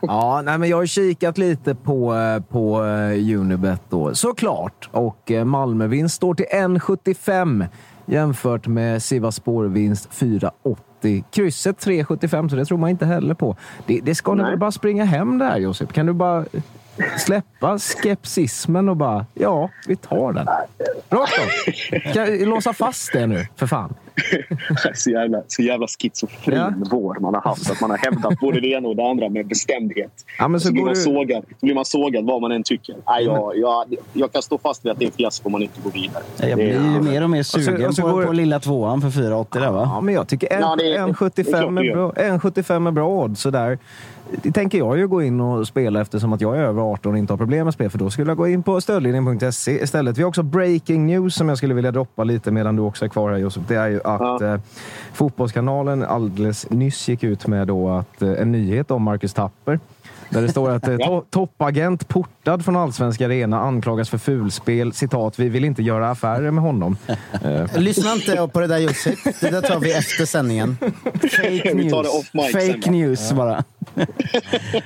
[0.00, 4.88] Ja, nej, men jag har kikat lite på, eh, på eh, Unibet då, såklart.
[4.92, 7.66] Och eh, Malmövinst står till 1,75
[8.06, 11.24] jämfört med Sivasspor-vinst 4,80.
[11.30, 13.56] Krysset 3,75, så det tror man inte heller på.
[13.86, 14.56] Det, det ska Nej.
[14.56, 15.92] bara springa hem där, Josip?
[15.92, 16.44] Kan du bara
[17.18, 20.46] släppa skepsismen och bara, ja, vi tar den.
[21.10, 22.12] Rakt av.
[22.12, 23.94] Kan- Låsa fast det nu, för fan.
[24.94, 26.88] så jävla, så jävla schizofren Ja.
[26.90, 27.70] vår man har haft.
[27.70, 30.24] Att man har hävdat både det ena och det andra med bestämdhet.
[30.38, 32.62] Ja, men så så, blir man du- sågad, så blir man sågad vad man än
[32.62, 32.96] tycker.
[33.06, 35.62] Nej, jag, jag, jag kan stå fast vid att det är ett fiasko om man
[35.62, 36.22] inte går vidare.
[36.40, 38.60] Jag Det blir är- ju mer och mer sugen och så på, går- på lilla
[38.60, 39.90] tvåan för 4,80 där va?
[39.94, 43.08] Ja, men jag tycker Ja, det- det är 1,75 klart är, bra, 1,75 är bra
[43.08, 43.40] odds.
[43.40, 43.50] Så
[44.52, 47.32] tänker jag ju gå in och spela eftersom att jag är över 18 och inte
[47.32, 47.90] har problem med spel.
[47.90, 50.18] För då skulle jag gå in på stödlinjen.se istället.
[50.18, 53.08] Vi har också breaking news som jag skulle vilja droppa lite medan du också är
[53.08, 53.62] kvar här Josef.
[53.68, 54.54] Det är ju att Ja.
[54.54, 54.60] eh,
[55.12, 59.78] Fotbollskanalen alldeles nyss gick ut med då att, eh, en nyhet om Marcus Tapper.
[60.34, 64.92] Där det står att eh, to- toppagent portad från Allsvenska Arena anklagas för fulspel.
[64.92, 66.96] Citat, vi vill inte göra affärer med honom.
[67.44, 69.18] Eh, Lyssna inte på det där Josip.
[69.40, 70.76] Det där tar vi efter sändningen.
[71.14, 72.52] Fake news.
[72.52, 73.64] Fake news bara.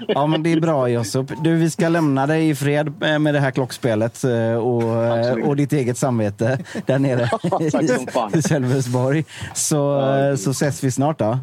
[0.09, 1.27] ja, men det är bra Josip.
[1.45, 4.25] Du, vi ska lämna dig i fred eh, med det här klockspelet
[4.63, 4.83] och,
[5.19, 5.45] Absolut.
[5.47, 7.31] och ditt eget samvete där nere
[8.39, 9.25] i Sölvesborg.
[9.55, 10.03] Så,
[10.39, 11.39] så ses vi snart då.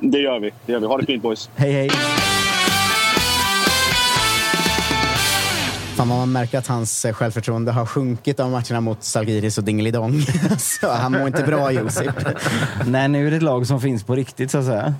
[0.00, 0.50] Det gör vi.
[0.66, 0.86] Det gör vi.
[0.86, 1.50] Ha det fint boys.
[1.56, 1.90] Hej hej!
[5.98, 9.64] Fan vad man märker att hans eh, självförtroende har sjunkit av matcherna mot Salgiris och
[9.64, 10.22] Dingelidong.
[10.58, 12.14] så han mår inte bra Josip.
[12.86, 14.94] Nej, nu är det ett lag som finns på riktigt så att säga.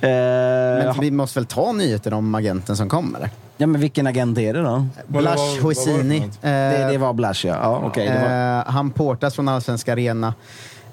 [0.00, 3.30] Eh, Men vi måste väl ta nyheten om agenten som kommer?
[3.56, 4.86] ja, men vilken agent är det då?
[5.06, 6.30] Blash var det?
[6.40, 7.54] Det, det var Blash ja.
[7.54, 8.58] ja det var...
[8.58, 10.34] Eh, han portas från Allsvenska Arena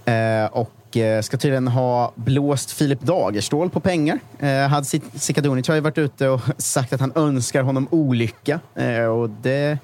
[0.05, 4.19] eh, och eh, ska tydligen ha blåst Filip Dagerstål på pengar.
[4.39, 8.59] Eh, Hade Sikadunic har ju varit ute och sagt att han önskar honom olycka.
[8.75, 9.77] Eh, och det,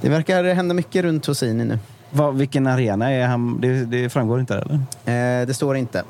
[0.00, 1.78] det verkar hända mycket runt Hoisini nu.
[2.10, 3.60] Vad, vilken arena är han?
[3.60, 4.54] Det, det framgår inte
[5.04, 5.46] eller?
[5.46, 6.02] Det står inte.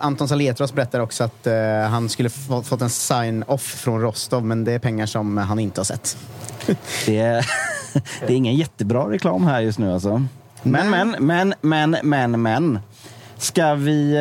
[0.00, 1.46] Anton Saletros berättar också att
[1.90, 5.80] han skulle få, fått en sign-off från Rostov, men det är pengar som han inte
[5.80, 6.16] har sett.
[7.06, 7.46] Det är,
[8.26, 10.22] det är ingen jättebra reklam här just nu alltså.
[10.64, 12.78] Men, men, men, men, men, men.
[13.36, 14.14] Ska vi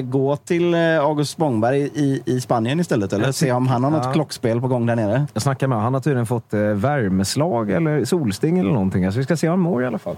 [0.00, 3.12] eh, gå till eh, August Spångberg i, i Spanien istället?
[3.12, 4.12] Eller se om han har något Ja.
[4.12, 5.26] klockspel på gång där nere?
[5.32, 5.84] Jag snackar med honom.
[5.84, 9.04] Han har tydligen fått eh, värmeslag eller solsting eller någonting.
[9.04, 10.16] Alltså, vi ska se om han mår i alla fall.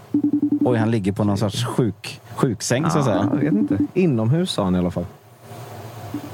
[0.60, 3.28] Oj, han ligger på någon sorts sjuk, sjuksäng så att säga.
[3.32, 3.78] jag vet inte.
[3.94, 5.06] Inomhus sa han i alla fall.
[6.12, 6.28] Varför-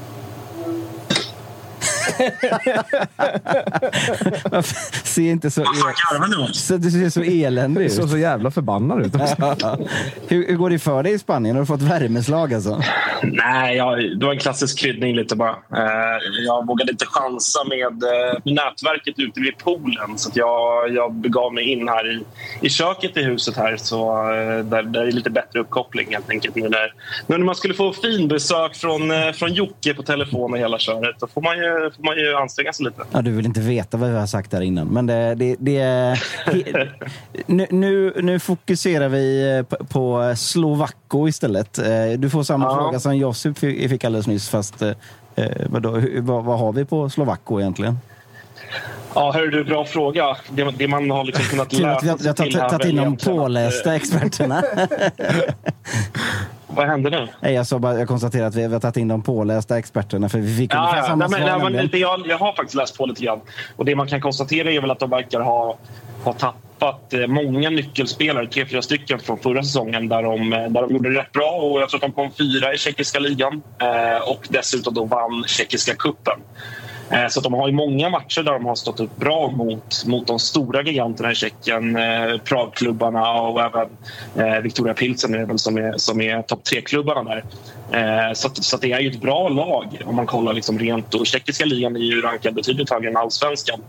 [5.04, 6.54] Se inte så, el...
[6.54, 7.92] så Du ser så eländig ut.
[7.92, 9.14] såg så jävla förbannad ut.
[10.28, 11.56] hur, hur går det för dig i Spanien?
[11.56, 12.82] Har du fått värmeslag alltså?
[13.22, 15.50] Nej, jag, det var en klassisk kryddning lite bara.
[15.50, 21.14] Eh, jag vågade inte chansa med eh, nätverket ute vid poolen så att jag, jag
[21.14, 22.24] begav mig in här i,
[22.60, 26.54] i köket i huset här så eh, där, där är lite bättre uppkoppling helt enkelt.
[26.54, 26.94] Nu när,
[27.26, 31.26] nu när man skulle få finbesök från, från Jocke på telefon och hela köret då
[31.26, 33.02] får man ju, får man ju anstränga sig lite.
[33.12, 34.86] Ja, du vill inte veta vad vi har sagt där innan.
[34.86, 36.16] Men det, det, det.
[37.46, 41.78] Nu, nu, nu fokuserar vi eh, på, på Slovakko istället.
[41.78, 41.84] Eh,
[42.18, 42.74] Du får samma Ja.
[42.76, 44.48] fråga som Josip fi- fick alldeles nyss.
[44.48, 44.92] Fast eh,
[45.66, 47.98] vadå, vad, vad har vi på Slovakko egentligen?
[49.14, 50.36] Ja, hör du, bra fråga.
[50.50, 53.94] Det, det man har liksom kunnat Kul att vi har, sig tagit in de pålästa
[53.96, 54.62] experterna.
[56.74, 57.28] Vad hände nu?
[57.40, 60.38] Nej, jag, sa bara, jag konstaterar att vi har tagit in de pålästa experterna för
[60.38, 61.06] vi fick ungefär Ja, ja.
[61.08, 61.58] samma Nej, svar.
[61.70, 63.40] nej, men det, jag, jag har faktiskt läst på lite grann.
[63.76, 65.78] Och det man kan konstatera är väl att de verkar ha,
[66.24, 70.68] ha tappat tappat eh, många nyckelspelare, tre, fyra stycken från förra säsongen där de, eh,
[70.68, 71.50] där de gjorde det rätt bra.
[71.50, 75.44] Och jag tror att de kom fyra i tjeckiska ligan eh, och dessutom då vann
[75.46, 76.40] tjeckiska kuppen.
[77.10, 80.04] Eh, så att de har ju många matcher där de har stått upp bra mot,
[80.06, 81.96] mot de stora giganterna i Tjeckien.
[81.96, 83.88] Eh, Pragklubbarna och även
[84.36, 87.44] eh, Victoria Pilsen är väl som är, som är topp tre-klubbarna där.
[87.92, 90.78] Eh, Så, att, så att det är ju ett bra lag om man kollar liksom
[90.78, 91.14] rent.
[91.14, 93.80] Och tjeckiska ligan är ju rankad betydligt högre än allsvenskan.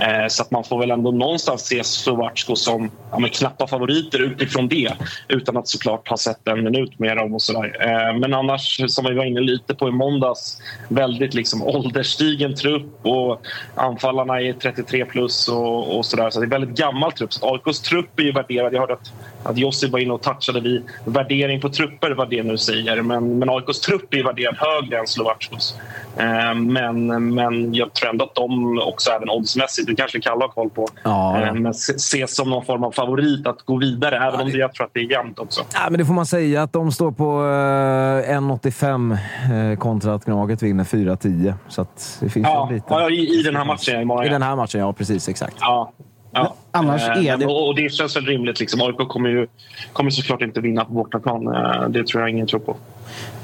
[0.00, 4.22] Eh, så att man får väl ändå någonstans se Sovatsko som ja, men knappa favoriter
[4.22, 4.92] utifrån det
[5.28, 7.34] utan att såklart ha sett en minut med dem.
[7.34, 7.76] och sådär.
[7.80, 13.06] Eh, men annars, som vi var inne lite på i måndags, väldigt liksom ålderstigen trupp
[13.06, 16.30] och anfallarna är 33 plus och, och sådär.
[16.30, 17.32] Så det är väldigt gammal trupp.
[17.32, 18.74] Så AIKs trupp är ju värderad.
[18.74, 19.12] Jag hörde att,
[19.42, 23.02] att Jossi var inne och touchade vid värdering på trupper, vad det nu säger.
[23.02, 25.74] Men, men AIKs trupp är värderad högre än Slovatskos.
[26.16, 30.48] Eh, Men, men jag tror ändå att de också även oddsmässigt, det kanske Kalle har
[30.48, 31.40] koll på, Ja.
[31.42, 34.16] eh, men ses som någon form av favorit att gå vidare.
[34.16, 35.60] Även om det, jag tror att det är jämnt också.
[35.74, 40.24] Ja, men det får man säga att de står på eh, 1,85 eh, kontra att
[40.24, 41.54] Gnaget vinner 4,10.
[41.68, 41.86] Så
[42.20, 42.96] det finns Ja, en liten...
[42.98, 44.00] ja, i, i den här matchen.
[44.00, 44.32] I ja.
[44.32, 44.92] den här matchen, ja.
[44.92, 45.56] Precis, exakt.
[45.60, 45.92] Ja.
[46.32, 46.54] Ja.
[46.70, 48.60] annars Eh, är det- och, det känns väl rimligt.
[48.60, 48.80] Liksom.
[48.80, 49.46] AIK kommer ju
[49.92, 51.46] kommer såklart inte vinna på bortaplan.
[51.54, 52.76] Eh, Det tror jag ingen tror på.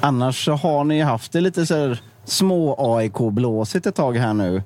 [0.00, 1.94] Annars så har ni haft det lite så
[2.24, 4.62] små AIK-blåsigt ett tag här nu.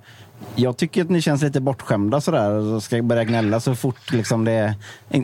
[0.54, 4.44] Jag tycker att ni känns lite bortskämda sådär och ska börja gnälla så fort liksom
[4.44, 4.74] det,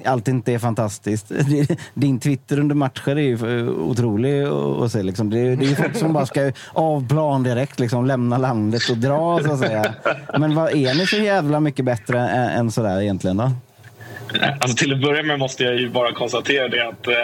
[0.05, 1.33] allt inte är fantastiskt.
[1.95, 4.43] Din Twitter under matcher är ju eh, otrolig
[4.85, 5.03] att se.
[5.03, 5.31] Liksom.
[5.31, 8.83] Det, är- det är ju folk som bara ska av plan direkt, liksom, lämna landet
[8.91, 9.95] och dra så att säga.
[10.39, 13.51] Men vad är ni så jävla mycket bättre än sådär egentligen då?
[14.61, 17.15] Alltså till att börja med måste jag ju bara konstatera det att eh,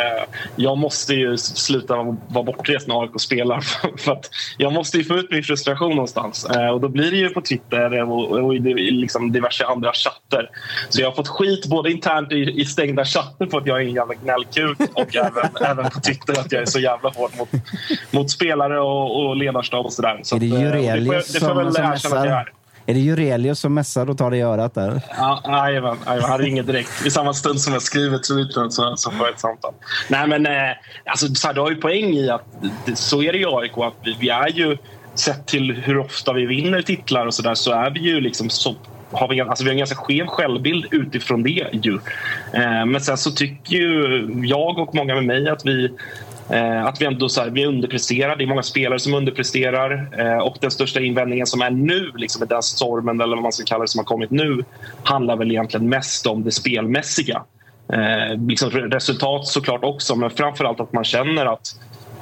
[0.57, 1.97] jag måste ju sluta
[2.29, 3.61] vara bortrest när AIK spelar.
[3.99, 6.45] För att jag måste ju få ut min frustration någonstans.
[6.45, 8.59] Eh, och då blir det ju på Twitter och, och i
[8.91, 10.51] liksom diverse andra chatter.
[10.89, 13.87] Så jag har fått skit både internt i, i stängda chatter för att jag är
[13.87, 17.49] en jävla gnällkuk och även, även på Twitter att jag är så jävla hård mot,
[18.11, 20.21] mot spelare och, och ledarstab och sådär.
[20.23, 22.49] Så är det eh, Jurelius som, som jag
[22.87, 22.95] är.
[22.95, 25.01] det Jurelius som mässar och tar det i örat där?
[25.17, 26.31] Ja, jajamän, jajamän.
[26.31, 27.07] Han ringer direkt.
[27.07, 29.75] I samma stund som jag skriver tweeten så, så får jag ett samtal.
[30.09, 30.53] Nej, men eh,
[31.05, 32.47] alltså, så här, du har ju poäng i att
[32.95, 33.79] så är det i AIK.
[33.79, 34.77] Att vi, vi är ju,
[35.15, 38.51] sett till hur ofta vi vinner titlar och så där, så är vi ju liksom
[38.51, 38.77] så
[39.13, 41.69] har vi, alltså vi har en ganska skev självbild utifrån det.
[41.73, 41.95] Ju.
[42.53, 45.93] Eh, men sen så tycker ju jag och många med mig att vi
[46.51, 48.37] Eh, att vi ändå så här, vi underpresterar.
[48.37, 50.09] Det är många spelare som underpresterar.
[50.19, 53.53] Eh, och den största invändningen som är nu, liksom med den stormen eller vad man
[53.53, 54.65] ska kalla det som har kommit nu,
[55.03, 57.43] handlar väl egentligen mest om det spelmässiga.
[57.93, 61.77] Eh, liksom resultat såklart också, men framför allt att man känner att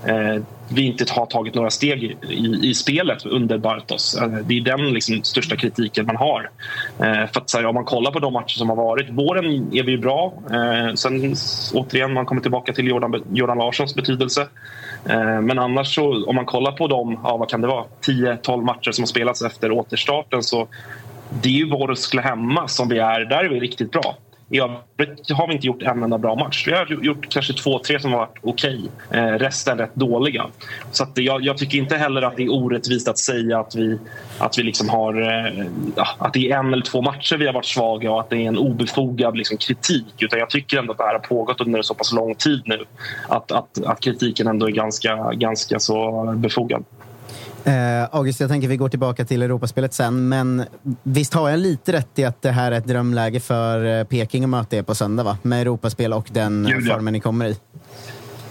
[0.06, 2.16] eh, vi inte har tagit några steg i,
[2.62, 4.14] i, spelet under Bartos.
[4.14, 6.50] Eh, det är den liksom, största kritiken man har.
[6.98, 9.10] Eh, för att, här, om man kollar på de matcher som har varit.
[9.10, 10.32] Våren är vi ju bra.
[10.50, 11.34] Eh, sen
[11.74, 14.48] återigen, man kommer tillbaka till Jordan, Jordan Larssons betydelse.
[15.08, 18.64] Eh, men annars så, om man kollar på de, ja, vad kan det vara, 10-12
[18.64, 20.68] matcher som har spelats efter återstarten så
[21.42, 23.20] det är ju Vorskla hemma som vi är.
[23.20, 24.16] Där är vi riktigt bra.
[24.52, 26.64] I övrigt har vi inte gjort en enda bra match.
[26.66, 28.80] Vi har gjort kanske två, tre som har varit okej.
[29.10, 30.46] Eh, resten rätt dåliga.
[30.90, 33.98] Så att jag, jag tycker inte heller att det är orättvist att säga att vi,
[34.38, 35.22] att vi liksom har...
[35.22, 35.66] Eh,
[36.18, 38.48] att det är en eller två matcher vi har varit svaga och att det är
[38.48, 40.14] en obefogad liksom, kritik.
[40.18, 42.84] Utan jag tycker ändå att det här har pågått under så pass lång tid nu.
[43.28, 46.84] Att, att, att kritiken ändå är ganska, ganska så befogad.
[47.64, 50.64] Eh, August, jag tänker vi går tillbaka till Europaspelet sen, men
[51.02, 54.44] visst har jag lite rätt i att det här är ett drömläge för eh, Peking
[54.44, 55.38] att möta er på söndag, va?
[55.42, 56.94] Med Europaspel och den Gud, ja.
[56.94, 57.56] formen ni kommer i.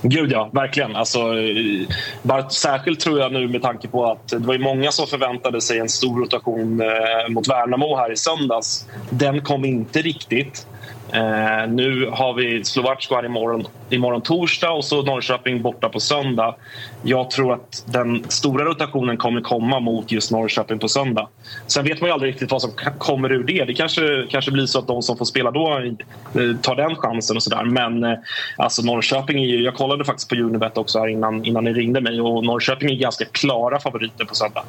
[0.02, 0.96] Gud ja, verkligen.
[0.96, 1.88] Alltså, eh,
[2.24, 5.80] bara särskilt tror jag nu med tanke på att det var många som förväntade sig
[5.80, 8.88] en stor rotation eh, mot Värnamo här i söndags.
[9.10, 10.68] Den kom inte riktigt.
[11.14, 16.56] Eh, nu har vi Slovacko här imorgon, imorgon torsdag och så Norrköping borta på söndag.
[17.04, 21.28] Jag tror att den stora rotationen kommer komma mot just Norrköping på söndag.
[21.68, 23.66] Sen vet man ju aldrig riktigt vad som kommer ur det.
[23.66, 27.36] Det kanske, kanske blir så att de som får spela då eh, tar den chansen
[27.36, 27.64] och sådär.
[27.64, 28.18] Men eh,
[28.58, 32.02] alltså Norrköping är ju, jag kollade faktiskt på Unibet också här innan, innan ni ringde
[32.02, 34.64] mig och Norrköping är ganska klara favoriter på söndag.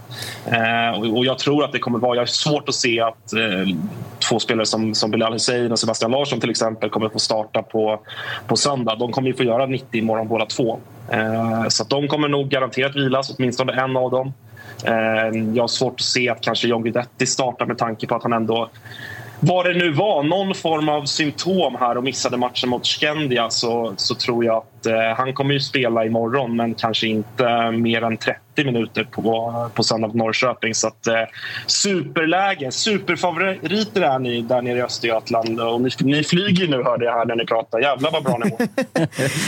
[0.46, 3.32] Eh, och, och jag tror att det kommer vara, jag har svårt att se att
[3.32, 3.76] eh,
[4.32, 8.00] två spelare som, som Bilal Hussein och Sebastian Larsson till exempel kommer få starta på,
[8.46, 8.96] på söndag.
[8.96, 10.78] De kommer ju få göra 90 imorgon båda två.
[11.10, 14.32] Eh, så att de kommer nog garanterat vilas, åtminstone en av dem.
[14.84, 18.22] Eh, jag har svårt att se att kanske John Guidetti startar med tanke på att
[18.22, 18.70] han ändå
[19.40, 23.94] vad det nu var, någon form av symptom här och missade matchen mot Skandia så,
[23.96, 28.16] så tror jag att eh, han kommer ju spela imorgon men kanske inte mer än
[28.56, 30.74] minuter på, på söndag på Norrköping.
[30.74, 31.14] Så att, eh,
[31.66, 32.72] superläge.
[32.72, 35.60] Superfavoriter är ni där nere i Östergötland.
[35.60, 37.80] Och ni, ni flyger nu hörde jag här när ni pratar.
[37.80, 38.58] Jävlar vad bra ni mår.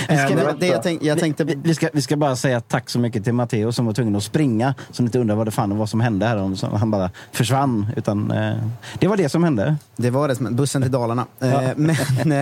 [0.09, 3.87] Eh, jag tänkte, vi, ska, vi ska bara säga tack så mycket till Matteo som
[3.87, 4.75] var tvungen att springa.
[4.91, 6.77] Så ni inte undrar vad det fan var som hände här.
[6.77, 7.87] Han bara försvann.
[7.97, 8.55] Utan, eh,
[8.99, 9.77] det var det som hände.
[9.97, 11.27] Det var det, bussen till Dalarna.
[11.39, 11.63] Ja.
[11.63, 12.33] Eh, men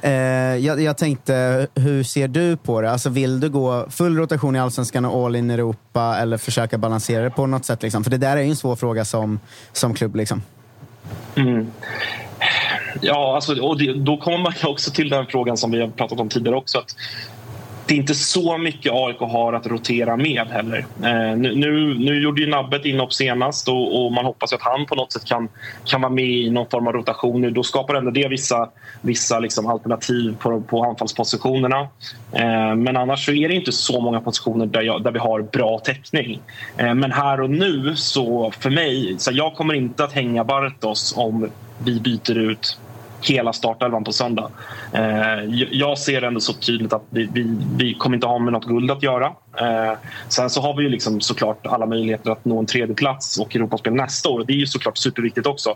[0.00, 0.12] eh,
[0.66, 2.90] jag, jag, tänkte, hur ser du på det?
[2.90, 6.78] Alltså, vill du gå full rotation i Allsvenskan och all in i Europa eller försöka
[6.78, 7.82] balansera det på något sätt?
[7.82, 8.04] Liksom?
[8.04, 9.40] För det där är ju en svår fråga som,
[9.72, 10.16] som klubb.
[10.16, 10.42] Liksom.
[11.34, 11.70] Mm.
[13.00, 16.20] Ja, alltså, och det, då kommer man också till den frågan som vi har pratat
[16.20, 16.78] om tidigare också.
[16.78, 16.96] Att
[17.88, 20.78] det är inte så mycket AIK har att rotera med heller.
[20.78, 24.62] Eh, nu, nu, nu, gjorde ju Nabbe ett inhopp senast och, och, man hoppas att
[24.62, 25.48] han på något sätt kan,
[25.84, 27.40] kan vara med i någon form av rotation.
[27.40, 28.68] Nu, då skapar ändå det vissa,
[29.00, 31.80] vissa liksom alternativ på, på anfallspositionerna.
[32.32, 35.42] Eh, men annars så är det inte så många positioner där, jag, där vi har
[35.42, 36.40] bra täckning.
[36.76, 41.14] Eh, men här och nu, så för mig, så jag kommer inte att hänga Bartos
[41.16, 42.78] om vi byter ut
[43.22, 44.50] hela startelvan på söndag.
[44.92, 48.64] Eh, jag ser ändå så tydligt att vi, vi, vi, kommer inte ha med något
[48.64, 49.26] guld att göra.
[49.60, 49.92] Eh,
[50.28, 53.56] sen så har vi ju liksom såklart alla möjligheter att nå en tredje plats och
[53.56, 54.44] Europaspel nästa år.
[54.46, 55.74] Det är ju såklart superviktigt också.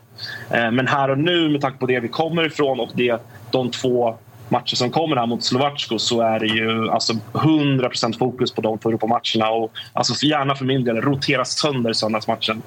[0.50, 3.70] Eh, men här och nu med tanke på det vi kommer ifrån och det, de
[3.70, 4.16] två
[4.52, 8.78] matcher som kommer här mot Slovacko så är det ju alltså 100 fokus på de
[8.78, 9.50] två Europamatcherna.
[9.50, 12.62] Och alltså gärna för min del rotera sönder söndagsmatchen.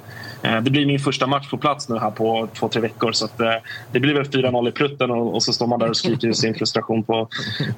[0.46, 3.12] Eh, det blir min första match på plats nu här på två, tre veckor.
[3.12, 3.48] Så att, eh,
[3.92, 6.56] det blir väl 4-0 i prutten och, och, så står man där och skriker sin
[6.56, 7.28] frustration på,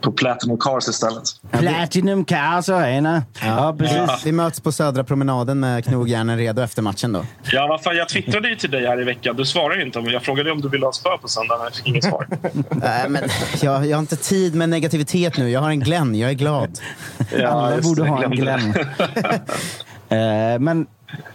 [0.02, 1.24] på Platinum Cars istället.
[1.52, 3.24] Platinum Cars Arena.
[3.42, 3.98] Ja, ja, precis.
[3.98, 4.20] Ja.
[4.26, 7.26] Vi möts på Södra promenaden med knogjärnen redo efter matchen då.
[7.52, 9.36] Ja, vad fan, jag twittrade ju till dig här i veckan.
[9.36, 10.00] Du svarade inte.
[10.00, 12.28] Jag frågade om du ville ha spö på söndag, men jag fick inget svar.
[12.70, 13.24] Nej, men
[13.62, 15.50] jag, jag har inte tid med negativitet nu.
[15.50, 16.16] Jag har en Glenn.
[16.16, 16.80] Jag är glad.
[17.40, 18.74] Ja, Alla borde ha en Glenn.
[20.10, 20.88] Eh, men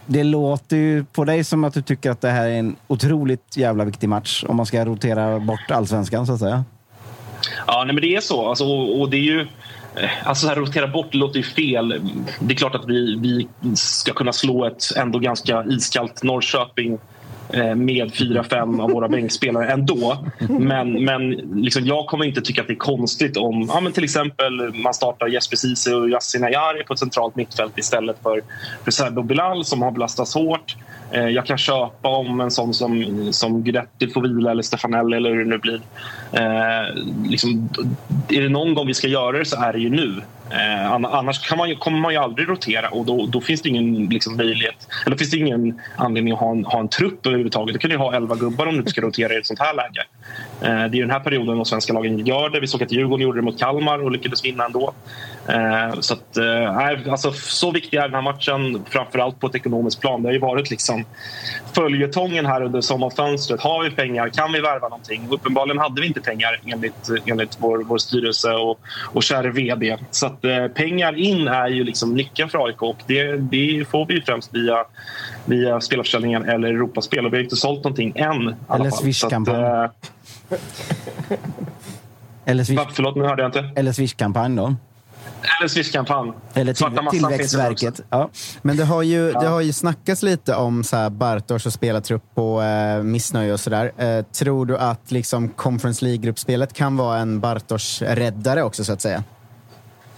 [0.05, 3.57] det låter ju på dig som att du tycker att det här är en otroligt
[3.57, 6.63] jävla viktig match om man ska rotera bort allsvenskan så att säga.
[7.67, 8.49] Ja, nej, men det är så.
[8.49, 9.41] Alltså, och, och det är ju...
[9.95, 12.01] Eh, alltså här, rotera bort det låter ju fel.
[12.39, 16.99] Det är klart att vi, vi ska kunna slå ett ändå ganska iskallt Norrköping Eh,
[17.53, 20.17] Eh, med fyra, fem av våra bänkspelare ändå.
[20.49, 24.03] Men, men liksom, jag kommer inte tycka att det är konstigt om ja, men till
[24.03, 28.41] exempel man startar Jesper Ceesay och Yasin Ayari på ett centralt mittfält istället för,
[28.83, 30.75] för Serbo Bilal som har belastats hårt.
[31.11, 35.29] Eh, jag kan köpa om en sån som, som Guidetti får vila eller Stefanelli eller
[35.29, 35.81] hur det nu blir.
[36.31, 36.95] Eh,
[37.29, 37.69] liksom,
[38.29, 40.21] är det någon gång vi ska göra det så är det ju nu.
[40.53, 44.05] Eh, annars kan man, kommer man ju aldrig rotera och då, då finns det ingen
[44.05, 44.87] liksom, möjlighet.
[45.05, 47.73] Eller finns det ingen anledning att ha en, ha en trupp överhuvudtaget.
[47.73, 50.03] Du kan ju ha elva gubbar om du ska rotera i ett sånt här läge.
[50.61, 52.59] Eh, det är den här perioden de svenska lagen gör det.
[52.59, 54.93] Vi såg att Djurgården gjorde det mot Kalmar och lyckades vinna ändå.
[55.47, 60.01] Eh, så, att, eh, alltså, så viktig är den här matchen, framförallt på ett ekonomiskt
[60.01, 60.21] plan.
[60.21, 61.05] Det har ju varit liksom
[61.73, 63.61] följetongen här under sommarfönstret.
[63.61, 64.29] Har vi pengar?
[64.29, 65.27] Kan vi värva någonting?
[65.29, 68.79] Uppenbarligen hade vi inte pengar enligt, enligt vår, vår styrelse och,
[69.13, 69.97] och käre VD.
[70.11, 74.05] Så att, eh, pengar in är ju liksom nyckeln för AIK och det, det får
[74.05, 74.85] vi främst via,
[75.45, 77.25] via spelarförsäljningen eller Europaspel.
[77.25, 78.55] Och vi har inte sålt någonting än.
[78.73, 79.89] Eller Swish-kampanj.
[82.45, 82.79] Eller Swish...
[82.93, 83.69] Förlåt, nu hörde jag inte.
[83.75, 84.75] Eller Swish-kampanj då.
[85.59, 86.33] Eller Swish-kampanj.
[86.53, 88.01] Eller till, Tillväxtverket.
[88.09, 88.29] Ja.
[88.61, 89.39] Men det har, ju, ja.
[89.39, 93.59] det har ju snackats lite om så här Bartos och spelartrupp och eh, missnöje och
[93.59, 93.91] sådär.
[93.97, 99.23] Eh, tror du att liksom Conference League-gruppspelet kan vara en Bartos-räddare också så att säga?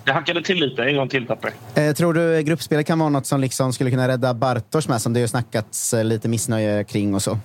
[0.03, 0.83] Det hackade till lite.
[0.83, 1.51] En gång till, Tapper.
[1.75, 5.13] Eh, tror du gruppspelet kan vara något som liksom skulle kunna rädda Bartos med, som
[5.13, 7.39] det har snackats eh, lite missnöje kring och så?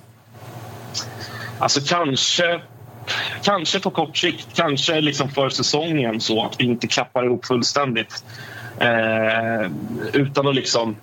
[1.59, 2.61] Alltså kanske
[3.42, 8.24] kanske på kort sikt, kanske liksom för säsongen så att vi inte klappar ihop fullständigt.
[8.80, 9.70] Eh,
[10.12, 10.96] utan att liksom...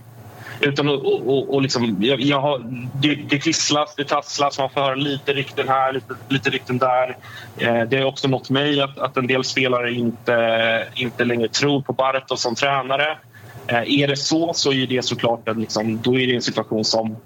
[0.62, 2.62] Utan att, och, och, och liksom, jag, jag har,
[2.94, 7.18] det, det tisslas, det tasslas, man får höra lite rykten här, lite, lite rykten där.
[7.58, 11.82] Eh, det har också nått mig att, att en del spelare inte, inte längre tror
[11.82, 13.18] på Bartos som tränare.
[13.68, 16.86] Eh, är det så så är det såklart en, liksom, då är det en situation
[16.86, 17.18] som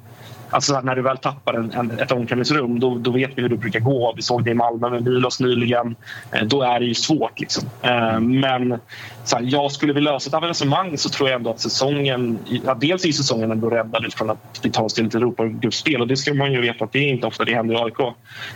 [0.51, 3.57] Alltså när du väl tappar en, en, ett omklädningsrum då, då vet vi hur det
[3.57, 4.13] brukar gå.
[4.15, 5.95] Vi såg det i Malmö med Milos nyligen.
[6.31, 7.39] Eh, då är det ju svårt.
[7.39, 7.69] Liksom.
[7.81, 8.79] Eh, men
[9.23, 12.39] så här, jag skulle vi lösa ett avancemang så tror jag ändå att säsongen...
[12.65, 16.07] Ja, dels är säsongen ändå räddad från att vi tar oss till ett Europagruppspel och
[16.07, 17.99] det ska man ju veta att det är inte ofta det händer i AIK.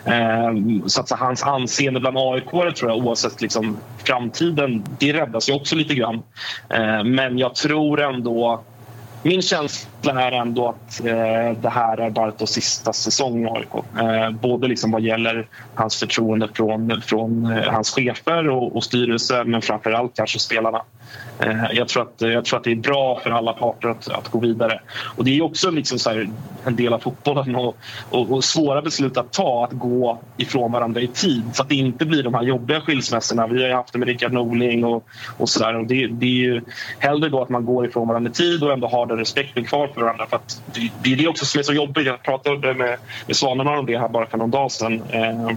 [0.05, 5.49] Eh, så att så, hans anseende bland AIK tror jag oavsett liksom, framtiden, det räddas
[5.49, 6.21] ju också lite grann.
[7.05, 8.63] Men jag tror ändå
[9.25, 13.85] min känsla är ändå att eh, det här är Bartos sista säsong i AIK.
[13.99, 19.43] Eh, både liksom vad gäller hans förtroende från, från eh, hans chefer och, och styrelse
[19.43, 20.81] men framför allt kanske spelarna.
[21.39, 24.27] Eh, jag, tror att, jag tror att det är bra för alla parter att, att
[24.27, 24.79] gå vidare.
[25.17, 26.29] Och Det är också liksom så här,
[26.65, 27.77] en del av fotbollen och,
[28.09, 31.75] och, och, svåra beslut att ta, att gå ifrån varandra i tid så att det
[31.75, 33.47] inte blir de här jobbiga skilsmässorna.
[33.47, 35.07] Vi har haft det med Rickard Norling och,
[35.37, 35.75] och så där.
[35.75, 36.61] Och det, det är ju
[36.99, 39.87] hellre då att man går ifrån varandra i tid och ändå har den respekten kvar
[39.95, 40.27] för varandra.
[40.29, 40.39] För
[40.73, 42.05] det, det, är det också som är så jobbigt.
[42.05, 42.97] Jag pratade med,
[43.27, 45.01] med Svanemar om det här bara för någon dag sedan.
[45.09, 45.49] Eh,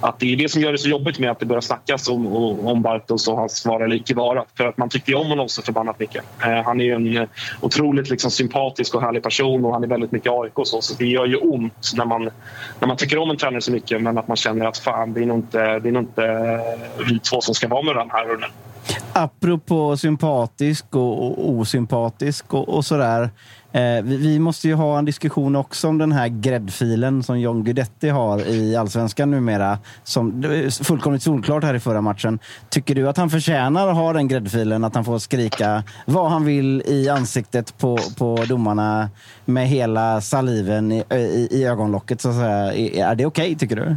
[0.00, 2.26] att det är det som gör det så jobbigt med att det börjar snackas om,
[2.66, 4.44] om Bartos och hans vara eller icke vara.
[4.56, 6.24] För att man tycker om honom så förbannat mycket.
[6.42, 7.28] Eh, han är en
[7.60, 10.82] otroligt liksom, sympatisk och härlig person och han är väldigt mycket AIK och så.
[10.82, 12.30] Så det gör ju ont när man,
[12.80, 15.22] när man tycker om en tränare så mycket men att man känner att fan, det
[15.22, 16.60] är nog inte, det är nog inte
[17.08, 18.50] vi två som ska vara med den här.
[19.12, 23.30] Apropå sympatisk och osympatisk och, och sådär.
[23.76, 27.64] Eh, vi, vi, måste ju ha en diskussion också om den här gräddfilen som John
[27.64, 29.78] Guidetti har i allsvenskan numera.
[30.04, 30.42] Som
[30.82, 32.38] fullkomligt solklart här i förra matchen.
[32.68, 34.84] Tycker du att han förtjänar att ha den gräddfilen?
[34.84, 39.10] Att han får skrika vad han vill i ansiktet på, på domarna
[39.44, 43.10] med hela saliven i, i, i ögonlocket så att säga.
[43.10, 43.96] Är det okej okay, tycker du?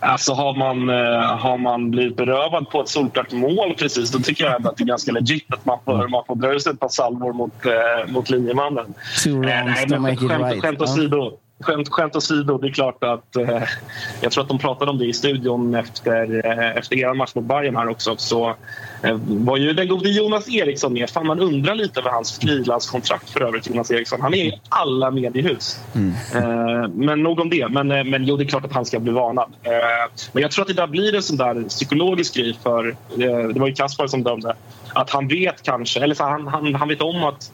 [0.00, 4.44] Alltså har man, eh, har man blivit berövad på ett solklart mål precis, då tycker
[4.44, 6.88] jag att det är ganska legit att man får, man får dra ut ett par
[6.88, 8.94] salvor mot, eh, mot linjemannen.
[9.24, 10.62] Two rounds eh, nej, to make it right.
[10.62, 11.38] Skämt åsido.
[11.60, 13.62] Skämt, skämt åsido, det är klart att eh,
[14.20, 17.44] jag tror att de pratade om det i studion efter, eh, efter er match mot
[17.44, 18.16] Bayern här också.
[18.16, 18.54] Så
[19.02, 21.10] eh, var ju den gode Jonas Eriksson med.
[21.10, 24.20] Fan, man undrar lite över hans frilanskontrakt för övrigt, Jonas Eriksson.
[24.20, 25.80] Han är i alla mediehus.
[25.94, 26.14] Mm.
[26.34, 27.68] Eh, men nog om det.
[27.68, 29.52] Men, eh, men jo, det är klart att han ska bli varnad.
[29.62, 29.72] Eh,
[30.32, 32.96] men jag tror att det där blir en sån där psykologisk grej för,
[33.52, 34.56] det var ju Kaspar som dömde,
[34.92, 37.52] att han vet kanske, eller så han, han, han vet om att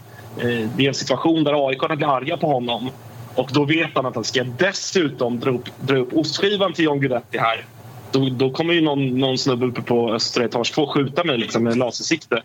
[0.77, 2.91] det är en situation där AIK blir arga på honom
[3.35, 7.01] och då vet han att han ska dessutom dra upp, dra upp ostskivan till John
[7.01, 7.65] Guidetti här.
[8.13, 11.65] Då, då kommer ju någon, någon snubbe uppe på östra etage 2 skjuta mig liksom,
[11.65, 12.43] med lasersikte.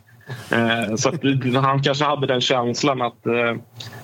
[0.52, 1.12] Eh, så
[1.60, 3.56] han kanske hade den känslan att, eh,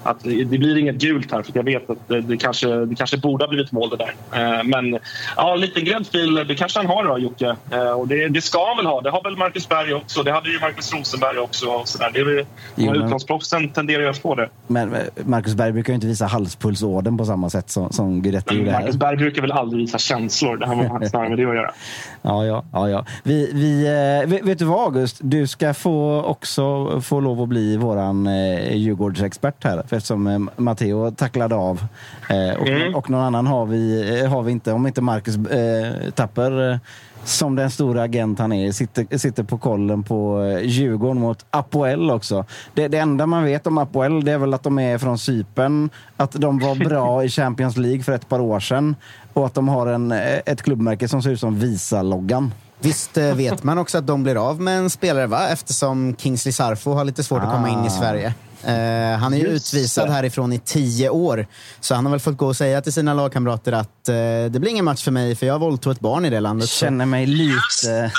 [0.04, 3.44] att det blir inget gult här för jag vet att det, kanske, det kanske borde
[3.44, 4.14] ha blivit mål det där.
[4.32, 5.00] Eh, men
[5.36, 7.56] ja, lite gräddfil, det kanske han har då Jocke.
[7.98, 9.02] Och det, det, ska han väl ha.
[9.02, 10.24] Det har väl Marcus Berg också.
[10.24, 11.68] Det hade ju Marcus Rosenberg också.
[11.68, 12.12] Och så där.
[12.14, 12.46] Det är,
[12.76, 14.50] jo, utlandsproffsen tenderar ju att få det.
[14.68, 14.96] Men
[15.26, 18.96] Marcus Berg brukar ju inte visa halspulsådern på samma sätt som, som Guidetti gjorde Marcus
[18.96, 20.58] Berg brukar väl aldrig visa känslor.
[20.58, 21.74] Det har man snarare med det att göra.
[22.22, 22.66] Ja, ja.
[22.72, 23.06] ja, ja.
[23.24, 25.18] Vi, vi, vet du vad August?
[25.22, 29.80] Du ska få också få lov att bli våran eh, Djurgårdsexpert här.
[29.80, 31.86] Eftersom eh, Matteo tacklade av.
[32.30, 32.96] Eh, och, mm.
[32.96, 34.72] och någon annan har vi, eh, har vi inte.
[34.72, 36.78] Om inte Marcus eh, Tapper eh,
[37.24, 42.12] som den stora agent han är, sitter, sitter på kollen på eh, Djurgården mot Apoel
[42.12, 42.46] också.
[42.74, 45.90] Det, det enda man vet om Apoel det är väl att de är från Sypen,
[46.18, 48.96] att de var bra i Champions League för ett par år sedan
[49.34, 52.52] och att de har en, ett klubbmärke som ser ut som Visa-loggan.
[52.84, 55.50] Visst eh, vet man också att de blir av med en spelare va?
[55.50, 57.46] eftersom Kingsley Sarfo har lite svårt ah.
[57.46, 58.00] att komma in i ah.
[58.00, 58.34] Sverige.
[58.66, 61.48] Uh, han är ju utvisad härifrån i tio år.
[61.80, 64.16] Så han har väl fått gå och säga till sina lagkamrater att uh,
[64.52, 66.70] det blir ingen match för mig för jag våldtog ett barn i det landet.
[66.70, 68.12] Känner mig lite...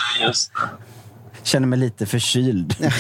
[1.42, 2.76] Känner mig lite förkyld.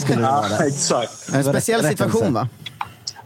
[0.00, 0.46] Skulle det vara.
[0.50, 1.28] Ja, exakt.
[1.32, 2.48] En speciell situation va?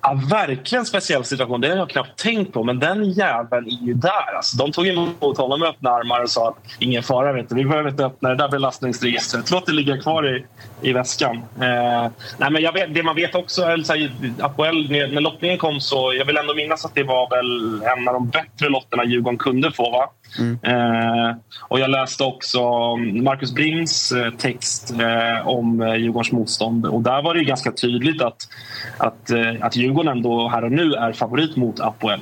[0.04, 1.60] Ja, verkligen speciell situation.
[1.60, 2.64] Det har jag knappt tänkt på.
[2.64, 4.36] Men den jäveln är ju där.
[4.36, 7.54] Alltså, de tog emot honom med öppna armar och sa att ingen fara, vet du.
[7.54, 9.50] vi behöver inte öppna det där belastningsregistret.
[9.50, 10.44] Låt det ligga kvar i,
[10.82, 11.36] i väskan.
[11.36, 15.58] Eh, nej, men jag vet, det man vet också, så här, Apoel, när, när lottningen
[15.58, 19.04] kom så jag vill ändå minnas att det var väl en av de bättre lotterna
[19.04, 19.90] Djurgården kunde få.
[19.90, 20.10] Va?
[20.38, 20.58] Mm.
[20.62, 21.36] Eh,
[21.68, 22.60] och jag läste också
[22.96, 28.22] Marcus Brings eh, text eh, om eh, Djurgårdens motstånd och där var det ganska tydligt
[28.22, 28.48] att,
[28.96, 32.20] att, eh, att Djurgården ändå här och nu är favorit mot Apoel.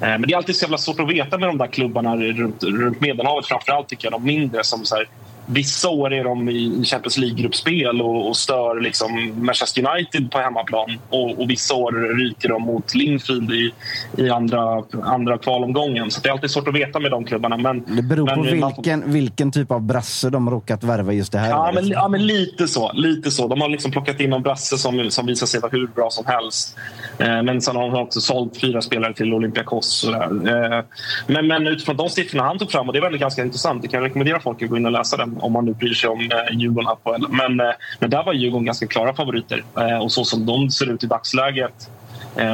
[0.00, 2.64] Eh, men det är alltid så jävla svårt att veta med de där klubbarna runt,
[2.64, 3.46] runt Medelhavet.
[3.46, 5.08] Framförallt tycker jag de mindre som så här,
[5.52, 10.98] Vissa år är de i Champions League-gruppspel och, och, stör liksom Manchester United på hemmaplan.
[11.08, 13.72] Och, och vissa år ryker de mot Linfield i,
[14.16, 16.10] i andra, andra kvalomgången.
[16.10, 17.56] Så det är alltid svårt att veta med de klubbarna.
[17.56, 19.12] Men, det beror men, på vilken, man...
[19.12, 22.68] vilken typ av brasse de råkat värva just det här ja, men, ja, men lite
[22.68, 22.92] så.
[22.92, 23.48] Lite så.
[23.48, 26.26] De har liksom plockat in en brasse som, som visar sig vara hur bra som
[26.26, 26.76] helst.
[27.18, 30.04] Eh, men sen har de också sålt fyra spelare till Olympiakos.
[30.04, 30.84] Eh,
[31.26, 33.82] men, men utifrån de siffrorna han tog fram, och det är väldigt ganska intressant.
[33.82, 36.10] Jag kan rekommendera folk att gå in och läsa den om man nu bryr sig
[36.10, 36.96] om eh, Djurgården.
[37.02, 37.66] På, men, eh,
[37.98, 39.64] men där var Djurgården ganska klara favoriter.
[39.78, 41.90] Eh, och så som de ser ut i dagsläget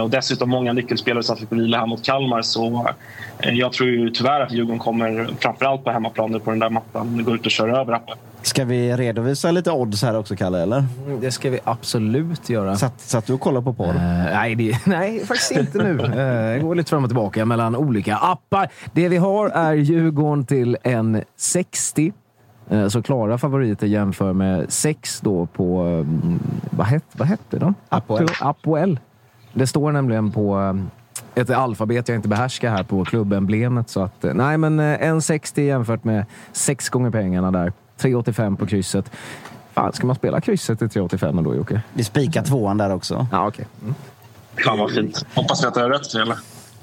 [0.02, 2.42] och dessutom många nyckelspelare som fick vila här mot Kalmar.
[2.42, 2.88] Så
[3.40, 7.34] jag tror ju tyvärr att Djurgården kommer, framförallt på hemmaplan på den där mattan, gå
[7.34, 8.18] ut och köra över Apoel.
[8.42, 10.62] Ska vi redovisa lite odds här också, Kalle?
[10.62, 10.84] Eller?
[11.06, 12.76] Mm, Det ska vi absolut göra.
[12.76, 13.88] Satt, satt du och kollade på porr?
[13.94, 14.02] Eh,
[14.34, 16.00] nej, det, nej, faktiskt inte nu.
[16.04, 18.68] Eh, Det går lite fram och tillbaka mellan olika appar.
[18.92, 22.12] Det vi har är Djurgården till en 60.
[22.70, 25.80] Eh, Så klara favoriter jämför med 6 då på...
[25.80, 26.38] mm,
[26.70, 27.74] Vad hette, vad hette de?
[27.88, 28.28] Apoel.
[28.40, 29.00] Apoel.
[29.52, 30.60] Det står nämligen på
[31.34, 33.88] eh, ett alfabet jag inte behärskar här på klubbemblemet.
[33.90, 37.72] Så att, eh, nej, men eh, en 60 jämfört med 6 gånger pengarna där.
[38.00, 39.10] 3,85 på krysset.
[39.72, 41.80] Fan, ska man spela krysset i 3,85 då Jocke?
[41.92, 43.26] Vi spikar tvåan där också.
[43.32, 43.66] Ja, okej.
[43.82, 43.94] Mm.
[44.64, 45.26] Fan vad fint.
[45.34, 46.36] Hoppas vi att jag har rätt, eller?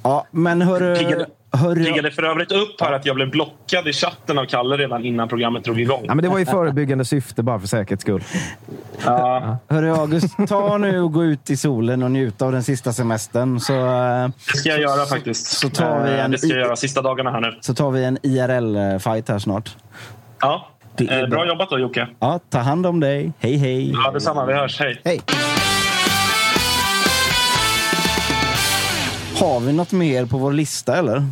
[0.03, 0.95] Ja, men hörru...
[0.95, 4.77] Piggade, hörru piggade för övrigt upp här att jag blev blockad i chatten av Kalle
[4.77, 6.03] redan innan programmet drog igång.
[6.07, 8.23] Ja, men det var i förebyggande syfte bara för säkerhets skull.
[9.05, 12.93] Ja, hörru August, ta nu och gå ut i solen och njuta av den sista
[12.93, 13.59] semestern.
[13.59, 15.47] Så, eh, det ska jag göra faktiskt.
[15.47, 17.57] så tar vi Eh, en- Det ska jag göra sista dagarna här nu.
[17.61, 19.75] så tar vi en IRL-fight här snart.
[20.41, 20.67] Ja.
[20.95, 21.47] Det är Eh, bra bra.
[21.47, 22.07] jobbat då Jocke.
[22.19, 23.31] Ja, ta hand om dig.
[23.39, 23.91] Hej, hej.
[23.91, 24.45] Ja, detsamma.
[24.45, 24.79] Vi hörs.
[24.79, 25.01] Hej.
[25.05, 25.21] Hej.
[29.43, 31.25] Har vi något mer på vår lista eller?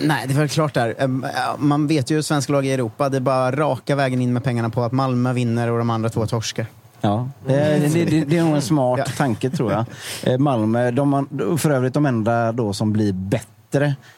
[0.00, 0.94] Nej, det är väl klart där.
[0.98, 1.26] Ehm,
[1.58, 3.08] Man vet ju svenska lag i Europa.
[3.08, 6.08] Det är bara raka vägen in med pengarna på att Malmö vinner och de andra
[6.08, 6.66] två torskar.
[7.00, 7.54] Ja, det,
[7.94, 9.84] det, det, det är nog en smart tanke tror jag.
[10.22, 13.55] Eh, Malmö, de, för övrigt de enda då som blir bättre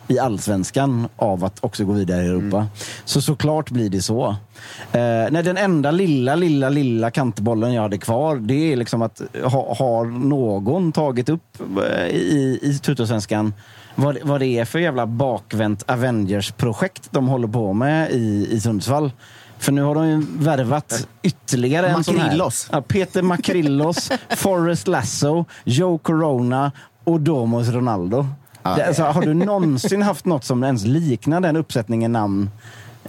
[0.09, 2.67] i allsvenskan av att också gå vidare i Europa.
[3.05, 4.27] Så såklart blir det så.
[4.93, 9.23] Eh, nej, den enda lilla, lilla, lilla kantbollen jag hade kvar, det är liksom att
[9.45, 13.53] ha, har någon tagit upp eh, i, i Tuttosvenskan
[13.95, 19.13] vad, vad det är för jävla bakvänt Avengers-projekt de håller på med i, i Sundsvall.
[19.59, 22.51] För nu har de ju värvat ytterligare en sån här.
[22.73, 26.73] Ja, Peter Makrillos, Forrest Lasso, Joe Corona
[27.05, 28.27] och Domos Ronaldo.
[28.77, 32.51] Det, alltså, har du någonsin haft något som ens liknar den uppsättningen namn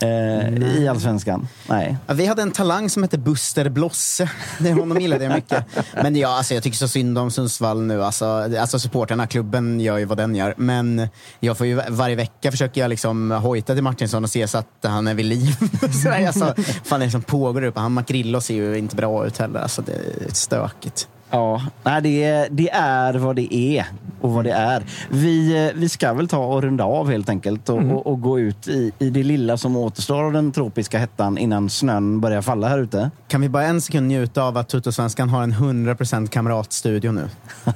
[0.02, 1.48] eh, i Allsvenskan?
[1.70, 1.98] Nej.
[2.08, 4.30] Ja, vi hade en talang som hette Buster Blosse.
[4.60, 5.66] Det, honom gillade jag mycket.
[5.94, 8.04] Men ja, alltså, jag tycker så synd om Sundsvall nu.
[8.04, 8.26] Alltså,
[8.60, 10.54] alltså supporterna, klubben gör ju vad den gör.
[10.58, 11.08] Men
[11.40, 14.68] jag får ju varje vecka försöker jag liksom hojta till Martinsson och se så att
[14.84, 15.56] han är vid liv.
[16.04, 16.54] så där, alltså,
[16.84, 17.80] fan det är som pågår där uppe.
[17.80, 19.60] Han Makrillo ser ju inte bra ut heller.
[19.60, 21.08] Alltså, det är stökigt.
[21.32, 23.86] Ja, nej, det, är- det är vad det är
[24.22, 24.84] och vad det är.
[25.10, 28.40] Vi, eh, vi ska väl ta och runda av helt enkelt och, och, och gå
[28.40, 32.68] ut i, i det lilla som återstår av den tropiska hettan innan snön börjar falla
[32.68, 33.12] här ute.
[33.28, 37.30] Kan vi bara en sekund njuta av att Tuttosvenskan har en 100% kamratstudio nu?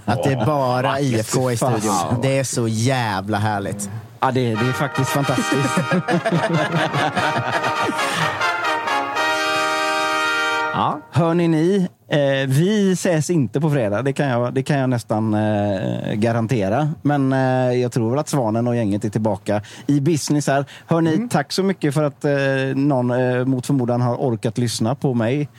[0.06, 1.94] Att det är bara IFK i studion.
[2.22, 3.90] Det är så jävla härligt.
[4.20, 5.80] Ja, det, det är faktiskt fantastiskt.
[10.74, 11.00] Ja.
[11.12, 14.02] Hörni ni, eh, vi ses inte på fredag.
[14.02, 16.90] Det kan jag, det kan jag nästan eh, garantera.
[17.02, 20.66] Men eh, jag tror väl att Svanen och gänget är tillbaka i business här.
[20.88, 22.34] Hörni, tack så mycket för att eh,
[22.76, 25.50] någon eh, mot förmodan har orkat lyssna på mig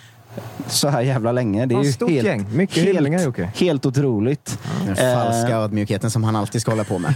[0.68, 1.66] så här jävla länge.
[1.66, 2.46] Det är Ja, ju stort helt, gäng.
[2.52, 3.50] Mycket hyllningar, helt, Jocke.
[3.56, 4.58] helt otroligt.
[4.86, 7.14] Den Eh, falska ödmjukheten som han alltid ska hålla på med.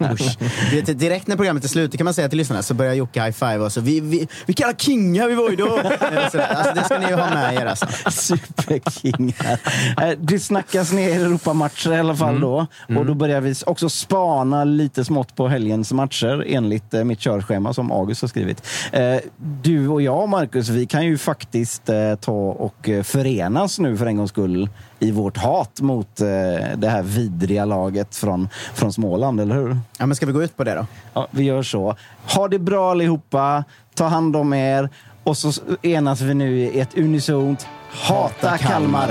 [0.12, 0.38] Usch.
[0.72, 3.20] Vet, direkt när programmet är slut, det kan man säga till lyssnarna, så börjar Jocke
[3.20, 5.78] high-five och så vi, vi, vilka jävla kingar vi var idag!
[6.30, 6.46] Sådär.
[6.54, 7.86] Alltså, det ska ni ju ha med er alltså.
[8.10, 9.58] Superkingar.
[10.02, 12.66] Eh, Det snackas ner Europamatcher i alla fall då.
[12.96, 17.74] Och då börjar vi också spana lite smått på helgens matcher enligt eh, mitt körschema
[17.74, 18.66] som August har skrivit.
[18.92, 19.16] Eh,
[19.62, 24.06] Du och jag, Marcus, vi kan ju faktiskt eh, ta och eh, förenas nu för
[24.06, 26.26] en gångs skull i vårt hat mot eh,
[26.76, 29.78] det här vidriga laget från, från Småland, eller hur?
[29.98, 30.86] Ja, men ska vi gå ut på det då?
[31.14, 31.96] Ja, vi gör så.
[32.34, 33.64] Ha det bra allihopa.
[33.94, 34.88] Ta hand om er.
[35.24, 35.52] Och så
[35.82, 39.10] enas vi nu i ett unisont Hata Kalmar.